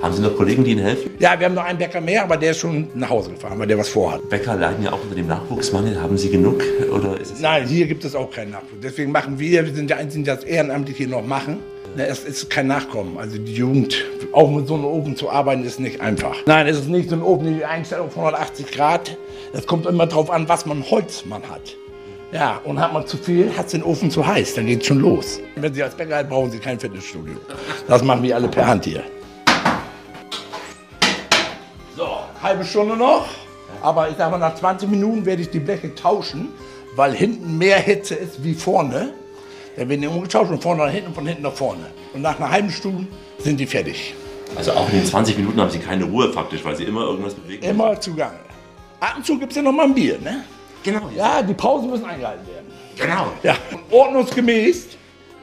Haben 0.01 0.13
Sie 0.15 0.21
noch 0.21 0.35
Kollegen, 0.35 0.63
die 0.63 0.71
Ihnen 0.71 0.83
helfen? 0.83 1.11
Ja, 1.19 1.39
wir 1.39 1.45
haben 1.45 1.53
noch 1.53 1.63
einen 1.63 1.77
Bäcker 1.77 2.01
mehr, 2.01 2.23
aber 2.23 2.35
der 2.35 2.51
ist 2.51 2.57
schon 2.59 2.87
nach 2.95 3.09
Hause 3.09 3.31
gefahren, 3.31 3.59
weil 3.59 3.67
der 3.67 3.77
was 3.77 3.89
vorhat. 3.89 4.27
Bäcker 4.29 4.55
leiden 4.55 4.83
ja 4.83 4.93
auch 4.93 5.01
unter 5.03 5.13
dem 5.15 5.27
Nachwuchsmangel. 5.27 6.01
Haben 6.01 6.17
Sie 6.17 6.29
genug 6.31 6.63
oder 6.91 7.21
es? 7.21 7.39
Nein, 7.39 7.67
hier 7.67 7.85
gibt 7.85 8.03
es 8.03 8.15
auch 8.15 8.31
keinen 8.31 8.51
Nachwuchs. 8.51 8.81
Deswegen 8.81 9.11
machen 9.11 9.37
wir, 9.37 9.63
wir 9.65 9.73
sind 9.73 9.89
die 9.89 9.93
Einzigen, 9.93 10.23
die 10.23 10.29
das 10.31 10.43
ehrenamtlich 10.43 10.97
hier 10.97 11.07
noch 11.07 11.23
machen. 11.23 11.59
Na, 11.95 12.03
Es 12.05 12.23
ist 12.23 12.49
kein 12.49 12.65
Nachkommen. 12.65 13.17
Also 13.19 13.37
die 13.37 13.53
Jugend, 13.53 13.95
auch 14.31 14.49
mit 14.49 14.67
so 14.67 14.73
einem 14.73 14.85
Ofen 14.85 15.15
zu 15.15 15.29
arbeiten, 15.29 15.63
ist 15.63 15.79
nicht 15.79 16.01
einfach. 16.01 16.35
Nein, 16.47 16.65
es 16.65 16.77
ist 16.79 16.89
nicht 16.89 17.09
so 17.09 17.15
ein 17.15 17.21
Ofen, 17.21 17.55
die 17.55 17.63
Einstellung 17.63 18.07
auf 18.07 18.17
180 18.17 18.71
Grad. 18.71 19.17
Es 19.53 19.67
kommt 19.67 19.85
immer 19.85 20.07
darauf 20.07 20.31
an, 20.31 20.49
was 20.49 20.65
man 20.65 20.83
Holz 20.89 21.25
man 21.25 21.43
hat. 21.47 21.75
Ja, 22.31 22.59
und 22.63 22.79
hat 22.79 22.93
man 22.93 23.05
zu 23.05 23.17
viel, 23.17 23.51
hat 23.55 23.71
den 23.71 23.83
Ofen 23.83 24.09
zu 24.09 24.25
heiß, 24.25 24.55
dann 24.55 24.65
geht's 24.65 24.87
schon 24.87 24.99
los. 24.99 25.41
Wenn 25.57 25.73
Sie 25.73 25.83
als 25.83 25.93
Bäcker 25.93 26.15
halt 26.15 26.29
brauchen 26.29 26.49
Sie 26.49 26.59
kein 26.59 26.79
Fitnessstudio. 26.79 27.35
Das 27.87 28.01
machen 28.03 28.23
wir 28.23 28.35
alle 28.35 28.47
per 28.47 28.65
Hand 28.65 28.85
hier. 28.85 29.03
Halbe 32.41 32.65
Stunde 32.65 32.95
noch. 32.95 33.27
Aber 33.81 34.09
ich 34.09 34.17
sag 34.17 34.31
mal, 34.31 34.37
nach 34.37 34.55
20 34.55 34.89
Minuten 34.89 35.25
werde 35.25 35.41
ich 35.41 35.49
die 35.49 35.59
Bleche 35.59 35.95
tauschen, 35.95 36.49
weil 36.95 37.13
hinten 37.13 37.57
mehr 37.57 37.79
Hitze 37.79 38.15
ist 38.15 38.43
wie 38.43 38.53
vorne. 38.53 39.13
Dann 39.77 39.87
werden 39.87 40.01
die 40.01 40.07
umgetauscht 40.07 40.49
von 40.49 40.59
vorne 40.59 40.85
nach 40.85 40.91
hinten 40.91 41.07
und 41.07 41.15
von 41.15 41.25
hinten 41.25 41.43
nach 41.43 41.53
vorne. 41.53 41.85
Und 42.13 42.21
nach 42.21 42.37
einer 42.37 42.51
halben 42.51 42.69
Stunde 42.69 43.07
sind 43.39 43.59
die 43.59 43.65
fertig. 43.65 44.13
Also 44.55 44.73
auch 44.73 44.89
in 44.89 44.95
den 44.95 45.05
20 45.05 45.37
Minuten 45.37 45.61
haben 45.61 45.69
Sie 45.69 45.79
keine 45.79 46.03
Ruhe 46.03 46.31
faktisch, 46.33 46.63
weil 46.65 46.75
Sie 46.75 46.83
immer 46.83 47.01
irgendwas 47.01 47.33
bewegen. 47.33 47.63
Immer 47.65 47.99
zugange. 47.99 48.39
Ab 48.99 49.13
und 49.17 49.25
zu 49.25 49.39
gibt 49.39 49.51
es 49.51 49.55
ja 49.55 49.61
noch 49.61 49.71
mal 49.71 49.85
ein 49.85 49.93
Bier, 49.93 50.19
ne? 50.19 50.43
Genau. 50.83 51.09
Ja, 51.15 51.41
die 51.41 51.53
Pausen 51.53 51.89
müssen 51.89 52.05
eingehalten 52.05 52.45
werden. 52.47 52.65
Genau. 52.97 53.31
Ja, 53.43 53.55
und 53.71 53.79
ordnungsgemäß. 53.91 54.87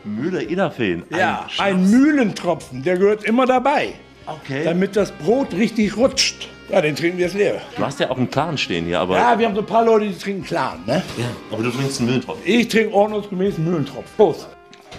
Müller 0.05 0.41
Innerfeen. 0.41 1.05
Ja, 1.11 1.47
ein 1.59 1.91
Mühlentropfen, 1.91 2.83
der 2.83 2.99
gehört 2.99 3.25
immer 3.25 3.47
dabei. 3.47 3.95
Okay. 4.27 4.65
Damit 4.65 4.95
das 4.95 5.11
Brot 5.13 5.53
richtig 5.55 5.97
rutscht. 5.97 6.48
Ja, 6.69 6.83
den 6.83 6.95
trinken 6.95 7.17
wir 7.17 7.25
jetzt 7.25 7.35
leer. 7.35 7.61
Du 7.77 7.85
hast 7.85 7.99
ja 7.99 8.11
auch 8.11 8.19
einen 8.19 8.31
Clan 8.31 8.59
stehen 8.59 8.85
hier, 8.85 9.01
aber. 9.01 9.17
Ja, 9.17 9.39
wir 9.39 9.47
haben 9.47 9.55
so 9.55 9.63
ein 9.63 9.67
paar 9.67 9.85
Leute, 9.85 10.07
die 10.07 10.19
trinken 10.19 10.45
Clan, 10.45 10.85
ne? 10.87 11.03
Ja, 11.17 11.25
aber 11.51 11.63
du 11.63 11.71
trinkst 11.71 11.99
einen 11.99 12.09
Müllentropfen. 12.09 12.43
Ich 12.45 12.69
trinke 12.69 12.95
ordnungsgemäß 12.95 13.57
einen 13.57 13.71
Mühlentropfen. 13.71 14.11
Prost. 14.17 14.49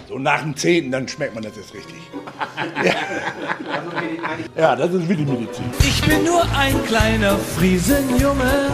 So 0.08 0.18
nach 0.18 0.42
dem 0.42 0.56
Zehnten, 0.56 0.90
dann 0.90 1.06
schmeckt 1.06 1.34
man 1.34 1.44
das 1.44 1.54
jetzt 1.54 1.72
richtig. 1.72 1.94
ja. 2.84 2.94
ja, 4.56 4.76
das 4.76 4.92
ist 4.92 5.08
wirklich 5.08 5.28
Medizin. 5.28 5.64
Ich 5.78 6.02
bin 6.02 6.24
nur 6.24 6.42
ein 6.56 6.84
kleiner 6.84 7.36
Friesenjunge 7.38 8.70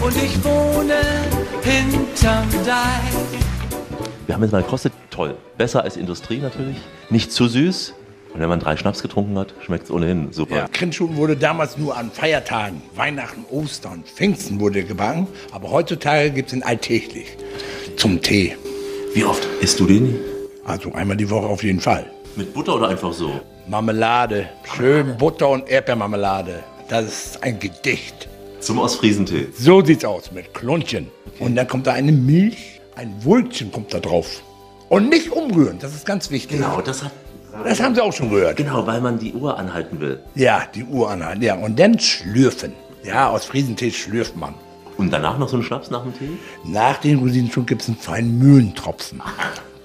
und 0.00 0.16
ich 0.16 0.42
wohne 0.42 0.94
hinterm 1.62 2.48
Deich. 2.64 3.36
Wir 4.26 4.34
haben 4.34 4.42
jetzt 4.42 4.52
mal 4.52 4.62
gekostet. 4.62 4.94
Toll. 5.10 5.36
Besser 5.58 5.82
als 5.82 5.98
Industrie 5.98 6.38
natürlich. 6.38 6.78
Nicht 7.10 7.32
zu 7.32 7.48
süß. 7.48 7.92
Und 8.36 8.42
wenn 8.42 8.50
man 8.50 8.60
drei 8.60 8.76
Schnaps 8.76 9.00
getrunken 9.00 9.38
hat, 9.38 9.54
schmeckt 9.64 9.84
es 9.84 9.90
ohnehin 9.90 10.30
super. 10.30 10.56
Ja, 10.56 10.66
Grindschuten 10.70 11.16
wurde 11.16 11.38
damals 11.38 11.78
nur 11.78 11.96
an 11.96 12.10
Feiertagen, 12.10 12.82
Weihnachten, 12.94 13.46
Ostern, 13.50 14.04
Pfingsten 14.04 14.60
wurde 14.60 14.84
gebacken. 14.84 15.26
Aber 15.52 15.70
heutzutage 15.70 16.30
gibt 16.32 16.48
es 16.50 16.54
ihn 16.54 16.62
alltäglich. 16.62 17.28
Zum 17.96 18.20
Tee. 18.20 18.54
Wie 19.14 19.24
oft 19.24 19.42
isst 19.62 19.80
du 19.80 19.86
den? 19.86 20.18
Also 20.66 20.92
einmal 20.92 21.16
die 21.16 21.30
Woche 21.30 21.46
auf 21.46 21.64
jeden 21.64 21.80
Fall. 21.80 22.10
Mit 22.36 22.52
Butter 22.52 22.74
oder 22.74 22.88
einfach 22.88 23.14
so? 23.14 23.40
Marmelade. 23.68 24.50
Schön 24.76 25.16
Butter 25.16 25.48
und 25.48 25.66
Erdbeermarmelade. 25.66 26.62
Das 26.90 27.06
ist 27.06 27.42
ein 27.42 27.58
Gedicht. 27.58 28.28
Zum 28.60 28.78
Ostfriesentee. 28.80 29.46
So 29.58 29.82
sieht's 29.82 30.04
aus 30.04 30.30
mit 30.30 30.52
Klunchen. 30.52 31.06
Und 31.38 31.56
dann 31.56 31.66
kommt 31.66 31.86
da 31.86 31.94
eine 31.94 32.12
Milch, 32.12 32.82
ein 32.96 33.14
Wulchen 33.24 33.72
kommt 33.72 33.94
da 33.94 33.98
drauf. 33.98 34.42
Und 34.90 35.08
nicht 35.08 35.32
umrühren, 35.32 35.78
das 35.78 35.94
ist 35.94 36.04
ganz 36.04 36.30
wichtig. 36.30 36.58
Genau, 36.58 36.82
das 36.82 37.02
hat. 37.02 37.12
Das 37.64 37.80
haben 37.80 37.94
Sie 37.94 38.02
auch 38.02 38.12
schon 38.12 38.30
gehört. 38.30 38.56
Genau, 38.56 38.86
weil 38.86 39.00
man 39.00 39.18
die 39.18 39.32
Uhr 39.32 39.58
anhalten 39.58 40.00
will. 40.00 40.20
Ja, 40.34 40.62
die 40.74 40.84
Uhr 40.84 41.10
anhalten. 41.10 41.42
Ja, 41.42 41.54
und 41.56 41.78
dann 41.78 41.98
schlürfen. 41.98 42.72
Ja, 43.02 43.30
aus 43.30 43.44
Friesentee 43.44 43.90
schlürft 43.90 44.36
man. 44.36 44.54
Und 44.96 45.12
danach 45.12 45.38
noch 45.38 45.48
so 45.48 45.56
einen 45.56 45.64
Schnaps 45.64 45.90
nach 45.90 46.02
dem 46.02 46.16
Tee? 46.18 46.30
Nach 46.64 46.96
den 46.98 47.18
Rosinenschuhen 47.18 47.66
gibt 47.66 47.82
es 47.82 47.88
einen 47.88 47.98
feinen 47.98 48.38
Mühlentropfen. 48.38 49.20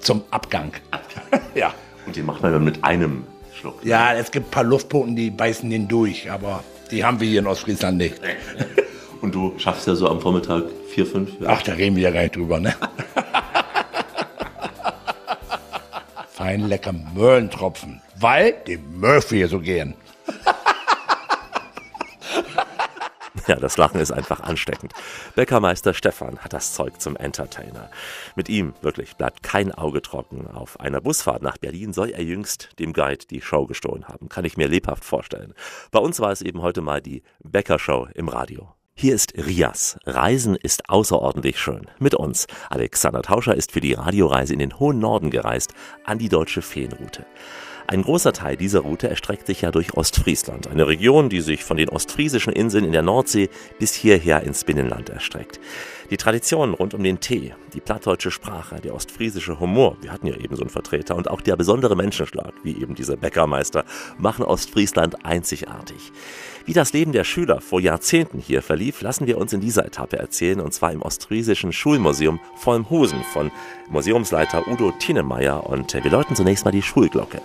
Zum 0.00 0.22
Abgang. 0.30 0.72
ja. 1.54 1.74
Und 2.06 2.16
den 2.16 2.26
macht 2.26 2.42
man 2.42 2.52
dann 2.52 2.64
mit 2.64 2.82
einem 2.82 3.24
Schluck. 3.54 3.84
Ja, 3.84 4.14
es 4.14 4.30
gibt 4.30 4.48
ein 4.48 4.50
paar 4.50 4.64
Luftpoten, 4.64 5.14
die 5.14 5.30
beißen 5.30 5.68
den 5.68 5.86
durch, 5.86 6.30
aber 6.30 6.64
die 6.90 7.04
haben 7.04 7.20
wir 7.20 7.28
hier 7.28 7.40
in 7.40 7.46
Ostfriesland 7.46 7.98
nicht. 7.98 8.20
Und 9.20 9.34
du 9.34 9.54
schaffst 9.56 9.86
ja 9.86 9.94
so 9.94 10.08
am 10.08 10.20
Vormittag 10.20 10.64
vier, 10.88 11.06
fünf? 11.06 11.30
Ja. 11.40 11.50
Ach, 11.50 11.62
da 11.62 11.74
reden 11.74 11.94
wir 11.94 12.02
ja 12.02 12.10
gar 12.10 12.22
nicht 12.22 12.34
drüber, 12.34 12.58
ne? 12.58 12.74
Fein 16.42 16.66
lecker 16.66 16.92
Möhrentropfen, 16.92 18.02
weil 18.18 18.56
Murphy 18.90 19.36
hier 19.36 19.48
so 19.48 19.60
gern. 19.60 19.94
Ja, 23.48 23.56
das 23.56 23.76
Lachen 23.76 24.00
ist 24.00 24.12
einfach 24.12 24.38
ansteckend. 24.40 24.92
Bäckermeister 25.34 25.94
Stefan 25.94 26.38
hat 26.38 26.52
das 26.52 26.74
Zeug 26.74 27.00
zum 27.00 27.16
Entertainer. 27.16 27.90
Mit 28.36 28.48
ihm, 28.48 28.72
wirklich, 28.82 29.16
bleibt 29.16 29.42
kein 29.42 29.72
Auge 29.72 30.00
trocken. 30.00 30.46
Auf 30.46 30.78
einer 30.78 31.00
Busfahrt 31.00 31.42
nach 31.42 31.58
Berlin 31.58 31.92
soll 31.92 32.10
er 32.10 32.22
jüngst 32.22 32.78
dem 32.78 32.92
Guide 32.92 33.26
die 33.28 33.40
Show 33.40 33.66
gestohlen 33.66 34.06
haben. 34.06 34.28
Kann 34.28 34.44
ich 34.44 34.56
mir 34.56 34.68
lebhaft 34.68 35.04
vorstellen. 35.04 35.54
Bei 35.90 35.98
uns 35.98 36.20
war 36.20 36.30
es 36.30 36.40
eben 36.40 36.62
heute 36.62 36.82
mal 36.82 37.02
die 37.02 37.24
Bäckershow 37.42 38.06
im 38.14 38.28
Radio. 38.28 38.72
Hier 38.94 39.14
ist 39.14 39.34
Rias. 39.36 39.98
Reisen 40.04 40.54
ist 40.54 40.88
außerordentlich 40.88 41.58
schön. 41.58 41.86
Mit 41.98 42.14
uns. 42.14 42.46
Alexander 42.68 43.22
Tauscher 43.22 43.54
ist 43.54 43.72
für 43.72 43.80
die 43.80 43.94
Radioreise 43.94 44.52
in 44.52 44.58
den 44.58 44.78
hohen 44.78 44.98
Norden 44.98 45.30
gereist, 45.30 45.72
an 46.04 46.18
die 46.18 46.28
deutsche 46.28 46.62
Feenroute. 46.62 47.24
Ein 47.88 48.02
großer 48.02 48.32
Teil 48.32 48.56
dieser 48.56 48.80
Route 48.80 49.08
erstreckt 49.08 49.46
sich 49.46 49.62
ja 49.62 49.72
durch 49.72 49.94
Ostfriesland, 49.94 50.68
eine 50.68 50.86
Region, 50.86 51.28
die 51.28 51.40
sich 51.40 51.64
von 51.64 51.76
den 51.76 51.88
ostfriesischen 51.88 52.52
Inseln 52.52 52.84
in 52.84 52.92
der 52.92 53.02
Nordsee 53.02 53.48
bis 53.78 53.92
hierher 53.92 54.42
ins 54.42 54.64
Binnenland 54.64 55.10
erstreckt. 55.10 55.58
Die 56.10 56.16
Traditionen 56.16 56.74
rund 56.74 56.94
um 56.94 57.02
den 57.02 57.18
Tee, 57.18 57.54
die 57.74 57.80
plattdeutsche 57.80 58.30
Sprache, 58.30 58.76
der 58.76 58.94
ostfriesische 58.94 59.58
Humor, 59.58 59.96
wir 60.00 60.12
hatten 60.12 60.26
ja 60.26 60.36
eben 60.36 60.54
so 60.54 60.62
einen 60.62 60.70
Vertreter, 60.70 61.16
und 61.16 61.28
auch 61.28 61.40
der 61.40 61.56
besondere 61.56 61.96
Menschenschlag, 61.96 62.52
wie 62.62 62.80
eben 62.80 62.94
dieser 62.94 63.16
Bäckermeister, 63.16 63.84
machen 64.16 64.44
Ostfriesland 64.44 65.24
einzigartig. 65.24 66.12
Wie 66.64 66.74
das 66.74 66.92
Leben 66.92 67.10
der 67.10 67.24
Schüler 67.24 67.60
vor 67.60 67.80
Jahrzehnten 67.80 68.38
hier 68.38 68.62
verlief, 68.62 69.00
lassen 69.02 69.26
wir 69.26 69.36
uns 69.36 69.52
in 69.52 69.60
dieser 69.60 69.84
Etappe 69.84 70.16
erzählen, 70.16 70.60
und 70.60 70.72
zwar 70.72 70.92
im 70.92 71.02
Ostfriesischen 71.02 71.72
Schulmuseum 71.72 72.38
Vollmhusen 72.54 73.24
von 73.32 73.50
Museumsleiter 73.90 74.68
Udo 74.68 74.92
Tienemeyer. 74.92 75.66
Und 75.66 75.92
wir 75.92 76.08
läuten 76.08 76.36
zunächst 76.36 76.64
mal 76.64 76.70
die 76.70 76.82
Schulglocke. 76.82 77.42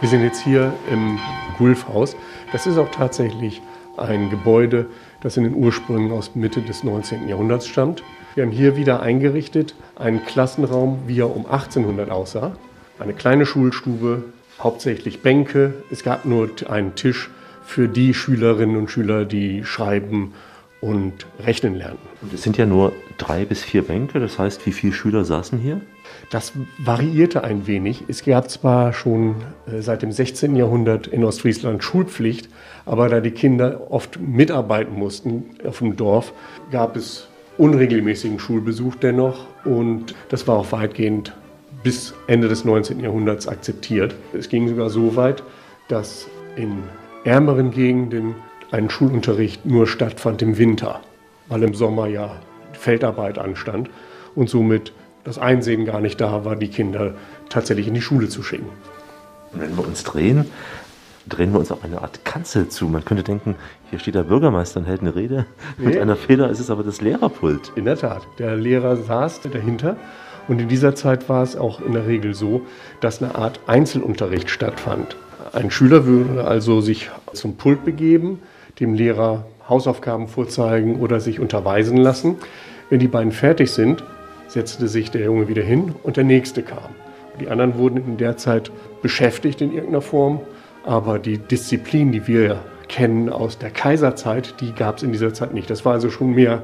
Wir 0.00 0.08
sind 0.08 0.22
jetzt 0.22 0.42
hier 0.42 0.72
im 0.90 1.18
Gulfhaus. 1.58 2.16
Das 2.50 2.66
ist 2.66 2.78
auch 2.78 2.90
tatsächlich 2.90 3.60
ein 3.98 4.30
Gebäude, 4.30 4.86
das 5.20 5.36
in 5.36 5.44
den 5.44 5.54
Ursprüngen 5.54 6.12
aus 6.12 6.34
Mitte 6.34 6.62
des 6.62 6.82
19. 6.82 7.28
Jahrhunderts 7.28 7.68
stammt. 7.68 8.02
Wir 8.34 8.44
haben 8.44 8.52
hier 8.52 8.74
wieder 8.74 9.02
eingerichtet 9.02 9.74
einen 9.96 10.24
Klassenraum, 10.24 11.00
wie 11.06 11.20
er 11.20 11.36
um 11.36 11.44
1800 11.44 12.08
aussah. 12.10 12.56
Eine 13.02 13.14
kleine 13.14 13.46
Schulstube, 13.46 14.22
hauptsächlich 14.60 15.22
Bänke. 15.22 15.74
Es 15.90 16.04
gab 16.04 16.24
nur 16.24 16.48
einen 16.68 16.94
Tisch 16.94 17.30
für 17.64 17.88
die 17.88 18.14
Schülerinnen 18.14 18.76
und 18.76 18.92
Schüler, 18.92 19.24
die 19.24 19.64
schreiben 19.64 20.34
und 20.80 21.26
rechnen 21.44 21.74
lernten. 21.74 22.06
Und 22.20 22.32
es 22.32 22.44
sind 22.44 22.56
ja 22.58 22.64
nur 22.64 22.92
drei 23.18 23.44
bis 23.44 23.64
vier 23.64 23.82
Bänke, 23.82 24.20
das 24.20 24.38
heißt, 24.38 24.64
wie 24.66 24.72
viele 24.72 24.92
Schüler 24.92 25.24
saßen 25.24 25.58
hier? 25.58 25.80
Das 26.30 26.52
variierte 26.78 27.42
ein 27.42 27.66
wenig. 27.66 28.04
Es 28.06 28.24
gab 28.24 28.48
zwar 28.48 28.92
schon 28.92 29.34
äh, 29.66 29.80
seit 29.80 30.02
dem 30.02 30.12
16. 30.12 30.54
Jahrhundert 30.54 31.08
in 31.08 31.24
Ostfriesland 31.24 31.82
Schulpflicht, 31.82 32.48
aber 32.86 33.08
da 33.08 33.18
die 33.18 33.32
Kinder 33.32 33.90
oft 33.90 34.20
mitarbeiten 34.20 34.96
mussten 34.96 35.46
auf 35.66 35.78
dem 35.78 35.96
Dorf, 35.96 36.32
gab 36.70 36.94
es 36.94 37.26
unregelmäßigen 37.58 38.38
Schulbesuch 38.38 38.94
dennoch 38.94 39.46
und 39.64 40.14
das 40.28 40.46
war 40.46 40.56
auch 40.56 40.70
weitgehend 40.70 41.32
bis 41.82 42.14
Ende 42.26 42.48
des 42.48 42.64
19. 42.64 43.00
Jahrhunderts 43.00 43.48
akzeptiert. 43.48 44.14
Es 44.32 44.48
ging 44.48 44.68
sogar 44.68 44.90
so 44.90 45.16
weit, 45.16 45.42
dass 45.88 46.28
in 46.56 46.82
ärmeren 47.24 47.70
Gegenden 47.70 48.34
ein 48.70 48.90
Schulunterricht 48.90 49.66
nur 49.66 49.86
stattfand 49.86 50.42
im 50.42 50.58
Winter, 50.58 51.00
weil 51.48 51.62
im 51.62 51.74
Sommer 51.74 52.06
ja 52.06 52.36
Feldarbeit 52.72 53.38
anstand 53.38 53.90
und 54.34 54.48
somit 54.48 54.92
das 55.24 55.38
Einsehen 55.38 55.84
gar 55.84 56.00
nicht 56.00 56.20
da 56.20 56.44
war, 56.44 56.56
die 56.56 56.68
Kinder 56.68 57.14
tatsächlich 57.48 57.86
in 57.86 57.94
die 57.94 58.02
Schule 58.02 58.28
zu 58.28 58.42
schicken. 58.42 58.68
Und 59.52 59.60
wenn 59.60 59.76
wir 59.76 59.86
uns 59.86 60.02
drehen, 60.02 60.46
drehen 61.28 61.52
wir 61.52 61.60
uns 61.60 61.70
auf 61.70 61.84
eine 61.84 62.02
Art 62.02 62.24
Kanzel 62.24 62.68
zu. 62.68 62.88
Man 62.88 63.04
könnte 63.04 63.22
denken, 63.22 63.54
hier 63.90 63.98
steht 63.98 64.14
der 64.14 64.24
Bürgermeister 64.24 64.80
und 64.80 64.86
hält 64.86 65.02
eine 65.02 65.14
Rede. 65.14 65.46
Nee. 65.78 65.86
Mit 65.86 65.98
einer 65.98 66.16
Feder 66.16 66.50
ist 66.50 66.58
es 66.58 66.70
aber 66.70 66.82
das 66.82 67.00
Lehrerpult. 67.00 67.72
In 67.76 67.84
der 67.84 67.96
Tat. 67.96 68.22
Der 68.38 68.56
Lehrer 68.56 68.96
saß 68.96 69.42
dahinter. 69.42 69.96
Und 70.48 70.60
in 70.60 70.68
dieser 70.68 70.94
Zeit 70.94 71.28
war 71.28 71.42
es 71.42 71.56
auch 71.56 71.80
in 71.80 71.92
der 71.92 72.06
Regel 72.06 72.34
so, 72.34 72.62
dass 73.00 73.22
eine 73.22 73.34
Art 73.34 73.60
Einzelunterricht 73.66 74.50
stattfand. 74.50 75.16
Ein 75.52 75.70
Schüler 75.70 76.06
würde 76.06 76.44
also 76.44 76.80
sich 76.80 77.10
zum 77.32 77.56
Pult 77.56 77.84
begeben, 77.84 78.40
dem 78.80 78.94
Lehrer 78.94 79.44
Hausaufgaben 79.68 80.28
vorzeigen 80.28 81.00
oder 81.00 81.20
sich 81.20 81.40
unterweisen 81.40 81.96
lassen. 81.96 82.36
Wenn 82.90 83.00
die 83.00 83.08
beiden 83.08 83.32
fertig 83.32 83.70
sind, 83.70 84.02
setzte 84.48 84.88
sich 84.88 85.10
der 85.10 85.24
Junge 85.24 85.48
wieder 85.48 85.62
hin 85.62 85.94
und 86.02 86.16
der 86.16 86.24
nächste 86.24 86.62
kam. 86.62 86.90
Die 87.40 87.48
anderen 87.48 87.78
wurden 87.78 87.96
in 87.96 88.16
der 88.18 88.36
Zeit 88.36 88.70
beschäftigt 89.00 89.60
in 89.60 89.72
irgendeiner 89.72 90.02
Form, 90.02 90.40
aber 90.84 91.18
die 91.18 91.38
Disziplin, 91.38 92.12
die 92.12 92.26
wir 92.26 92.58
kennen 92.88 93.30
aus 93.30 93.56
der 93.58 93.70
Kaiserzeit, 93.70 94.60
die 94.60 94.72
gab 94.72 94.98
es 94.98 95.02
in 95.02 95.12
dieser 95.12 95.32
Zeit 95.32 95.54
nicht. 95.54 95.70
Das 95.70 95.84
war 95.84 95.94
also 95.94 96.10
schon 96.10 96.34
mehr 96.34 96.62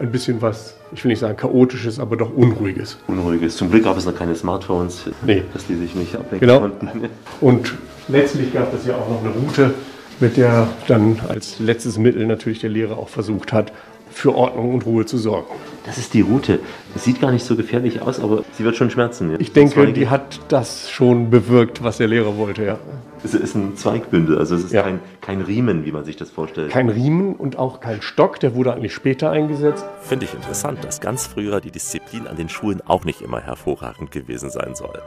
ein 0.00 0.10
bisschen 0.10 0.40
was, 0.40 0.74
ich 0.92 1.04
will 1.04 1.10
nicht 1.10 1.18
sagen 1.18 1.36
chaotisches, 1.36 2.00
aber 2.00 2.16
doch 2.16 2.34
unruhiges. 2.34 2.96
Unruhiges. 3.06 3.56
Zum 3.56 3.70
Glück 3.70 3.84
gab 3.84 3.98
es 3.98 4.06
noch 4.06 4.16
keine 4.16 4.34
Smartphones, 4.34 5.04
nee. 5.26 5.44
dass 5.52 5.66
die 5.66 5.76
sich 5.76 5.94
nicht 5.94 6.14
ablenken 6.14 6.40
genau. 6.40 6.60
konnten. 6.60 7.10
Und 7.40 7.74
letztlich 8.08 8.52
gab 8.52 8.72
es 8.74 8.86
ja 8.86 8.94
auch 8.94 9.08
noch 9.08 9.20
eine 9.22 9.30
Route, 9.34 9.74
mit 10.18 10.38
der 10.38 10.68
dann 10.88 11.20
als 11.28 11.58
letztes 11.58 11.98
Mittel 11.98 12.26
natürlich 12.26 12.60
der 12.60 12.70
Lehrer 12.70 12.96
auch 12.96 13.10
versucht 13.10 13.52
hat, 13.52 13.72
für 14.10 14.34
Ordnung 14.34 14.74
und 14.74 14.86
Ruhe 14.86 15.06
zu 15.06 15.18
sorgen. 15.18 15.54
Das 15.86 15.98
ist 15.98 16.14
die 16.14 16.20
Route. 16.20 16.60
Das 16.92 17.04
sieht 17.04 17.20
gar 17.20 17.32
nicht 17.32 17.44
so 17.44 17.56
gefährlich 17.56 18.02
aus, 18.02 18.20
aber 18.20 18.44
sie 18.52 18.64
wird 18.64 18.76
schon 18.76 18.90
schmerzen. 18.90 19.30
Ja? 19.32 19.40
Ich 19.40 19.52
denke, 19.52 19.92
die 19.92 20.08
hat 20.08 20.40
das 20.48 20.90
schon 20.90 21.30
bewirkt, 21.30 21.82
was 21.82 21.98
der 21.98 22.08
Lehrer 22.08 22.36
wollte, 22.36 22.64
ja. 22.64 22.78
Es 23.22 23.34
ist 23.34 23.54
ein 23.54 23.76
Zweigbündel, 23.76 24.38
also 24.38 24.54
es 24.54 24.64
ist 24.64 24.72
ja. 24.72 24.82
kein, 24.82 25.00
kein 25.20 25.42
Riemen, 25.42 25.84
wie 25.84 25.92
man 25.92 26.04
sich 26.04 26.16
das 26.16 26.30
vorstellt. 26.30 26.70
Kein 26.70 26.88
Riemen 26.88 27.34
und 27.34 27.58
auch 27.58 27.80
kein 27.80 28.00
Stock, 28.00 28.40
der 28.40 28.54
wurde 28.54 28.72
eigentlich 28.72 28.94
später 28.94 29.30
eingesetzt. 29.30 29.84
Finde 30.00 30.24
ich 30.24 30.32
interessant, 30.32 30.82
dass 30.84 31.00
ganz 31.00 31.26
früher 31.26 31.60
die 31.60 31.70
Disziplin 31.70 32.26
an 32.26 32.36
den 32.36 32.48
Schulen 32.48 32.80
auch 32.86 33.04
nicht 33.04 33.20
immer 33.20 33.40
hervorragend 33.40 34.10
gewesen 34.10 34.50
sein 34.50 34.74
soll. 34.74 35.02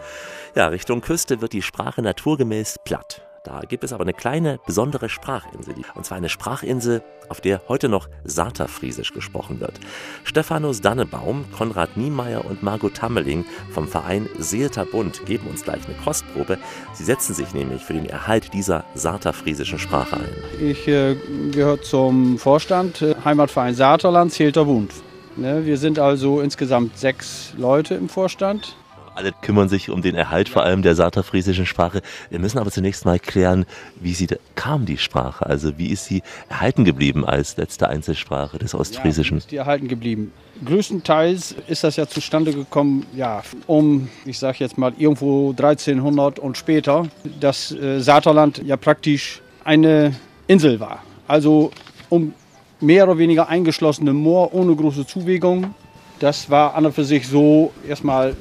Ja, 0.56 0.68
Richtung 0.68 1.02
Küste 1.02 1.42
wird 1.42 1.54
die 1.54 1.64
Sprache 1.64 2.04
naturgemäß 2.04 2.78
platt. 2.86 3.24
Da 3.44 3.60
gibt 3.68 3.84
es 3.84 3.92
aber 3.92 4.04
eine 4.04 4.14
kleine, 4.14 4.62
besondere 4.66 5.10
Sprachinsel. 5.10 5.76
Und 5.96 6.06
zwar 6.06 6.18
eine 6.18 6.30
Sprachinsel, 6.30 7.04
auf 7.28 7.42
der 7.42 7.62
heute 7.68 7.90
noch 7.90 8.08
Saterfriesisch 8.24 9.12
gesprochen 9.12 9.60
wird. 9.60 9.82
Stephanus 10.24 10.80
Dannebaum, 10.80 11.44
Konrad 11.52 11.98
Niemeyer 11.98 12.46
und 12.46 12.64
Margot 12.64 12.94
Tammeling 12.94 13.44
vom 13.74 13.90
Verein 13.90 14.30
Seelter 14.40 14.86
Bund 14.86 15.26
geben 15.26 15.48
uns 15.48 15.64
gleich 15.66 15.86
eine 15.86 15.98
Kostprobe. 16.06 16.58
Sie 16.94 17.04
setzen 17.04 17.34
sich 17.34 17.54
nämlich 17.54 17.84
für 17.84 17.94
den 17.94 18.06
Erhalt 18.06 18.54
dieser 18.54 18.86
Saterfriesischen 18.96 19.78
Sprache 19.78 20.16
ein. 20.16 20.34
Ich 20.62 20.88
äh, 20.88 21.18
gehöre 21.52 21.82
zum 21.82 22.38
Vorstand 22.38 23.02
äh, 23.02 23.14
Heimatverein 23.26 23.76
Saterland 23.76 24.32
Seelter 24.32 24.64
Bund. 24.64 24.94
Ne, 25.36 25.66
wir 25.66 25.78
sind 25.78 26.00
also 26.00 26.40
insgesamt 26.40 26.98
sechs 26.98 27.54
Leute 27.58 27.96
im 27.96 28.08
Vorstand 28.08 28.78
alle 29.16 29.32
kümmern 29.32 29.70
sich 29.70 29.90
um 29.90 30.02
den 30.02 30.16
Erhalt 30.16 30.50
vor 30.50 30.64
allem 30.64 30.82
der 30.82 30.96
saterfriesischen 30.96 31.66
Sprache. 31.66 32.02
Wir 32.30 32.40
müssen 32.40 32.58
aber 32.58 32.72
zunächst 32.72 33.06
mal 33.06 33.20
klären, 33.20 33.66
wie 34.00 34.14
sie 34.14 34.28
kam, 34.56 34.86
die 34.86 34.98
Sprache. 34.98 35.46
Also 35.46 35.78
wie 35.78 35.88
ist 35.88 36.06
sie 36.06 36.24
erhalten 36.50 36.86
geblieben 36.86 37.26
als 37.26 37.58
letzte 37.58 37.90
Einzelsprache 37.90 38.58
des 38.58 38.76
Ostfriesischen? 38.76 39.38
Ja, 39.38 39.40
ist 39.40 39.52
die 39.52 39.58
erhalten 39.58 39.88
geblieben. 39.88 40.32
Größtenteils 40.66 41.56
ist 41.68 41.84
das 41.84 41.96
ja 41.96 42.08
zustande 42.08 42.54
gekommen, 42.54 43.06
ja, 43.16 43.44
um, 43.68 44.10
ich 44.26 44.40
sage 44.40 44.58
jetzt 44.60 44.78
mal, 44.78 44.94
irgendwo 44.98 45.50
1300 45.52 46.40
und 46.40 46.58
später, 46.58 47.08
dass 47.40 47.72
äh, 47.72 48.00
Saterland 48.00 48.62
ja 48.64 48.78
praktisch 48.78 49.42
eine 49.64 50.16
Insel 50.48 50.80
war. 50.80 51.04
Also 51.28 51.72
um 52.10 52.34
mehr 52.80 53.06
oder 53.06 53.18
weniger 53.18 53.48
eingeschlossene 53.48 54.14
Moor 54.14 54.54
ohne 54.54 54.76
große 54.76 55.08
Zuwegung. 55.08 55.74
Das 56.20 56.50
war 56.50 56.76
an 56.76 56.86
und 56.86 56.94
für 56.94 57.06
sich 57.06 57.28
so 57.28 57.72
erstmal 57.88 58.36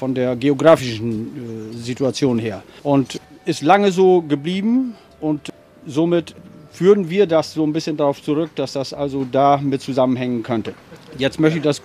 von 0.00 0.14
der 0.14 0.34
geografischen 0.34 1.10
äh, 1.12 1.76
Situation 1.76 2.38
her. 2.38 2.62
Und 2.82 3.20
ist 3.44 3.62
lange 3.62 3.92
so 3.92 4.22
geblieben 4.22 4.94
und 5.20 5.52
somit 5.86 6.34
führen 6.72 7.10
wir 7.10 7.26
das 7.26 7.52
so 7.52 7.62
ein 7.64 7.72
bisschen 7.72 7.96
darauf 7.96 8.22
zurück, 8.22 8.50
dass 8.54 8.72
das 8.72 8.94
also 8.94 9.26
da 9.30 9.58
mit 9.58 9.82
zusammenhängen 9.82 10.42
könnte. 10.42 10.72
Jetzt 11.18 11.38
möchte 11.38 11.58
ich 11.58 11.64
das 11.64 11.82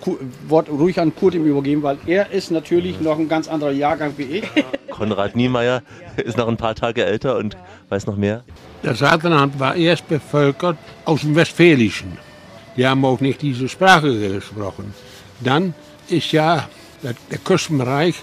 Wort 0.48 0.68
ruhig 0.70 0.98
an 0.98 1.14
Kurt 1.14 1.34
ihm 1.34 1.44
übergeben, 1.44 1.82
weil 1.82 1.98
er 2.06 2.30
ist 2.30 2.50
natürlich 2.50 3.00
noch 3.00 3.18
ein 3.18 3.28
ganz 3.28 3.48
anderer 3.48 3.72
Jahrgang 3.72 4.12
wie 4.16 4.28
ich. 4.38 4.44
Konrad 4.90 5.36
Niemeyer 5.36 5.82
ist 6.16 6.38
noch 6.38 6.48
ein 6.48 6.56
paar 6.56 6.74
Tage 6.74 7.04
älter 7.04 7.36
und 7.36 7.56
weiß 7.90 8.06
noch 8.06 8.16
mehr. 8.16 8.44
Das 8.82 9.00
Saarland 9.00 9.60
war 9.60 9.74
erst 9.76 10.08
bevölkert 10.08 10.78
aus 11.04 11.20
dem 11.20 11.34
Westfälischen. 11.34 12.16
Die 12.76 12.86
haben 12.86 13.04
auch 13.04 13.20
nicht 13.20 13.42
diese 13.42 13.68
Sprache 13.68 14.10
gesprochen. 14.18 14.94
Dann 15.40 15.74
ist 16.08 16.32
ja 16.32 16.68
der 17.02 17.38
Küstenbereich 17.38 18.16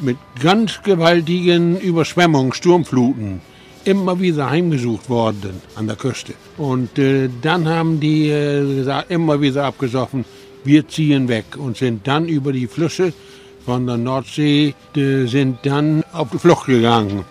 mit 0.00 0.16
ganz 0.40 0.82
gewaltigen 0.82 1.78
Überschwemmungen, 1.78 2.52
Sturmfluten 2.52 3.40
immer 3.84 4.20
wieder 4.20 4.50
heimgesucht 4.50 5.08
worden 5.08 5.60
an 5.74 5.86
der 5.86 5.96
Küste. 5.96 6.34
Und 6.58 6.98
äh, 6.98 7.28
dann 7.40 7.68
haben 7.68 8.00
die 8.00 8.28
äh, 8.28 8.76
gesagt, 8.76 9.10
immer 9.10 9.40
wieder 9.40 9.64
abgesoffen, 9.64 10.24
wir 10.64 10.86
ziehen 10.88 11.28
weg 11.28 11.56
und 11.56 11.76
sind 11.76 12.06
dann 12.06 12.28
über 12.28 12.52
die 12.52 12.66
Flüsse 12.66 13.12
von 13.64 13.86
der 13.86 13.96
Nordsee, 13.96 14.74
äh, 14.96 15.24
sind 15.26 15.58
dann 15.62 16.04
auf 16.12 16.30
die 16.30 16.38
Flucht 16.38 16.66
gegangen 16.66 17.24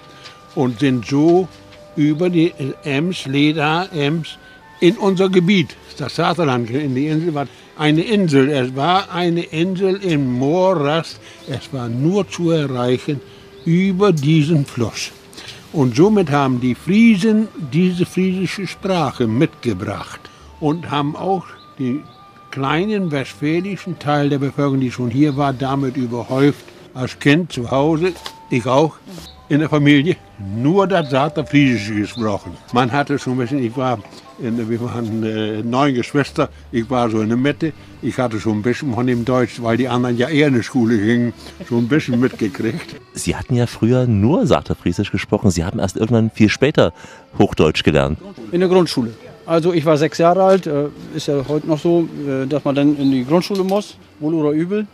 und 0.55 0.79
sind 0.79 1.05
so 1.05 1.47
über 1.95 2.29
die 2.29 2.53
Ems, 2.83 3.25
Leda, 3.25 3.85
Ems, 3.93 4.37
in 4.79 4.97
unser 4.97 5.29
Gebiet, 5.29 5.75
das 5.97 6.13
Vaterland, 6.13 6.69
in 6.69 6.95
die 6.95 7.07
Insel, 7.07 7.47
eine 7.79 8.01
Insel. 8.01 8.49
Es 8.49 8.75
war 8.75 9.11
eine 9.11 9.41
Insel 9.41 9.95
im 10.03 10.33
Moorrast. 10.33 11.19
Es 11.47 11.71
war 11.71 11.87
nur 11.87 12.27
zu 12.29 12.51
erreichen 12.51 13.21
über 13.65 14.11
diesen 14.11 14.65
Fluss. 14.65 15.11
Und 15.71 15.95
somit 15.95 16.29
haben 16.29 16.59
die 16.59 16.75
Friesen 16.75 17.47
diese 17.71 18.05
friesische 18.05 18.67
Sprache 18.67 19.27
mitgebracht 19.27 20.19
und 20.59 20.91
haben 20.91 21.15
auch 21.15 21.45
den 21.77 22.03
kleinen 22.51 23.11
westfälischen 23.11 23.97
Teil 23.97 24.29
der 24.29 24.39
Bevölkerung, 24.39 24.79
die 24.81 24.91
schon 24.91 25.09
hier 25.09 25.37
war, 25.37 25.53
damit 25.53 25.95
überhäuft. 25.95 26.65
Als 26.93 27.17
Kind 27.19 27.53
zu 27.53 27.69
Hause, 27.71 28.13
ich 28.49 28.65
auch, 28.65 28.95
in 29.47 29.59
der 29.59 29.69
Familie, 29.69 30.17
nur 30.37 30.85
das 30.85 31.11
Saterfriesische 31.11 31.95
gesprochen. 31.95 32.57
Man 32.73 32.91
hatte 32.91 33.17
schon 33.17 33.33
ein 33.33 33.39
bisschen, 33.39 33.63
ich 33.63 33.77
war 33.77 33.99
wir 34.41 34.81
waren 34.81 35.23
äh, 35.23 35.63
neun 35.63 35.93
Geschwister. 35.93 36.49
Ich 36.71 36.89
war 36.89 37.09
so 37.09 37.21
in 37.21 37.29
der 37.29 37.37
Mitte. 37.37 37.73
Ich 38.01 38.17
hatte 38.17 38.39
schon 38.39 38.59
ein 38.59 38.61
bisschen 38.61 38.93
von 38.93 39.05
dem 39.05 39.25
Deutsch, 39.25 39.61
weil 39.61 39.77
die 39.77 39.87
anderen 39.87 40.17
ja 40.17 40.29
eher 40.29 40.47
in 40.47 40.55
die 40.55 40.63
Schule 40.63 40.97
gingen, 40.97 41.33
schon 41.67 41.79
ein 41.79 41.87
bisschen 41.87 42.19
mitgekriegt. 42.25 42.95
Sie 43.13 43.35
hatten 43.35 43.55
ja 43.55 43.67
früher 43.67 44.07
nur 44.07 44.47
Saterfriesisch 44.47 45.11
gesprochen. 45.11 45.51
Sie 45.51 45.63
haben 45.63 45.79
erst 45.79 45.97
irgendwann 45.97 46.31
viel 46.31 46.49
später 46.49 46.93
Hochdeutsch 47.37 47.83
gelernt. 47.83 48.19
In 48.51 48.59
der 48.61 48.69
Grundschule. 48.69 49.13
Also 49.45 49.73
ich 49.73 49.83
war 49.83 49.97
sechs 49.97 50.19
Jahre 50.19 50.43
alt, 50.43 50.67
äh, 50.67 50.89
ist 51.15 51.27
ja 51.27 51.43
heute 51.47 51.67
noch 51.67 51.79
so, 51.79 52.07
äh, 52.27 52.45
dass 52.45 52.63
man 52.63 52.75
dann 52.75 52.95
in 52.97 53.09
die 53.09 53.25
Grundschule 53.25 53.63
muss, 53.63 53.97
wohl 54.19 54.35
oder 54.35 54.51
übel. 54.51 54.85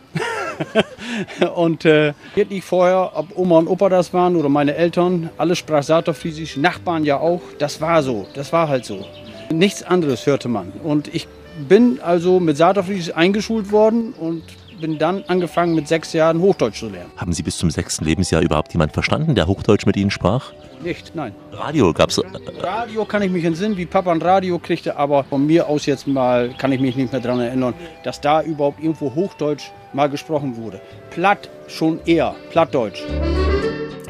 und 1.54 1.84
äh, 1.84 2.14
wirklich 2.34 2.64
vorher, 2.64 3.12
ob 3.14 3.36
Oma 3.36 3.58
und 3.58 3.68
Opa 3.68 3.90
das 3.90 4.14
waren 4.14 4.34
oder 4.34 4.48
meine 4.48 4.74
Eltern, 4.74 5.28
alles 5.36 5.58
sprach 5.58 5.82
Saterfriesisch, 5.82 6.56
Nachbarn 6.56 7.04
ja 7.04 7.18
auch. 7.18 7.42
Das 7.58 7.82
war 7.82 8.02
so, 8.02 8.26
das 8.32 8.50
war 8.50 8.68
halt 8.68 8.86
so. 8.86 9.04
Nichts 9.52 9.82
anderes 9.82 10.26
hörte 10.26 10.48
man. 10.48 10.72
Und 10.82 11.14
ich 11.14 11.28
bin 11.68 12.00
also 12.00 12.40
mit 12.40 12.56
Saterfriesisch 12.56 13.14
eingeschult 13.14 13.70
worden 13.70 14.12
und 14.12 14.42
bin 14.80 14.98
dann 14.98 15.24
angefangen 15.26 15.74
mit 15.74 15.88
sechs 15.88 16.12
Jahren 16.12 16.40
Hochdeutsch 16.40 16.80
zu 16.80 16.88
lernen. 16.88 17.10
Haben 17.16 17.32
Sie 17.32 17.42
bis 17.42 17.56
zum 17.56 17.70
sechsten 17.70 18.04
Lebensjahr 18.04 18.42
überhaupt 18.42 18.72
jemand 18.72 18.92
verstanden, 18.92 19.34
der 19.34 19.46
Hochdeutsch 19.46 19.86
mit 19.86 19.96
Ihnen 19.96 20.10
sprach? 20.10 20.52
Nicht, 20.82 21.14
nein. 21.14 21.34
Radio 21.52 21.92
gab 21.94 22.10
es? 22.10 22.20
Radio 22.60 23.06
kann 23.06 23.22
ich 23.22 23.30
mich 23.30 23.44
entsinnen, 23.44 23.76
wie 23.78 23.86
Papa 23.86 24.12
ein 24.12 24.20
Radio 24.20 24.58
kriegte, 24.58 24.96
aber 24.96 25.24
von 25.24 25.46
mir 25.46 25.68
aus 25.68 25.86
jetzt 25.86 26.06
mal 26.06 26.50
kann 26.58 26.72
ich 26.72 26.80
mich 26.80 26.96
nicht 26.96 27.12
mehr 27.12 27.22
daran 27.22 27.40
erinnern, 27.40 27.74
dass 28.04 28.20
da 28.20 28.42
überhaupt 28.42 28.80
irgendwo 28.80 29.14
Hochdeutsch 29.14 29.70
mal 29.94 30.08
gesprochen 30.10 30.56
wurde. 30.56 30.80
Platt 31.10 31.48
schon 31.68 32.00
eher, 32.04 32.34
Plattdeutsch. 32.50 33.02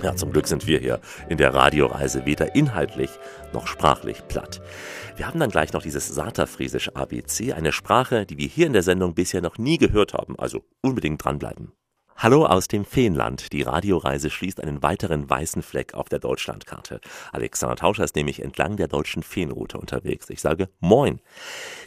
Ja, 0.02 0.14
zum 0.14 0.32
Glück 0.32 0.46
sind 0.46 0.66
wir 0.66 0.78
hier 0.78 1.00
in 1.28 1.38
der 1.38 1.54
Radioreise 1.54 2.26
weder 2.26 2.54
inhaltlich 2.54 3.10
noch 3.52 3.66
sprachlich 3.66 4.26
platt. 4.28 4.60
Wir 5.16 5.26
haben 5.26 5.40
dann 5.40 5.50
gleich 5.50 5.72
noch 5.72 5.80
dieses 5.80 6.08
Saterfriesisch 6.08 6.94
ABC, 6.94 7.54
eine 7.54 7.72
Sprache, 7.72 8.26
die 8.26 8.36
wir 8.36 8.48
hier 8.48 8.66
in 8.66 8.74
der 8.74 8.82
Sendung 8.82 9.14
bisher 9.14 9.40
noch 9.40 9.56
nie 9.56 9.78
gehört 9.78 10.12
haben, 10.12 10.38
also 10.38 10.62
unbedingt 10.82 11.24
dranbleiben. 11.24 11.72
Hallo 12.18 12.44
aus 12.44 12.68
dem 12.68 12.84
Feenland. 12.84 13.52
Die 13.54 13.62
Radioreise 13.62 14.28
schließt 14.28 14.62
einen 14.62 14.82
weiteren 14.82 15.28
weißen 15.28 15.62
Fleck 15.62 15.94
auf 15.94 16.10
der 16.10 16.18
Deutschlandkarte. 16.18 17.00
Alexander 17.32 17.76
Tauscher 17.76 18.04
ist 18.04 18.16
nämlich 18.16 18.40
entlang 18.40 18.76
der 18.76 18.88
deutschen 18.88 19.22
Feenroute 19.22 19.78
unterwegs. 19.78 20.28
Ich 20.28 20.40
sage 20.42 20.68
Moin. 20.80 21.20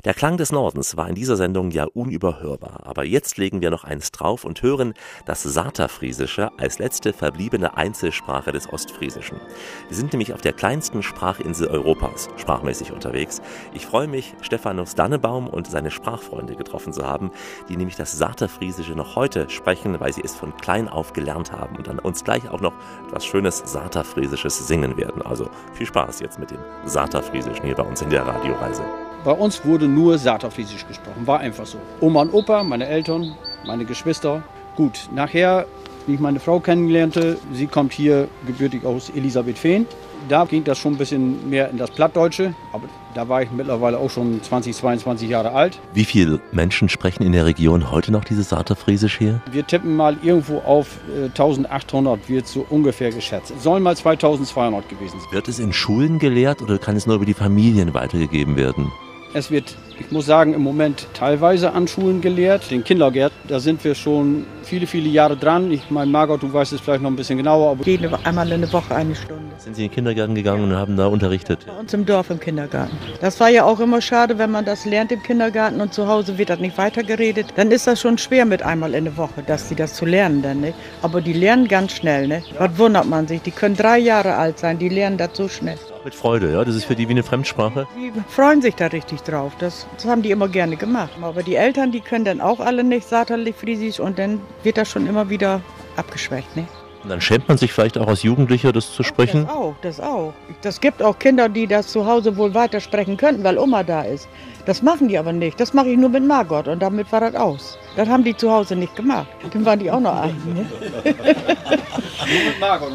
Der 0.06 0.14
Klang 0.14 0.38
des 0.38 0.54
Nordens 0.54 0.96
war 0.96 1.10
in 1.10 1.16
dieser 1.16 1.36
Sendung 1.36 1.72
ja 1.72 1.84
unüberhörbar, 1.84 2.84
aber 2.86 3.04
jetzt 3.04 3.38
legen 3.38 3.60
wir 3.60 3.70
noch 3.70 3.84
eins 3.84 4.12
drauf 4.12 4.46
und 4.46 4.62
hören 4.62 4.94
das 5.26 5.44
Saterfriesische 5.44 6.52
als 6.58 6.80
letzte 6.80 7.12
verbliebene 7.12 7.76
Einzelsprache 7.76 8.54
des 8.54 8.72
Ostfriesischen. 8.72 9.42
Wir 9.90 9.98
sind 9.98 10.14
nämlich 10.14 10.34
auf 10.34 10.40
der 10.40 10.54
kleinsten 10.54 11.04
Sprachinsel 11.04 11.68
Europas 11.68 12.30
sprachmäßig 12.38 12.94
unterwegs. 12.94 13.42
Ich 13.74 13.86
freue 13.86 14.08
mich, 14.08 14.36
Stephanus 14.40 14.96
Dannebaum 14.96 15.50
und 15.50 15.68
seine 15.68 15.92
Sprachfreunde 15.92 16.56
getroffen 16.56 16.94
zu 16.94 17.06
haben, 17.06 17.32
die 17.68 17.76
nämlich 17.76 17.98
das 17.98 18.18
Saterfriesische 18.18 18.94
noch 18.94 19.18
heute 19.18 19.50
sprechen, 19.50 20.00
weil 20.00 20.14
sie 20.14 20.24
es 20.24 20.34
von 20.34 20.56
klein 20.56 20.88
auf 20.88 21.12
gelernt 21.12 21.52
haben 21.52 21.76
und 21.76 21.88
dann 21.88 22.00
uns 22.00 22.24
gleich 22.24 22.50
auch 22.50 22.62
noch 22.62 22.74
etwas 23.08 23.26
schönes 23.26 23.58
Saterfriesisches 23.66 24.66
singen 24.66 24.96
werden. 24.96 25.22
Also 25.22 25.50
viel 25.74 25.88
Spaß 25.88 26.22
jetzt 26.22 26.40
mit 26.40 26.52
dem 26.52 26.60
Saterfriesischen 26.86 27.66
hier 27.66 27.76
bei 27.76 27.84
uns 27.84 28.02
in 28.02 28.10
der 28.10 28.26
Radioreise. 28.26 29.09
Bei 29.24 29.32
uns 29.32 29.66
wurde 29.66 29.88
nur 29.88 30.18
Saterfriesisch 30.18 30.88
gesprochen, 30.88 31.28
war 31.28 31.40
einfach 31.40 31.66
so. 31.66 31.78
Oma 32.00 32.22
und 32.22 32.34
Opa, 32.34 32.64
meine 32.64 32.88
Eltern, 32.88 33.36
meine 33.66 33.84
Geschwister. 33.84 34.44
Gut, 34.78 35.10
nachher, 35.14 35.66
wie 36.08 36.14
ich 36.14 36.22
meine 36.22 36.40
Frau 36.40 36.62
kennenlernte, 36.62 37.38
sie 37.52 37.68
kommt 37.68 37.92
hier 37.92 38.30
gebürtig 38.48 38.86
aus 38.86 39.10
Elisabeth 39.10 39.58
Fehn. 39.58 39.86
Da 40.30 40.46
ging 40.46 40.64
das 40.64 40.78
schon 40.78 40.94
ein 40.94 40.98
bisschen 40.98 41.50
mehr 41.50 41.70
in 41.70 41.78
das 41.78 41.92
Plattdeutsche, 41.92 42.54
aber 42.72 42.84
da 43.14 43.28
war 43.28 43.42
ich 43.42 43.52
mittlerweile 43.52 43.98
auch 43.98 44.10
schon 44.10 44.42
20, 44.42 44.74
22 44.74 45.30
Jahre 45.30 45.52
alt. 45.52 45.80
Wie 45.94 46.06
viele 46.06 46.40
Menschen 46.54 46.88
sprechen 46.88 47.24
in 47.24 47.34
der 47.34 47.46
Region 47.46 47.92
heute 47.92 48.14
noch 48.14 48.24
dieses 48.24 48.50
Saterfriesisch 48.50 49.18
hier? 49.18 49.42
Wir 49.52 49.68
tippen 49.68 49.98
mal 49.98 50.18
irgendwo 50.22 50.60
auf 50.60 50.98
äh, 51.14 51.26
1800, 51.26 52.30
wird 52.30 52.48
so 52.48 52.66
ungefähr 52.70 53.12
geschätzt. 53.12 53.52
Es 53.52 53.64
sollen 53.64 53.84
mal 53.84 53.98
2200 53.98 54.88
gewesen 54.88 55.20
sein. 55.20 55.32
Wird 55.32 55.50
es 55.50 55.60
in 55.60 55.74
Schulen 55.74 56.20
gelehrt 56.20 56.62
oder 56.62 56.78
kann 56.78 56.96
es 56.96 57.06
nur 57.06 57.18
über 57.18 57.26
die 57.26 57.34
Familien 57.34 57.94
weitergegeben 57.94 58.56
werden? 58.56 58.90
Es 59.32 59.52
wird, 59.52 59.76
ich 60.00 60.12
muss 60.12 60.26
sagen, 60.26 60.56
im 60.56 60.64
Moment 60.64 61.06
teilweise 61.14 61.74
an 61.74 61.88
Schulen 61.88 62.20
gelehrt. 62.20 62.72
Den 62.72 62.84
Kindergärten, 62.84 63.38
da 63.48 63.60
sind 63.60 63.84
wir 63.84 63.94
schon 63.94 64.48
viele, 64.64 64.88
viele 64.88 65.08
Jahre 65.08 65.38
dran. 65.38 65.72
Ich 65.72 65.92
meine, 65.92 66.10
Margot, 66.10 66.42
du 66.42 66.52
weißt 66.52 66.74
es 66.74 66.82
vielleicht 66.82 67.04
noch 67.04 67.12
ein 67.12 67.16
bisschen 67.16 67.38
genauer. 67.38 67.70
Aber 67.70 67.86
Jede, 67.86 68.10
einmal 68.24 68.52
in 68.52 68.62
der 68.62 68.74
Woche 68.74 68.96
eine 68.96 69.14
Stunde. 69.14 69.44
Sind 69.60 69.76
Sie 69.76 69.84
in 69.84 69.90
den 69.90 69.94
Kindergarten 69.94 70.34
gegangen 70.34 70.64
und 70.64 70.76
haben 70.76 70.98
da 70.98 71.06
unterrichtet? 71.06 71.64
Bei 71.68 71.74
uns 71.74 71.94
im 71.94 72.08
Dorf 72.08 72.32
im 72.32 72.40
Kindergarten. 72.40 72.98
Das 73.22 73.40
war 73.40 73.50
ja 73.50 73.66
auch 73.66 73.80
immer 73.80 74.02
schade, 74.02 74.40
wenn 74.40 74.50
man 74.50 74.66
das 74.66 74.86
lernt 74.86 75.12
im 75.12 75.22
Kindergarten 75.22 75.80
und 75.80 75.94
zu 75.94 76.08
Hause 76.08 76.40
wird 76.40 76.50
das 76.50 76.60
nicht 76.60 76.80
weitergeredet. 76.80 77.54
Dann 77.56 77.70
ist 77.70 77.86
das 77.86 78.02
schon 78.02 78.18
schwer 78.18 78.46
mit 78.46 78.64
einmal 78.64 78.96
in 78.96 79.06
der 79.06 79.18
Woche, 79.18 79.44
dass 79.46 79.70
sie 79.70 79.76
das 79.76 79.94
zu 79.94 80.06
lernen 80.06 80.42
dann, 80.42 80.62
nicht? 80.62 80.76
Aber 81.04 81.22
die 81.22 81.34
lernen 81.34 81.68
ganz 81.68 81.92
schnell, 81.92 82.28
ne? 82.28 82.42
Was 82.58 82.76
wundert 82.80 83.06
man 83.06 83.28
sich? 83.28 83.44
Die 83.44 83.52
können 83.52 83.76
drei 83.76 84.00
Jahre 84.00 84.36
alt 84.36 84.58
sein, 84.58 84.80
die 84.80 84.90
lernen 84.90 85.18
das 85.20 85.30
so 85.34 85.48
schnell. 85.48 85.78
Mit 86.04 86.16
Freude, 86.16 86.54
ja? 86.54 86.64
Das 86.64 86.76
ist 86.76 86.86
für 86.86 86.96
die 86.96 87.08
wie 87.08 87.12
eine 87.12 87.24
Fremdsprache. 87.24 87.88
Die 87.98 88.12
freuen 88.30 88.62
sich 88.62 88.76
da 88.76 88.88
richtig 88.88 89.22
drauf. 89.22 89.54
Das, 89.60 89.86
das 89.96 90.06
haben 90.06 90.22
die 90.22 90.32
immer 90.32 90.48
gerne 90.48 90.78
gemacht. 90.78 91.12
Aber 91.22 91.44
die 91.44 91.56
Eltern, 91.56 91.92
die 91.92 92.00
können 92.00 92.26
dann 92.26 92.42
auch 92.42 92.60
alle 92.60 92.84
nicht 92.84 93.08
saterlich 93.08 93.56
Friesisch 93.56 94.00
und 94.00 94.18
dann 94.18 94.42
wird 94.64 94.78
das 94.78 94.90
schon 94.90 95.08
immer 95.08 95.30
wieder 95.30 95.62
abgeschwächt, 95.98 96.56
ne? 96.56 96.68
Und 97.04 97.10
dann 97.10 97.22
schämt 97.22 97.48
man 97.48 97.58
sich 97.58 97.72
vielleicht 97.72 97.98
auch 97.98 98.08
als 98.08 98.24
Jugendlicher, 98.24 98.74
das 98.74 98.94
zu 98.94 99.04
sprechen? 99.04 99.46
Das 99.46 99.56
auch, 99.56 99.76
das 99.82 100.00
auch. 100.02 100.34
Das 100.62 100.82
gibt 100.82 101.02
auch 101.02 101.18
Kinder, 101.18 101.48
die 101.48 101.66
das 101.66 101.88
zu 101.88 102.06
Hause 102.06 102.36
wohl 102.36 102.54
weitersprechen 102.54 103.16
könnten, 103.16 103.44
weil 103.44 103.58
Oma 103.58 103.84
da 103.84 104.02
ist. 104.02 104.28
Das 104.66 104.82
machen 104.84 105.08
die 105.08 105.18
aber 105.18 105.32
nicht. 105.32 105.60
Das 105.60 105.74
mache 105.74 105.90
ich 105.90 105.98
nur 105.98 106.10
mit 106.10 106.26
Margot 106.26 106.68
und 106.68 106.82
damit 106.82 107.10
war 107.12 107.22
das 107.22 107.36
aus. 107.36 107.78
Das 107.96 108.08
haben 108.10 108.24
die 108.24 108.36
zu 108.36 108.52
Hause 108.52 108.76
nicht 108.76 108.96
gemacht. 108.96 109.28
Dann 109.52 109.66
waren 109.66 109.80
die 109.80 109.90
auch 109.90 110.00
noch 110.00 110.22
ein. 110.22 110.36
Ne? 110.54 110.66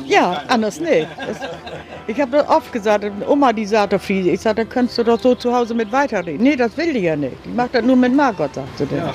ja, 0.07 0.43
anders 0.49 0.79
nicht. 0.79 1.09
Das, 1.17 1.39
ich 2.07 2.21
habe 2.21 2.33
das 2.33 2.49
oft 2.49 2.73
gesagt, 2.73 3.11
Oma, 3.27 3.53
die 3.53 3.65
sagt 3.65 3.95
Friese. 4.01 4.31
Ich 4.31 4.41
sage, 4.43 4.65
da 4.65 4.71
könntest 4.71 4.99
du 4.99 5.05
doch 5.05 5.19
so 5.19 5.35
zu 5.35 5.55
Hause 5.55 5.75
mit 5.75 5.91
weiterreden. 5.91 6.43
Nee, 6.43 6.57
das 6.57 6.77
will 6.77 6.93
die 6.93 7.01
ja 7.01 7.17
nicht. 7.17 7.37
Die 7.45 7.51
macht 7.51 7.75
das 7.75 7.83
nur 7.83 7.97
mit 7.97 8.15
Margot, 8.15 8.55
sagt 8.55 8.79
sie 8.79 8.87
dann. 8.87 8.99
Ja. 8.99 9.15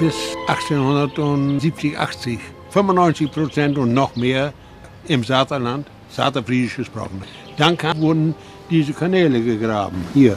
Bis 0.00 0.14
1870, 0.48 1.98
80, 1.98 2.40
95 2.70 3.30
Prozent 3.30 3.78
und 3.78 3.94
noch 3.94 4.16
mehr 4.16 4.52
im 5.08 5.24
Saterland, 5.24 5.86
Saterfriesisch 6.10 6.76
gesprochen. 6.76 7.22
Dann 7.56 7.76
kam, 7.76 8.00
wurden 8.00 8.34
diese 8.70 8.92
Kanäle 8.92 9.40
gegraben, 9.42 10.04
hier. 10.14 10.36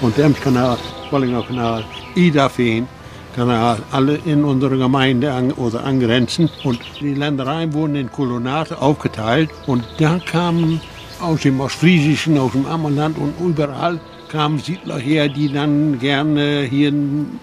Und 0.00 0.18
Emskanal, 0.18 0.78
Bollinger 1.10 1.84
Idafeen, 2.14 2.86
Kanal, 3.34 3.78
alle 3.90 4.18
in 4.24 4.44
unserer 4.44 4.76
Gemeinde 4.76 5.32
an, 5.32 5.52
oder 5.52 5.84
angrenzen. 5.84 6.48
Und 6.62 6.80
die 7.00 7.14
Ländereien 7.14 7.72
wurden 7.72 7.96
in 7.96 8.10
Kolonate 8.10 8.80
aufgeteilt. 8.80 9.50
Und 9.66 9.84
da 9.98 10.18
kamen 10.18 10.80
aus 11.20 11.40
dem 11.40 11.60
Ostfriesischen, 11.60 12.38
aus 12.38 12.52
dem 12.52 12.66
Ammerland 12.66 13.18
und 13.18 13.34
überall 13.40 14.00
kamen 14.34 14.58
Siedler 14.58 14.98
her, 14.98 15.28
die 15.28 15.48
dann 15.52 16.00
gerne 16.00 16.62
hier 16.68 16.92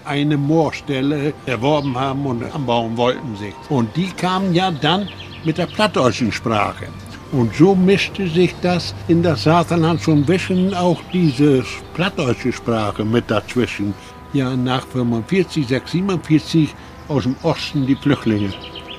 eine 0.04 0.36
Moorstelle 0.36 1.32
erworben 1.46 1.98
haben 1.98 2.26
und 2.26 2.44
anbauen 2.54 2.98
wollten 2.98 3.34
sich. 3.36 3.54
Und 3.70 3.96
die 3.96 4.08
kamen 4.08 4.52
ja 4.54 4.70
dann 4.70 5.08
mit 5.42 5.56
der 5.56 5.68
plattdeutschen 5.68 6.30
Sprache. 6.30 6.88
Und 7.32 7.54
so 7.54 7.74
mischte 7.74 8.28
sich 8.28 8.54
das 8.60 8.94
in 9.08 9.22
das 9.22 9.44
Saterland 9.44 10.02
so 10.02 10.12
ein 10.12 10.26
bisschen 10.26 10.74
auch 10.74 11.00
diese 11.14 11.64
plattdeutsche 11.94 12.52
Sprache 12.52 13.06
mit 13.06 13.30
dazwischen. 13.30 13.94
Ja, 14.34 14.54
nach 14.54 14.86
45, 14.88 15.66
6, 15.66 15.92
47 15.92 16.74
aus 17.08 17.22
dem 17.22 17.36
Osten 17.42 17.86
die 17.86 17.96
Flüchtlinge, 17.96 18.50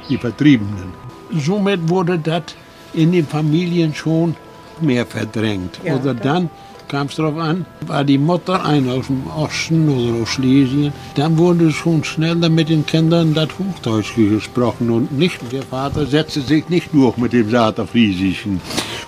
die 0.09 0.17
Vertriebenen. 0.17 0.89
Somit 1.31 1.87
wurde 1.87 2.17
das 2.17 2.55
in 2.95 3.11
den 3.11 3.27
Familien 3.27 3.93
schon 3.93 4.35
mehr 4.81 5.05
verdrängt. 5.05 5.79
Ja, 5.83 5.95
Oder 5.95 6.15
dann 6.15 6.49
kam 6.87 7.07
es 7.07 7.15
darauf 7.15 7.37
an, 7.37 7.65
war 7.87 8.03
die 8.03 8.17
Mutter 8.17 8.63
eine 8.63 8.93
aus 8.93 9.07
dem 9.07 9.27
Osten 9.27 9.89
oder 9.89 10.21
aus 10.21 10.29
Schlesien, 10.29 10.93
dann 11.15 11.37
wurde 11.37 11.71
schon 11.71 12.03
schneller 12.03 12.49
mit 12.49 12.69
den 12.69 12.85
Kindern 12.85 13.33
das 13.33 13.49
Hochdeutsch 13.59 14.15
gesprochen 14.15 14.89
und 14.89 15.11
nicht, 15.11 15.39
der 15.51 15.63
Vater 15.63 16.05
setzte 16.05 16.41
sich 16.41 16.69
nicht 16.69 16.93
nur 16.93 17.13
mit 17.17 17.33
dem 17.33 17.49
Saterfriesischen. 17.49 18.61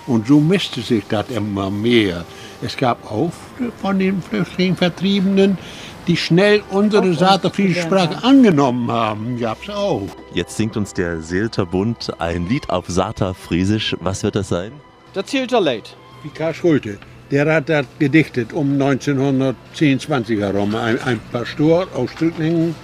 Und 0.06 0.26
so 0.26 0.40
mischte 0.40 0.82
sich 0.82 1.04
das 1.08 1.28
immer 1.30 1.70
mehr. 1.70 2.24
Es 2.62 2.76
gab 2.76 3.10
auch 3.10 3.32
von 3.80 3.98
den 3.98 4.22
Flüchtlingen 4.22 4.76
Vertriebenen, 4.76 5.58
die 6.06 6.16
schnell 6.16 6.62
unsere 6.70 7.14
Saterfriesische 7.14 7.82
Sprache 7.82 8.22
angenommen 8.22 8.90
haben, 8.90 9.38
gab 9.38 9.62
es 9.62 9.70
auch. 9.70 10.06
Jetzt 10.32 10.56
singt 10.56 10.76
uns 10.76 10.94
der 10.94 11.20
Seelter 11.20 11.66
Bund 11.66 12.12
ein 12.18 12.48
Lied 12.48 12.70
auf 12.70 12.86
Saterfriesisch. 12.88 13.96
Was 14.00 14.22
wird 14.22 14.36
das 14.36 14.48
sein? 14.48 14.72
Das 15.14 15.32
Leid. 15.32 15.96
Wie 16.22 16.28
Karl 16.28 16.54
Schulte. 16.54 16.98
Der 17.30 17.52
hat 17.52 17.68
das 17.68 17.86
gedichtet 17.98 18.52
um 18.52 18.72
1910, 18.74 20.00
20 20.00 20.40
herum. 20.40 20.74
Ein, 20.76 21.00
ein 21.02 21.20
Pastor 21.32 21.88
aus 21.94 22.10
Stücklingen, 22.12 22.74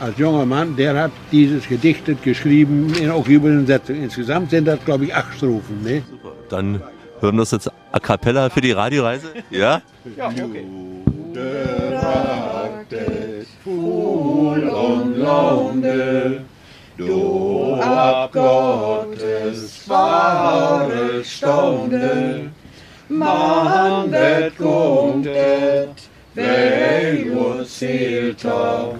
als 0.00 0.18
junger 0.18 0.44
Mann, 0.44 0.74
der 0.76 0.96
hat 0.96 1.12
dieses 1.30 1.68
gedichtet, 1.68 2.22
geschrieben, 2.22 2.92
in 3.00 3.10
auch 3.10 3.26
Übersetzung. 3.28 4.02
Insgesamt 4.02 4.50
sind 4.50 4.66
das, 4.66 4.84
glaube 4.84 5.04
ich, 5.04 5.14
acht 5.14 5.36
Strophen. 5.36 5.82
Ne? 5.82 6.02
Super. 6.10 6.32
Dann 6.48 6.82
hören 7.20 7.36
wir 7.36 7.42
das 7.42 7.52
jetzt 7.52 7.70
a 7.92 8.00
cappella 8.00 8.50
für 8.50 8.60
die 8.60 8.72
Radioreise? 8.72 9.28
Ja? 9.50 9.80
Ja, 10.16 10.28
okay. 10.28 10.66
Du 16.96 17.74
ab 17.80 18.32
Gottes 18.32 19.88
wahre 19.88 21.24
Stunde, 21.24 22.50
man 23.14 24.10
det 24.10 24.52
kundet, 24.58 25.94
wer 26.34 27.36
uns 27.36 27.78
Seelter, 27.78 28.94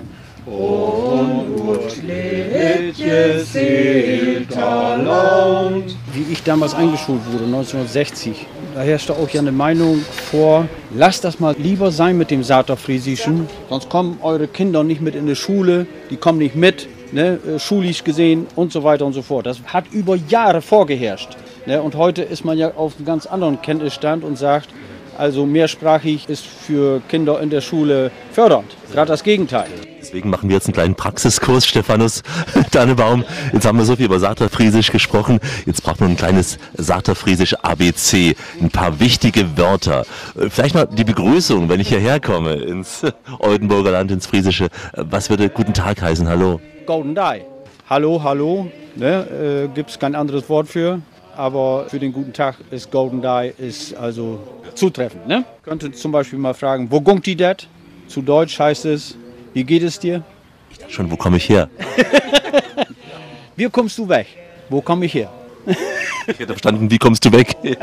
und 0.47 1.61
uns 1.61 2.03
Liedje 2.03 3.41
Seelter 3.41 4.99
Laund. 5.03 5.97
Wie 6.13 6.33
ich 6.33 6.43
damals 6.43 6.75
eingeschult 6.75 7.21
wurde, 7.33 7.45
1960, 7.45 8.47
da 8.75 8.83
herrschte 8.83 9.15
auch 9.15 9.29
ja 9.31 9.41
eine 9.41 9.53
Meinung 9.53 10.01
vor, 10.31 10.67
lasst 10.95 11.25
das 11.25 11.41
mal 11.41 11.55
lieber 11.59 11.91
sein 11.91 12.19
mit 12.19 12.31
dem 12.31 12.43
Saterfriesischen, 12.43 13.49
sonst 13.71 13.89
kommen 13.89 14.19
eure 14.23 14.47
Kinder 14.47 14.85
nicht 14.85 15.01
mit 15.01 15.15
in 15.15 15.27
die 15.27 15.37
Schule, 15.37 15.87
die 16.11 16.17
kommen 16.17 16.39
nicht 16.39 16.55
mit, 16.55 16.89
ne, 17.13 17.39
schulisch 17.59 18.05
gesehen 18.05 18.47
und 18.55 18.73
so 18.73 18.85
weiter 18.85 19.07
und 19.07 19.15
so 19.15 19.23
fort. 19.23 19.47
Das 19.47 19.59
hat 19.67 19.87
über 19.93 20.17
Jahre 20.29 20.61
vorgeherrscht. 20.61 21.37
Ne, 21.67 21.81
und 21.81 21.95
heute 21.95 22.23
ist 22.23 22.45
man 22.45 22.59
ja 22.59 22.75
auf 22.75 22.97
einem 22.97 23.07
ganz 23.07 23.25
anderen 23.25 23.63
Kenntnisstand 23.63 24.23
und 24.23 24.37
sagt, 24.37 24.69
also 25.17 25.47
mehrsprachig 25.47 26.29
ist 26.29 26.45
für 26.45 27.01
Kinder 27.09 27.41
in 27.41 27.49
der 27.49 27.63
Schule 27.63 28.11
fördernd. 28.33 28.77
Gerade 28.93 29.09
das 29.09 29.23
Gegenteil. 29.23 29.69
Deswegen 29.99 30.29
machen 30.29 30.51
wir 30.51 30.57
jetzt 30.57 30.67
einen 30.67 30.75
kleinen 30.75 30.95
Praxiskurs, 30.95 31.67
Stephanus 31.67 32.23
Dannebaum. 32.73 33.25
Jetzt 33.55 33.65
haben 33.65 33.79
wir 33.79 33.87
so 33.87 33.97
viel 33.97 34.05
über 34.05 34.19
Saterfriesisch 34.19 34.93
gesprochen. 34.93 35.41
Jetzt 35.65 35.83
braucht 35.83 36.01
man 36.01 36.11
ein 36.11 36.17
kleines 36.17 36.59
Saterfriesisch 36.75 37.55
ABC. 37.63 38.37
Ein 38.61 38.69
paar 38.71 39.01
wichtige 39.01 39.57
Wörter. 39.57 40.05
Vielleicht 40.51 40.75
mal 40.75 40.87
die 40.87 41.05
Begrüßung, 41.05 41.71
wenn 41.71 41.81
ich 41.81 41.89
hierher 41.89 42.21
komme 42.21 42.55
ins 42.57 43.03
Oldenburger 43.39 43.93
Land, 43.93 44.11
ins 44.11 44.27
Friesische. 44.27 44.69
Was 44.93 45.31
würde 45.31 45.49
guten 45.49 45.73
Tag 45.73 46.03
heißen? 46.03 46.29
Hallo. 46.29 46.61
Golden 46.85 47.15
Die. 47.15 47.41
Hallo, 47.89 48.23
hallo. 48.23 48.71
Ne, 48.97 49.65
äh, 49.65 49.75
Gibt 49.75 49.91
es 49.91 49.99
kein 49.99 50.15
anderes 50.15 50.49
Wort 50.51 50.69
für 50.69 51.01
aber 51.37 51.87
für 51.89 51.99
den 51.99 52.13
guten 52.13 52.33
Tag 52.33 52.57
ist 52.71 52.91
Golden 52.91 53.23
Die 53.23 53.53
ist 53.59 53.95
also 53.95 54.41
zutreffend. 54.75 55.27
Ne? 55.27 55.45
Könnte 55.63 55.93
zum 55.93 56.13
Beispiel 56.13 56.39
mal 56.39 56.55
fragen, 56.55 56.91
wo 56.91 57.01
gungt 57.01 57.27
die 57.27 57.37
dat? 57.37 57.67
Zu 58.09 58.23
Deutsch 58.23 58.59
heißt 58.59 58.85
es, 58.87 59.17
wie 59.53 59.65
geht 59.65 59.83
es 59.83 59.99
dir? 59.99 60.23
Ich 60.71 60.79
dachte 60.79 60.93
schon, 60.93 61.11
wo 61.11 61.17
komme 61.17 61.37
ich 61.37 61.49
her? 61.49 61.69
wie 63.57 63.69
kommst 63.69 63.99
du 63.99 64.09
weg? 64.09 64.27
Wo 64.69 64.81
komme 64.81 65.07
ich 65.07 65.15
her? 65.15 65.31
ich 65.67 66.39
hätte 66.39 66.47
verstanden, 66.47 66.91
wie 66.91 66.99
kommst 66.99 67.25
du 67.25 67.33
weg? 67.33 67.57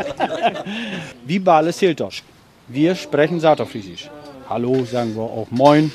wie 1.25 1.39
Bales 1.39 1.79
Hiltosch. 1.79 2.23
Wir 2.67 2.95
sprechen 2.95 3.39
Saterfriesisch. 3.39 4.09
Hallo 4.49 4.83
sagen 4.85 5.15
wir 5.15 5.23
auch 5.23 5.47
Moin 5.49 5.91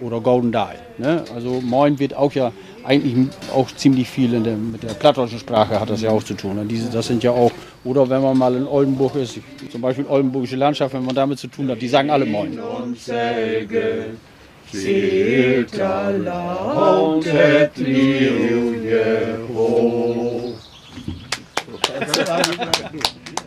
oder 0.00 0.20
Golden 0.20 0.52
Die. 0.52 1.02
Ne? 1.02 1.24
Also 1.34 1.60
Moin 1.60 1.98
wird 1.98 2.14
auch 2.14 2.32
ja 2.32 2.52
eigentlich 2.84 3.28
auch 3.52 3.70
ziemlich 3.72 4.08
viel 4.08 4.40
der, 4.40 4.56
mit 4.56 4.82
der 4.82 4.94
plattdeutschen 4.94 5.38
Sprache 5.38 5.78
hat 5.78 5.90
das 5.90 6.02
ja 6.02 6.10
auch 6.10 6.22
zu 6.22 6.34
tun. 6.34 6.58
Und 6.58 6.68
diese, 6.68 6.90
das 6.90 7.06
sind 7.06 7.22
ja 7.22 7.30
auch, 7.30 7.52
oder 7.84 8.08
wenn 8.08 8.22
man 8.22 8.36
mal 8.36 8.54
in 8.54 8.66
Oldenburg 8.66 9.16
ist, 9.16 9.38
zum 9.70 9.80
Beispiel 9.80 10.06
Oldenburgische 10.06 10.56
Landschaft, 10.56 10.94
wenn 10.94 11.04
man 11.04 11.14
damit 11.14 11.38
zu 11.38 11.48
tun 11.48 11.70
hat, 11.70 11.80
die 11.80 11.88
sagen 11.88 12.10
alle 12.10 12.26
Moin. 12.26 12.58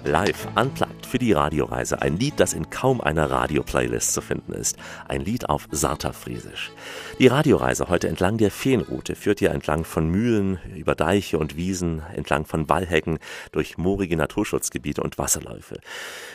Live, 0.05 0.47
unplugged 0.55 1.02
für 1.13 1.19
die 1.19 1.33
Radioreise. 1.33 2.01
Ein 2.01 2.17
Lied, 2.17 2.39
das 2.39 2.53
in 2.53 2.71
kaum 2.71 2.99
einer 2.99 3.29
Radio-Playlist 3.29 4.13
zu 4.13 4.21
finden 4.21 4.51
ist. 4.53 4.77
Ein 5.07 5.21
Lied 5.21 5.47
auf 5.47 5.67
Sarterfriesisch. 5.69 6.71
Die 7.19 7.27
Radioreise 7.27 7.87
heute 7.87 8.07
entlang 8.07 8.39
der 8.39 8.49
Feenroute 8.49 9.13
führt 9.13 9.37
hier 9.37 9.51
entlang 9.51 9.83
von 9.83 10.09
Mühlen, 10.09 10.57
über 10.75 10.95
Deiche 10.95 11.37
und 11.37 11.55
Wiesen, 11.55 12.01
entlang 12.15 12.47
von 12.47 12.67
Wallhecken, 12.67 13.19
durch 13.51 13.77
moorige 13.77 14.17
Naturschutzgebiete 14.17 15.03
und 15.03 15.19
Wasserläufe. 15.19 15.79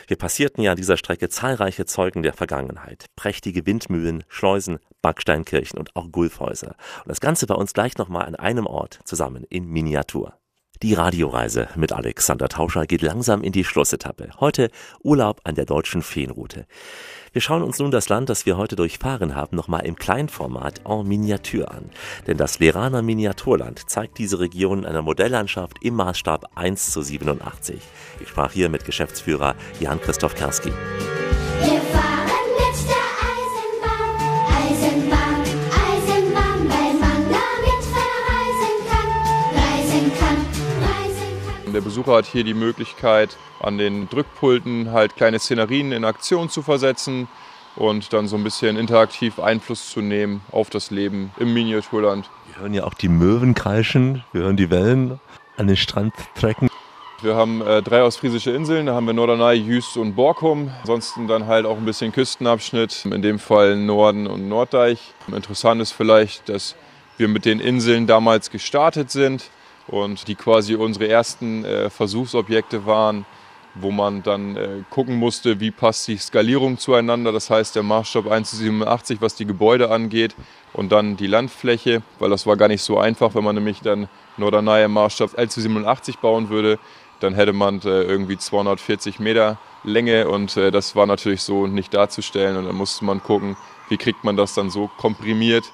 Wir 0.07 0.15
passierten 0.15 0.63
ja 0.63 0.71
an 0.71 0.77
dieser 0.77 0.95
Strecke 0.95 1.27
zahlreiche 1.27 1.85
Zeugen 1.85 2.23
der 2.23 2.31
Vergangenheit. 2.31 3.07
Prächtige 3.17 3.65
Windmühlen, 3.65 4.23
Schleusen, 4.29 4.79
Backsteinkirchen 5.01 5.77
und 5.77 5.93
auch 5.97 6.09
Gulfhäuser. 6.09 6.77
Und 7.03 7.09
das 7.09 7.19
Ganze 7.19 7.47
bei 7.47 7.55
uns 7.55 7.73
gleich 7.73 7.97
nochmal 7.97 8.27
an 8.27 8.35
einem 8.35 8.65
Ort 8.65 9.01
zusammen 9.03 9.43
in 9.49 9.65
Miniatur. 9.65 10.38
Die 10.81 10.93
Radioreise 10.93 11.67
mit 11.75 11.91
Alexander 11.91 12.47
Tauscher 12.47 12.85
geht 12.85 13.01
langsam 13.01 13.43
in 13.43 13.51
die 13.51 13.65
Schlussetappe. 13.65 14.29
Heute 14.39 14.71
Urlaub 15.03 15.41
an 15.43 15.55
der 15.55 15.65
deutschen 15.65 16.01
Feenroute. 16.01 16.67
Wir 17.33 17.41
schauen 17.41 17.63
uns 17.63 17.79
nun 17.79 17.91
das 17.91 18.07
Land, 18.07 18.29
das 18.29 18.45
wir 18.45 18.55
heute 18.55 18.77
durchfahren 18.77 19.35
haben, 19.35 19.57
nochmal 19.57 19.85
im 19.85 19.97
Kleinformat 19.97 20.81
en 20.87 21.05
Miniatur 21.05 21.69
an. 21.69 21.89
Denn 22.27 22.37
das 22.37 22.59
Leraner 22.59 23.01
Miniaturland 23.01 23.89
zeigt 23.89 24.19
diese 24.19 24.39
Region 24.39 24.79
in 24.79 24.85
einer 24.85 25.01
Modelllandschaft 25.01 25.83
im 25.83 25.95
Maßstab 25.95 26.45
1 26.55 26.91
zu 26.91 27.01
87. 27.01 27.81
Ich 28.21 28.29
sprach 28.29 28.53
hier 28.53 28.69
mit 28.69 28.85
Geschäftsführer 28.85 29.55
Jan-Christoph 29.81 30.35
Kerski. 30.35 30.71
Wir 31.61 31.98
Der 41.79 41.85
Besucher 41.85 42.15
hat 42.17 42.25
hier 42.25 42.43
die 42.43 42.53
Möglichkeit, 42.53 43.37
an 43.61 43.77
den 43.77 44.09
Drückpulten 44.09 44.91
halt 44.91 45.15
kleine 45.15 45.39
Szenerien 45.39 45.93
in 45.93 46.03
Aktion 46.03 46.49
zu 46.49 46.61
versetzen 46.61 47.29
und 47.77 48.11
dann 48.11 48.27
so 48.27 48.35
ein 48.35 48.43
bisschen 48.43 48.75
interaktiv 48.75 49.39
Einfluss 49.39 49.89
zu 49.89 50.01
nehmen 50.01 50.41
auf 50.51 50.69
das 50.69 50.91
Leben 50.91 51.31
im 51.39 51.53
Miniaturland. 51.53 52.29
Wir 52.47 52.61
hören 52.61 52.73
ja 52.73 52.83
auch 52.83 52.95
die 52.95 53.07
Möwen 53.07 53.53
kreischen, 53.53 54.25
wir 54.33 54.41
hören 54.41 54.57
die 54.57 54.69
Wellen 54.69 55.21
an 55.55 55.67
den 55.67 55.77
Strand 55.77 56.13
trecken. 56.35 56.67
Wir 57.21 57.35
haben 57.35 57.61
äh, 57.61 57.81
drei 57.81 58.03
ostfriesische 58.03 58.51
Inseln, 58.51 58.87
da 58.87 58.95
haben 58.95 59.05
wir 59.05 59.13
Norderney, 59.13 59.53
Jüst 59.53 59.95
und 59.95 60.17
Borkum. 60.17 60.71
Ansonsten 60.81 61.29
dann 61.29 61.47
halt 61.47 61.65
auch 61.65 61.77
ein 61.77 61.85
bisschen 61.85 62.11
Küstenabschnitt, 62.11 63.05
in 63.05 63.21
dem 63.21 63.39
Fall 63.39 63.77
Norden 63.77 64.27
und 64.27 64.49
Norddeich. 64.49 65.13
Interessant 65.33 65.81
ist 65.81 65.93
vielleicht, 65.93 66.49
dass 66.49 66.75
wir 67.15 67.29
mit 67.29 67.45
den 67.45 67.61
Inseln 67.61 68.05
damals 68.05 68.49
gestartet 68.49 69.11
sind 69.11 69.49
und 69.89 70.27
die 70.27 70.35
quasi 70.35 70.75
unsere 70.75 71.07
ersten 71.07 71.65
äh, 71.65 71.89
Versuchsobjekte 71.89 72.85
waren, 72.85 73.25
wo 73.75 73.91
man 73.91 74.23
dann 74.23 74.55
äh, 74.55 74.67
gucken 74.89 75.15
musste, 75.15 75.59
wie 75.59 75.71
passt 75.71 76.07
die 76.07 76.17
Skalierung 76.17 76.77
zueinander. 76.77 77.31
Das 77.31 77.49
heißt, 77.49 77.75
der 77.75 77.83
Maßstab 77.83 78.27
1 78.27 78.49
zu 78.49 78.55
87, 78.57 79.21
was 79.21 79.35
die 79.35 79.45
Gebäude 79.45 79.91
angeht 79.91 80.35
und 80.73 80.91
dann 80.91 81.17
die 81.17 81.27
Landfläche, 81.27 82.01
weil 82.19 82.29
das 82.29 82.45
war 82.45 82.57
gar 82.57 82.67
nicht 82.67 82.81
so 82.81 82.97
einfach, 82.97 83.35
wenn 83.35 83.43
man 83.43 83.55
nämlich 83.55 83.81
dann 83.81 84.09
Norderney 84.37 84.83
im 84.83 84.93
Maßstab 84.93 85.37
1 85.37 85.53
zu 85.53 85.61
87 85.61 86.17
bauen 86.17 86.49
würde, 86.49 86.79
dann 87.19 87.33
hätte 87.35 87.53
man 87.53 87.81
äh, 87.81 88.03
irgendwie 88.03 88.37
240 88.37 89.19
Meter 89.19 89.57
Länge 89.83 90.27
und 90.27 90.57
äh, 90.57 90.71
das 90.71 90.95
war 90.95 91.05
natürlich 91.05 91.41
so 91.41 91.67
nicht 91.67 91.93
darzustellen 91.93 92.57
und 92.57 92.65
dann 92.65 92.75
musste 92.75 93.05
man 93.05 93.21
gucken, 93.21 93.55
wie 93.89 93.97
kriegt 93.97 94.23
man 94.23 94.37
das 94.37 94.53
dann 94.53 94.69
so 94.69 94.89
komprimiert. 94.97 95.65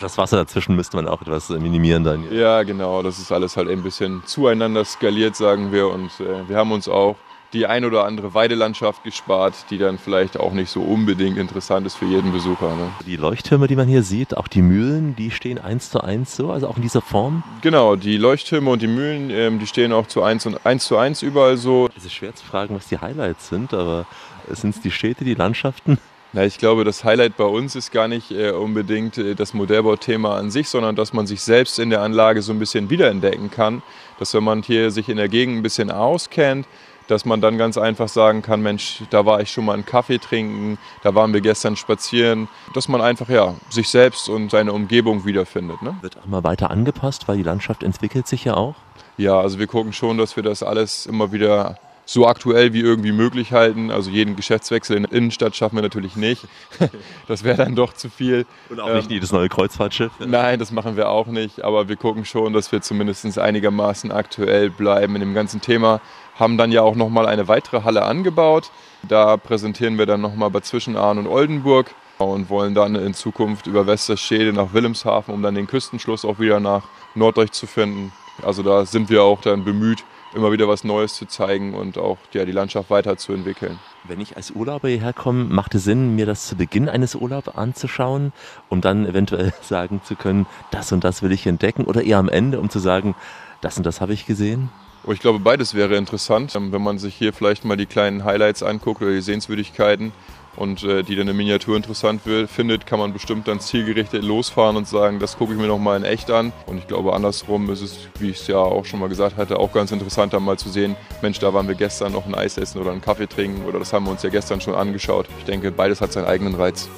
Das 0.00 0.18
Wasser 0.18 0.36
dazwischen 0.36 0.76
müsste 0.76 0.96
man 0.96 1.08
auch 1.08 1.22
etwas 1.22 1.48
minimieren 1.50 2.04
dann. 2.04 2.32
Ja, 2.32 2.62
genau, 2.62 3.02
das 3.02 3.18
ist 3.18 3.32
alles 3.32 3.56
halt 3.56 3.68
ein 3.68 3.82
bisschen 3.82 4.22
zueinander 4.26 4.84
skaliert, 4.84 5.36
sagen 5.36 5.72
wir 5.72 5.88
und 5.88 6.10
äh, 6.20 6.48
wir 6.48 6.56
haben 6.56 6.72
uns 6.72 6.88
auch 6.88 7.16
die 7.52 7.66
ein 7.66 7.84
oder 7.84 8.04
andere 8.04 8.34
Weidelandschaft 8.34 9.04
gespart, 9.04 9.54
die 9.70 9.78
dann 9.78 9.98
vielleicht 9.98 10.40
auch 10.40 10.52
nicht 10.52 10.70
so 10.70 10.80
unbedingt 10.80 11.36
interessant 11.36 11.86
ist 11.86 11.96
für 11.96 12.06
jeden 12.06 12.32
Besucher. 12.32 12.68
Ne? 12.68 12.90
Die 13.06 13.16
Leuchttürme, 13.16 13.66
die 13.66 13.76
man 13.76 13.88
hier 13.88 14.02
sieht, 14.02 14.36
auch 14.36 14.48
die 14.48 14.62
Mühlen, 14.62 15.14
die 15.16 15.30
stehen 15.30 15.58
eins 15.58 15.90
zu 15.90 16.00
eins 16.00 16.34
so, 16.34 16.50
also 16.50 16.68
auch 16.68 16.76
in 16.76 16.82
dieser 16.82 17.02
Form. 17.02 17.42
Genau, 17.60 17.96
die 17.96 18.16
Leuchttürme 18.16 18.70
und 18.70 18.80
die 18.80 18.86
Mühlen, 18.86 19.30
ähm, 19.30 19.58
die 19.58 19.66
stehen 19.66 19.92
auch 19.92 20.06
zu 20.06 20.22
eins 20.22 20.46
und 20.46 20.64
eins 20.64 20.86
zu 20.86 20.96
eins 20.96 21.22
überall 21.22 21.56
so. 21.56 21.88
Es 21.96 22.04
ist 22.04 22.14
schwer 22.14 22.34
zu 22.34 22.44
fragen, 22.44 22.74
was 22.74 22.88
die 22.88 22.98
Highlights 22.98 23.48
sind, 23.48 23.74
aber 23.74 24.06
sind 24.48 24.74
es 24.74 24.80
die 24.80 24.90
Städte, 24.90 25.24
die 25.24 25.34
Landschaften? 25.34 25.98
Na, 26.34 26.44
ich 26.46 26.56
glaube, 26.56 26.84
das 26.84 27.04
Highlight 27.04 27.36
bei 27.36 27.44
uns 27.44 27.76
ist 27.76 27.92
gar 27.92 28.08
nicht 28.08 28.30
äh, 28.30 28.52
unbedingt 28.52 29.18
äh, 29.18 29.34
das 29.34 29.52
Modellbauthema 29.52 30.36
an 30.38 30.50
sich, 30.50 30.68
sondern 30.68 30.96
dass 30.96 31.12
man 31.12 31.26
sich 31.26 31.42
selbst 31.42 31.78
in 31.78 31.90
der 31.90 32.00
Anlage 32.00 32.40
so 32.40 32.52
ein 32.52 32.58
bisschen 32.58 32.88
wiederentdecken 32.88 33.50
kann. 33.50 33.82
Dass 34.18 34.32
wenn 34.32 34.42
man 34.42 34.62
hier 34.62 34.90
sich 34.90 35.10
in 35.10 35.18
der 35.18 35.28
Gegend 35.28 35.58
ein 35.58 35.62
bisschen 35.62 35.90
auskennt, 35.90 36.66
dass 37.06 37.26
man 37.26 37.42
dann 37.42 37.58
ganz 37.58 37.76
einfach 37.76 38.08
sagen 38.08 38.40
kann, 38.40 38.62
Mensch, 38.62 39.02
da 39.10 39.26
war 39.26 39.42
ich 39.42 39.50
schon 39.50 39.66
mal 39.66 39.74
einen 39.74 39.84
Kaffee 39.84 40.18
trinken, 40.18 40.78
da 41.02 41.14
waren 41.14 41.34
wir 41.34 41.42
gestern 41.42 41.76
spazieren, 41.76 42.48
dass 42.72 42.88
man 42.88 43.02
einfach 43.02 43.28
ja 43.28 43.54
sich 43.68 43.88
selbst 43.90 44.30
und 44.30 44.50
seine 44.50 44.72
Umgebung 44.72 45.26
wiederfindet. 45.26 45.82
Ne? 45.82 45.94
Wird 46.00 46.16
auch 46.16 46.26
mal 46.26 46.44
weiter 46.44 46.70
angepasst, 46.70 47.28
weil 47.28 47.36
die 47.36 47.42
Landschaft 47.42 47.82
entwickelt 47.82 48.26
sich 48.26 48.44
ja 48.44 48.54
auch. 48.54 48.76
Ja, 49.18 49.38
also 49.38 49.58
wir 49.58 49.66
gucken 49.66 49.92
schon, 49.92 50.16
dass 50.16 50.36
wir 50.36 50.42
das 50.42 50.62
alles 50.62 51.04
immer 51.04 51.32
wieder 51.32 51.76
so 52.04 52.26
aktuell 52.26 52.72
wie 52.72 52.80
irgendwie 52.80 53.12
möglich 53.12 53.52
halten. 53.52 53.90
Also 53.90 54.10
jeden 54.10 54.36
Geschäftswechsel 54.36 54.96
in 54.96 55.04
der 55.04 55.12
Innenstadt 55.12 55.54
schaffen 55.56 55.76
wir 55.76 55.82
natürlich 55.82 56.16
nicht. 56.16 56.46
Das 57.28 57.44
wäre 57.44 57.56
dann 57.56 57.74
doch 57.76 57.94
zu 57.94 58.10
viel. 58.10 58.44
Und 58.68 58.80
auch 58.80 58.92
nicht 58.92 59.10
jedes 59.10 59.32
neue 59.32 59.48
Kreuzfahrtschiff. 59.48 60.12
Nein, 60.18 60.58
das 60.58 60.72
machen 60.72 60.96
wir 60.96 61.08
auch 61.08 61.28
nicht. 61.28 61.64
Aber 61.64 61.88
wir 61.88 61.96
gucken 61.96 62.24
schon, 62.24 62.52
dass 62.52 62.72
wir 62.72 62.82
zumindest 62.82 63.38
einigermaßen 63.38 64.12
aktuell 64.12 64.68
bleiben 64.70 65.14
in 65.14 65.20
dem 65.20 65.34
ganzen 65.34 65.60
Thema. 65.60 66.00
Haben 66.34 66.58
dann 66.58 66.72
ja 66.72 66.82
auch 66.82 66.94
nochmal 66.94 67.26
eine 67.26 67.48
weitere 67.48 67.84
Halle 67.84 68.02
angebaut. 68.02 68.70
Da 69.08 69.36
präsentieren 69.36 69.98
wir 69.98 70.06
dann 70.06 70.20
nochmal 70.20 70.50
bei 70.50 70.60
Zwischenahn 70.60 71.18
und 71.18 71.26
Oldenburg 71.26 71.94
und 72.18 72.50
wollen 72.50 72.74
dann 72.74 72.94
in 72.94 73.14
Zukunft 73.14 73.66
über 73.66 73.86
Westerschede 73.86 74.52
nach 74.52 74.72
Wilhelmshaven, 74.72 75.32
um 75.32 75.42
dann 75.42 75.54
den 75.54 75.66
Küstenschluss 75.66 76.24
auch 76.24 76.38
wieder 76.38 76.60
nach 76.60 76.84
Norddeutsch 77.14 77.52
zu 77.52 77.66
finden. 77.66 78.12
Also 78.42 78.62
da 78.62 78.84
sind 78.84 79.10
wir 79.10 79.22
auch 79.22 79.40
dann 79.40 79.64
bemüht, 79.64 80.04
immer 80.34 80.52
wieder 80.52 80.68
was 80.68 80.84
Neues 80.84 81.14
zu 81.14 81.26
zeigen 81.26 81.74
und 81.74 81.98
auch 81.98 82.18
ja, 82.32 82.44
die 82.44 82.52
Landschaft 82.52 82.90
weiterzuentwickeln. 82.90 83.78
Wenn 84.04 84.20
ich 84.20 84.36
als 84.36 84.50
Urlauber 84.50 84.88
hierher 84.88 85.12
komme, 85.12 85.44
macht 85.44 85.74
es 85.74 85.84
Sinn, 85.84 86.14
mir 86.14 86.26
das 86.26 86.46
zu 86.46 86.56
Beginn 86.56 86.88
eines 86.88 87.14
Urlaubs 87.14 87.48
anzuschauen, 87.48 88.32
um 88.68 88.80
dann 88.80 89.06
eventuell 89.06 89.52
sagen 89.62 90.00
zu 90.04 90.16
können, 90.16 90.46
das 90.70 90.92
und 90.92 91.04
das 91.04 91.22
will 91.22 91.32
ich 91.32 91.46
entdecken 91.46 91.84
oder 91.84 92.02
eher 92.02 92.18
am 92.18 92.28
Ende, 92.28 92.60
um 92.60 92.70
zu 92.70 92.78
sagen, 92.78 93.14
das 93.60 93.76
und 93.76 93.86
das 93.86 94.00
habe 94.00 94.12
ich 94.12 94.26
gesehen? 94.26 94.70
Ich 95.08 95.20
glaube, 95.20 95.40
beides 95.40 95.74
wäre 95.74 95.96
interessant, 95.96 96.54
Ähm, 96.54 96.72
wenn 96.72 96.82
man 96.82 96.98
sich 96.98 97.14
hier 97.14 97.32
vielleicht 97.32 97.64
mal 97.64 97.76
die 97.76 97.86
kleinen 97.86 98.24
Highlights 98.24 98.62
anguckt 98.62 99.02
oder 99.02 99.12
die 99.12 99.20
Sehenswürdigkeiten 99.20 100.12
und 100.56 100.82
äh, 100.84 101.02
die 101.02 101.16
dann 101.16 101.28
in 101.28 101.36
Miniatur 101.36 101.76
interessant 101.76 102.26
will, 102.26 102.46
findet, 102.46 102.86
kann 102.86 102.98
man 102.98 103.12
bestimmt 103.12 103.48
dann 103.48 103.60
zielgerichtet 103.60 104.22
losfahren 104.22 104.76
und 104.76 104.86
sagen, 104.86 105.18
das 105.18 105.36
gucke 105.36 105.52
ich 105.52 105.58
mir 105.58 105.66
noch 105.66 105.78
mal 105.78 105.96
in 105.96 106.04
echt 106.04 106.30
an. 106.30 106.52
Und 106.66 106.78
ich 106.78 106.86
glaube, 106.86 107.12
andersrum 107.14 107.70
ist 107.70 107.80
es, 107.80 107.98
wie 108.18 108.30
ich 108.30 108.40
es 108.40 108.46
ja 108.46 108.58
auch 108.58 108.84
schon 108.84 109.00
mal 109.00 109.08
gesagt 109.08 109.36
hatte, 109.36 109.58
auch 109.58 109.72
ganz 109.72 109.92
interessant, 109.92 110.32
dann 110.32 110.44
mal 110.44 110.58
zu 110.58 110.68
sehen, 110.68 110.96
Mensch, 111.22 111.38
da 111.38 111.54
waren 111.54 111.68
wir 111.68 111.74
gestern 111.74 112.12
noch 112.12 112.26
ein 112.26 112.34
Eis 112.34 112.58
essen 112.58 112.80
oder 112.80 112.92
einen 112.92 113.00
Kaffee 113.00 113.26
trinken 113.26 113.64
oder 113.66 113.78
das 113.78 113.92
haben 113.92 114.04
wir 114.04 114.10
uns 114.10 114.22
ja 114.22 114.30
gestern 114.30 114.60
schon 114.60 114.74
angeschaut. 114.74 115.26
Ich 115.38 115.44
denke, 115.44 115.72
beides 115.72 116.00
hat 116.00 116.12
seinen 116.12 116.26
eigenen 116.26 116.54
Reiz. 116.54 116.88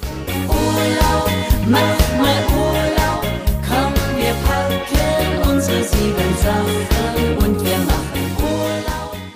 Urlaub, 0.49 1.31
mach 1.67 1.81
mal 2.19 2.45
Urlaub, 2.57 3.23
komm, 3.69 3.95
wir 4.17 4.35
packen 4.47 5.51
unsere 5.51 5.83
sieben 5.85 6.37
Sachen 6.43 7.47
und 7.47 7.65
wir 7.65 7.79
machen 7.79 7.94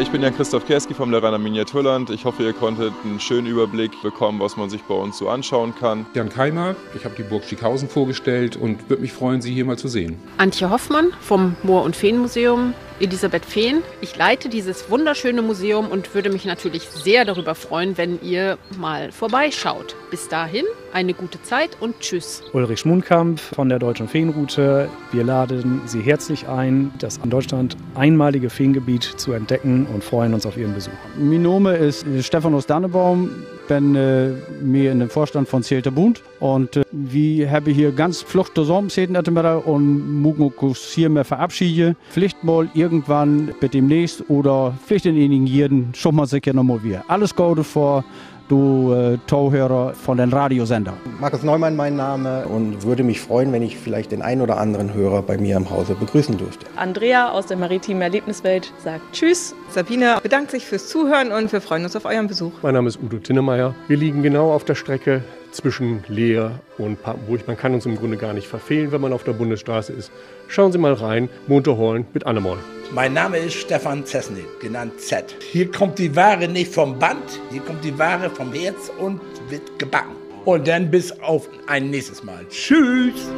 Ich 0.00 0.10
bin 0.10 0.22
Jan 0.22 0.34
Christoph 0.34 0.66
Kerski 0.66 0.94
vom 0.94 1.10
Leraner 1.10 1.38
Miniaturland. 1.38 2.08
Ich 2.08 2.24
hoffe, 2.24 2.42
ihr 2.42 2.54
konntet 2.54 2.94
einen 3.04 3.20
schönen 3.20 3.46
Überblick 3.46 3.92
bekommen, 4.02 4.40
was 4.40 4.56
man 4.56 4.70
sich 4.70 4.82
bei 4.82 4.94
uns 4.94 5.18
so 5.18 5.28
anschauen 5.28 5.74
kann. 5.78 6.06
Jan 6.14 6.30
Keimer, 6.30 6.74
ich 6.96 7.04
habe 7.04 7.14
die 7.14 7.22
Burg 7.22 7.44
Schickhausen 7.44 7.90
vorgestellt 7.90 8.56
und 8.56 8.88
würde 8.88 9.02
mich 9.02 9.12
freuen, 9.12 9.42
Sie 9.42 9.52
hier 9.52 9.66
mal 9.66 9.76
zu 9.76 9.88
sehen. 9.88 10.16
Antje 10.38 10.70
Hoffmann 10.70 11.12
vom 11.20 11.56
Moor- 11.62 11.84
und 11.84 11.94
Feenmuseum. 11.94 12.72
Elisabeth 13.02 13.44
Fehn. 13.44 13.82
Ich 14.00 14.16
leite 14.16 14.48
dieses 14.48 14.88
wunderschöne 14.88 15.42
Museum 15.42 15.88
und 15.88 16.14
würde 16.14 16.30
mich 16.30 16.44
natürlich 16.44 16.84
sehr 16.84 17.24
darüber 17.24 17.56
freuen, 17.56 17.98
wenn 17.98 18.20
ihr 18.22 18.58
mal 18.78 19.10
vorbeischaut. 19.10 19.96
Bis 20.12 20.28
dahin 20.28 20.64
eine 20.92 21.12
gute 21.12 21.42
Zeit 21.42 21.70
und 21.80 21.98
tschüss. 21.98 22.44
Ulrich 22.52 22.78
Schmunkamp 22.78 23.40
von 23.40 23.68
der 23.68 23.80
Deutschen 23.80 24.06
Feenroute. 24.06 24.88
Wir 25.10 25.24
laden 25.24 25.80
Sie 25.84 26.00
herzlich 26.00 26.46
ein, 26.46 26.92
das 27.00 27.16
in 27.16 27.30
Deutschland 27.30 27.76
einmalige 27.96 28.48
Feengebiet 28.48 29.02
zu 29.02 29.32
entdecken 29.32 29.86
und 29.92 30.04
freuen 30.04 30.32
uns 30.32 30.46
auf 30.46 30.56
Ihren 30.56 30.74
Besuch. 30.74 30.92
Mein 31.18 31.42
Name 31.42 31.74
ist 31.74 32.06
Stephanus 32.20 32.66
Dannebaum, 32.66 33.30
bin 33.72 33.94
äh, 33.94 34.32
mir 34.62 34.92
in 34.92 35.00
dem 35.00 35.08
Vorstand 35.08 35.48
von 35.48 35.62
Zelte 35.62 35.90
Bund 35.90 36.22
und 36.40 36.76
äh, 36.76 36.84
wir 36.90 37.50
haben 37.50 37.72
hier 37.72 37.90
ganz 37.90 38.20
flucht 38.20 38.54
zusammengesessen 38.54 39.16
und 39.64 40.22
mögen 40.22 40.52
uns 40.58 40.92
hier 40.92 41.08
mehr 41.08 41.24
verabschieden. 41.24 41.96
Vielleicht 42.10 42.44
mal 42.44 42.68
irgendwann 42.74 43.54
mit 43.62 43.72
demnächst 43.72 44.28
oder 44.28 44.74
vielleicht 44.84 45.06
in 45.06 45.16
einigen 45.16 45.46
Jahren 45.46 45.88
schon 45.94 46.16
mal 46.16 46.26
sicher 46.26 46.52
nochmal 46.52 46.82
wieder. 46.84 47.02
Alles 47.08 47.34
Gute 47.34 47.64
vor 47.64 48.04
du 48.48 48.92
äh, 48.92 49.18
Tauhörer 49.26 49.94
von 49.94 50.18
den 50.18 50.32
Radiosender. 50.32 50.94
Markus 51.20 51.42
Neumann 51.42 51.76
mein 51.76 51.96
Name 51.96 52.46
und 52.46 52.84
würde 52.84 53.02
mich 53.02 53.20
freuen, 53.20 53.52
wenn 53.52 53.62
ich 53.62 53.76
vielleicht 53.76 54.12
den 54.12 54.22
einen 54.22 54.40
oder 54.40 54.58
anderen 54.58 54.94
Hörer 54.94 55.22
bei 55.22 55.38
mir 55.38 55.56
im 55.56 55.70
Hause 55.70 55.94
begrüßen 55.94 56.36
dürfte. 56.36 56.66
Andrea 56.76 57.30
aus 57.30 57.46
der 57.46 57.56
maritimen 57.56 58.02
Erlebniswelt 58.02 58.72
sagt 58.78 59.02
Tschüss. 59.12 59.54
Sabine 59.70 60.18
bedankt 60.22 60.50
sich 60.50 60.66
fürs 60.66 60.88
Zuhören 60.88 61.32
und 61.32 61.52
wir 61.52 61.60
freuen 61.60 61.84
uns 61.84 61.96
auf 61.96 62.04
euren 62.04 62.26
Besuch. 62.26 62.52
Mein 62.62 62.74
Name 62.74 62.88
ist 62.88 62.98
Udo 63.02 63.18
Tinnemeyer. 63.18 63.74
Wir 63.88 63.96
liegen 63.96 64.22
genau 64.22 64.52
auf 64.52 64.64
der 64.64 64.74
Strecke 64.74 65.22
zwischen 65.52 66.04
Leer 66.08 66.60
und 66.78 67.02
Papenburg. 67.02 67.46
Man 67.46 67.56
kann 67.56 67.74
uns 67.74 67.86
im 67.86 67.96
Grunde 67.96 68.16
gar 68.16 68.32
nicht 68.32 68.46
verfehlen, 68.46 68.92
wenn 68.92 69.00
man 69.00 69.12
auf 69.12 69.24
der 69.24 69.32
Bundesstraße 69.32 69.92
ist. 69.92 70.10
Schauen 70.48 70.72
Sie 70.72 70.78
mal 70.78 70.94
rein, 70.94 71.28
Monterhorn 71.46 72.06
mit 72.12 72.26
Annemoll. 72.26 72.58
Mein 72.92 73.14
Name 73.14 73.38
ist 73.38 73.54
Stefan 73.54 74.04
Zesny, 74.04 74.44
genannt 74.60 75.00
Z. 75.00 75.34
Hier 75.50 75.70
kommt 75.70 75.98
die 75.98 76.14
Ware 76.14 76.48
nicht 76.48 76.72
vom 76.72 76.98
Band, 76.98 77.40
hier 77.50 77.62
kommt 77.62 77.84
die 77.84 77.98
Ware 77.98 78.28
vom 78.28 78.52
Herz 78.52 78.90
und 78.98 79.20
wird 79.48 79.78
gebacken. 79.78 80.16
Und 80.44 80.66
dann 80.66 80.90
bis 80.90 81.12
auf 81.20 81.48
ein 81.68 81.90
nächstes 81.90 82.22
Mal. 82.24 82.44
Tschüss! 82.48 83.30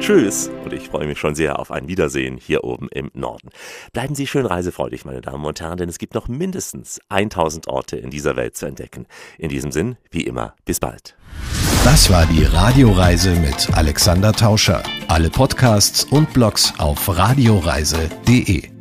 Tschüss 0.00 0.50
und 0.64 0.72
ich 0.72 0.88
freue 0.88 1.06
mich 1.06 1.18
schon 1.18 1.34
sehr 1.34 1.58
auf 1.58 1.70
ein 1.70 1.86
Wiedersehen 1.86 2.38
hier 2.38 2.64
oben 2.64 2.88
im 2.90 3.10
Norden. 3.12 3.50
Bleiben 3.92 4.14
Sie 4.14 4.26
schön 4.26 4.46
reisefreudig, 4.46 5.04
meine 5.04 5.20
Damen 5.20 5.44
und 5.44 5.60
Herren, 5.60 5.76
denn 5.76 5.90
es 5.90 5.98
gibt 5.98 6.14
noch 6.14 6.26
mindestens 6.26 7.00
1000 7.10 7.68
Orte 7.68 7.98
in 7.98 8.08
dieser 8.08 8.34
Welt 8.34 8.56
zu 8.56 8.64
entdecken. 8.64 9.06
In 9.36 9.50
diesem 9.50 9.72
Sinn, 9.72 9.98
wie 10.10 10.22
immer, 10.22 10.54
bis 10.64 10.80
bald. 10.80 11.16
Das 11.84 12.10
war 12.10 12.26
die 12.26 12.44
Radioreise 12.44 13.30
mit 13.36 13.68
Alexander 13.72 14.32
Tauscher. 14.32 14.82
Alle 15.08 15.30
Podcasts 15.30 16.04
und 16.04 16.30
Blogs 16.34 16.74
auf 16.76 17.08
radioreise.de. 17.08 18.79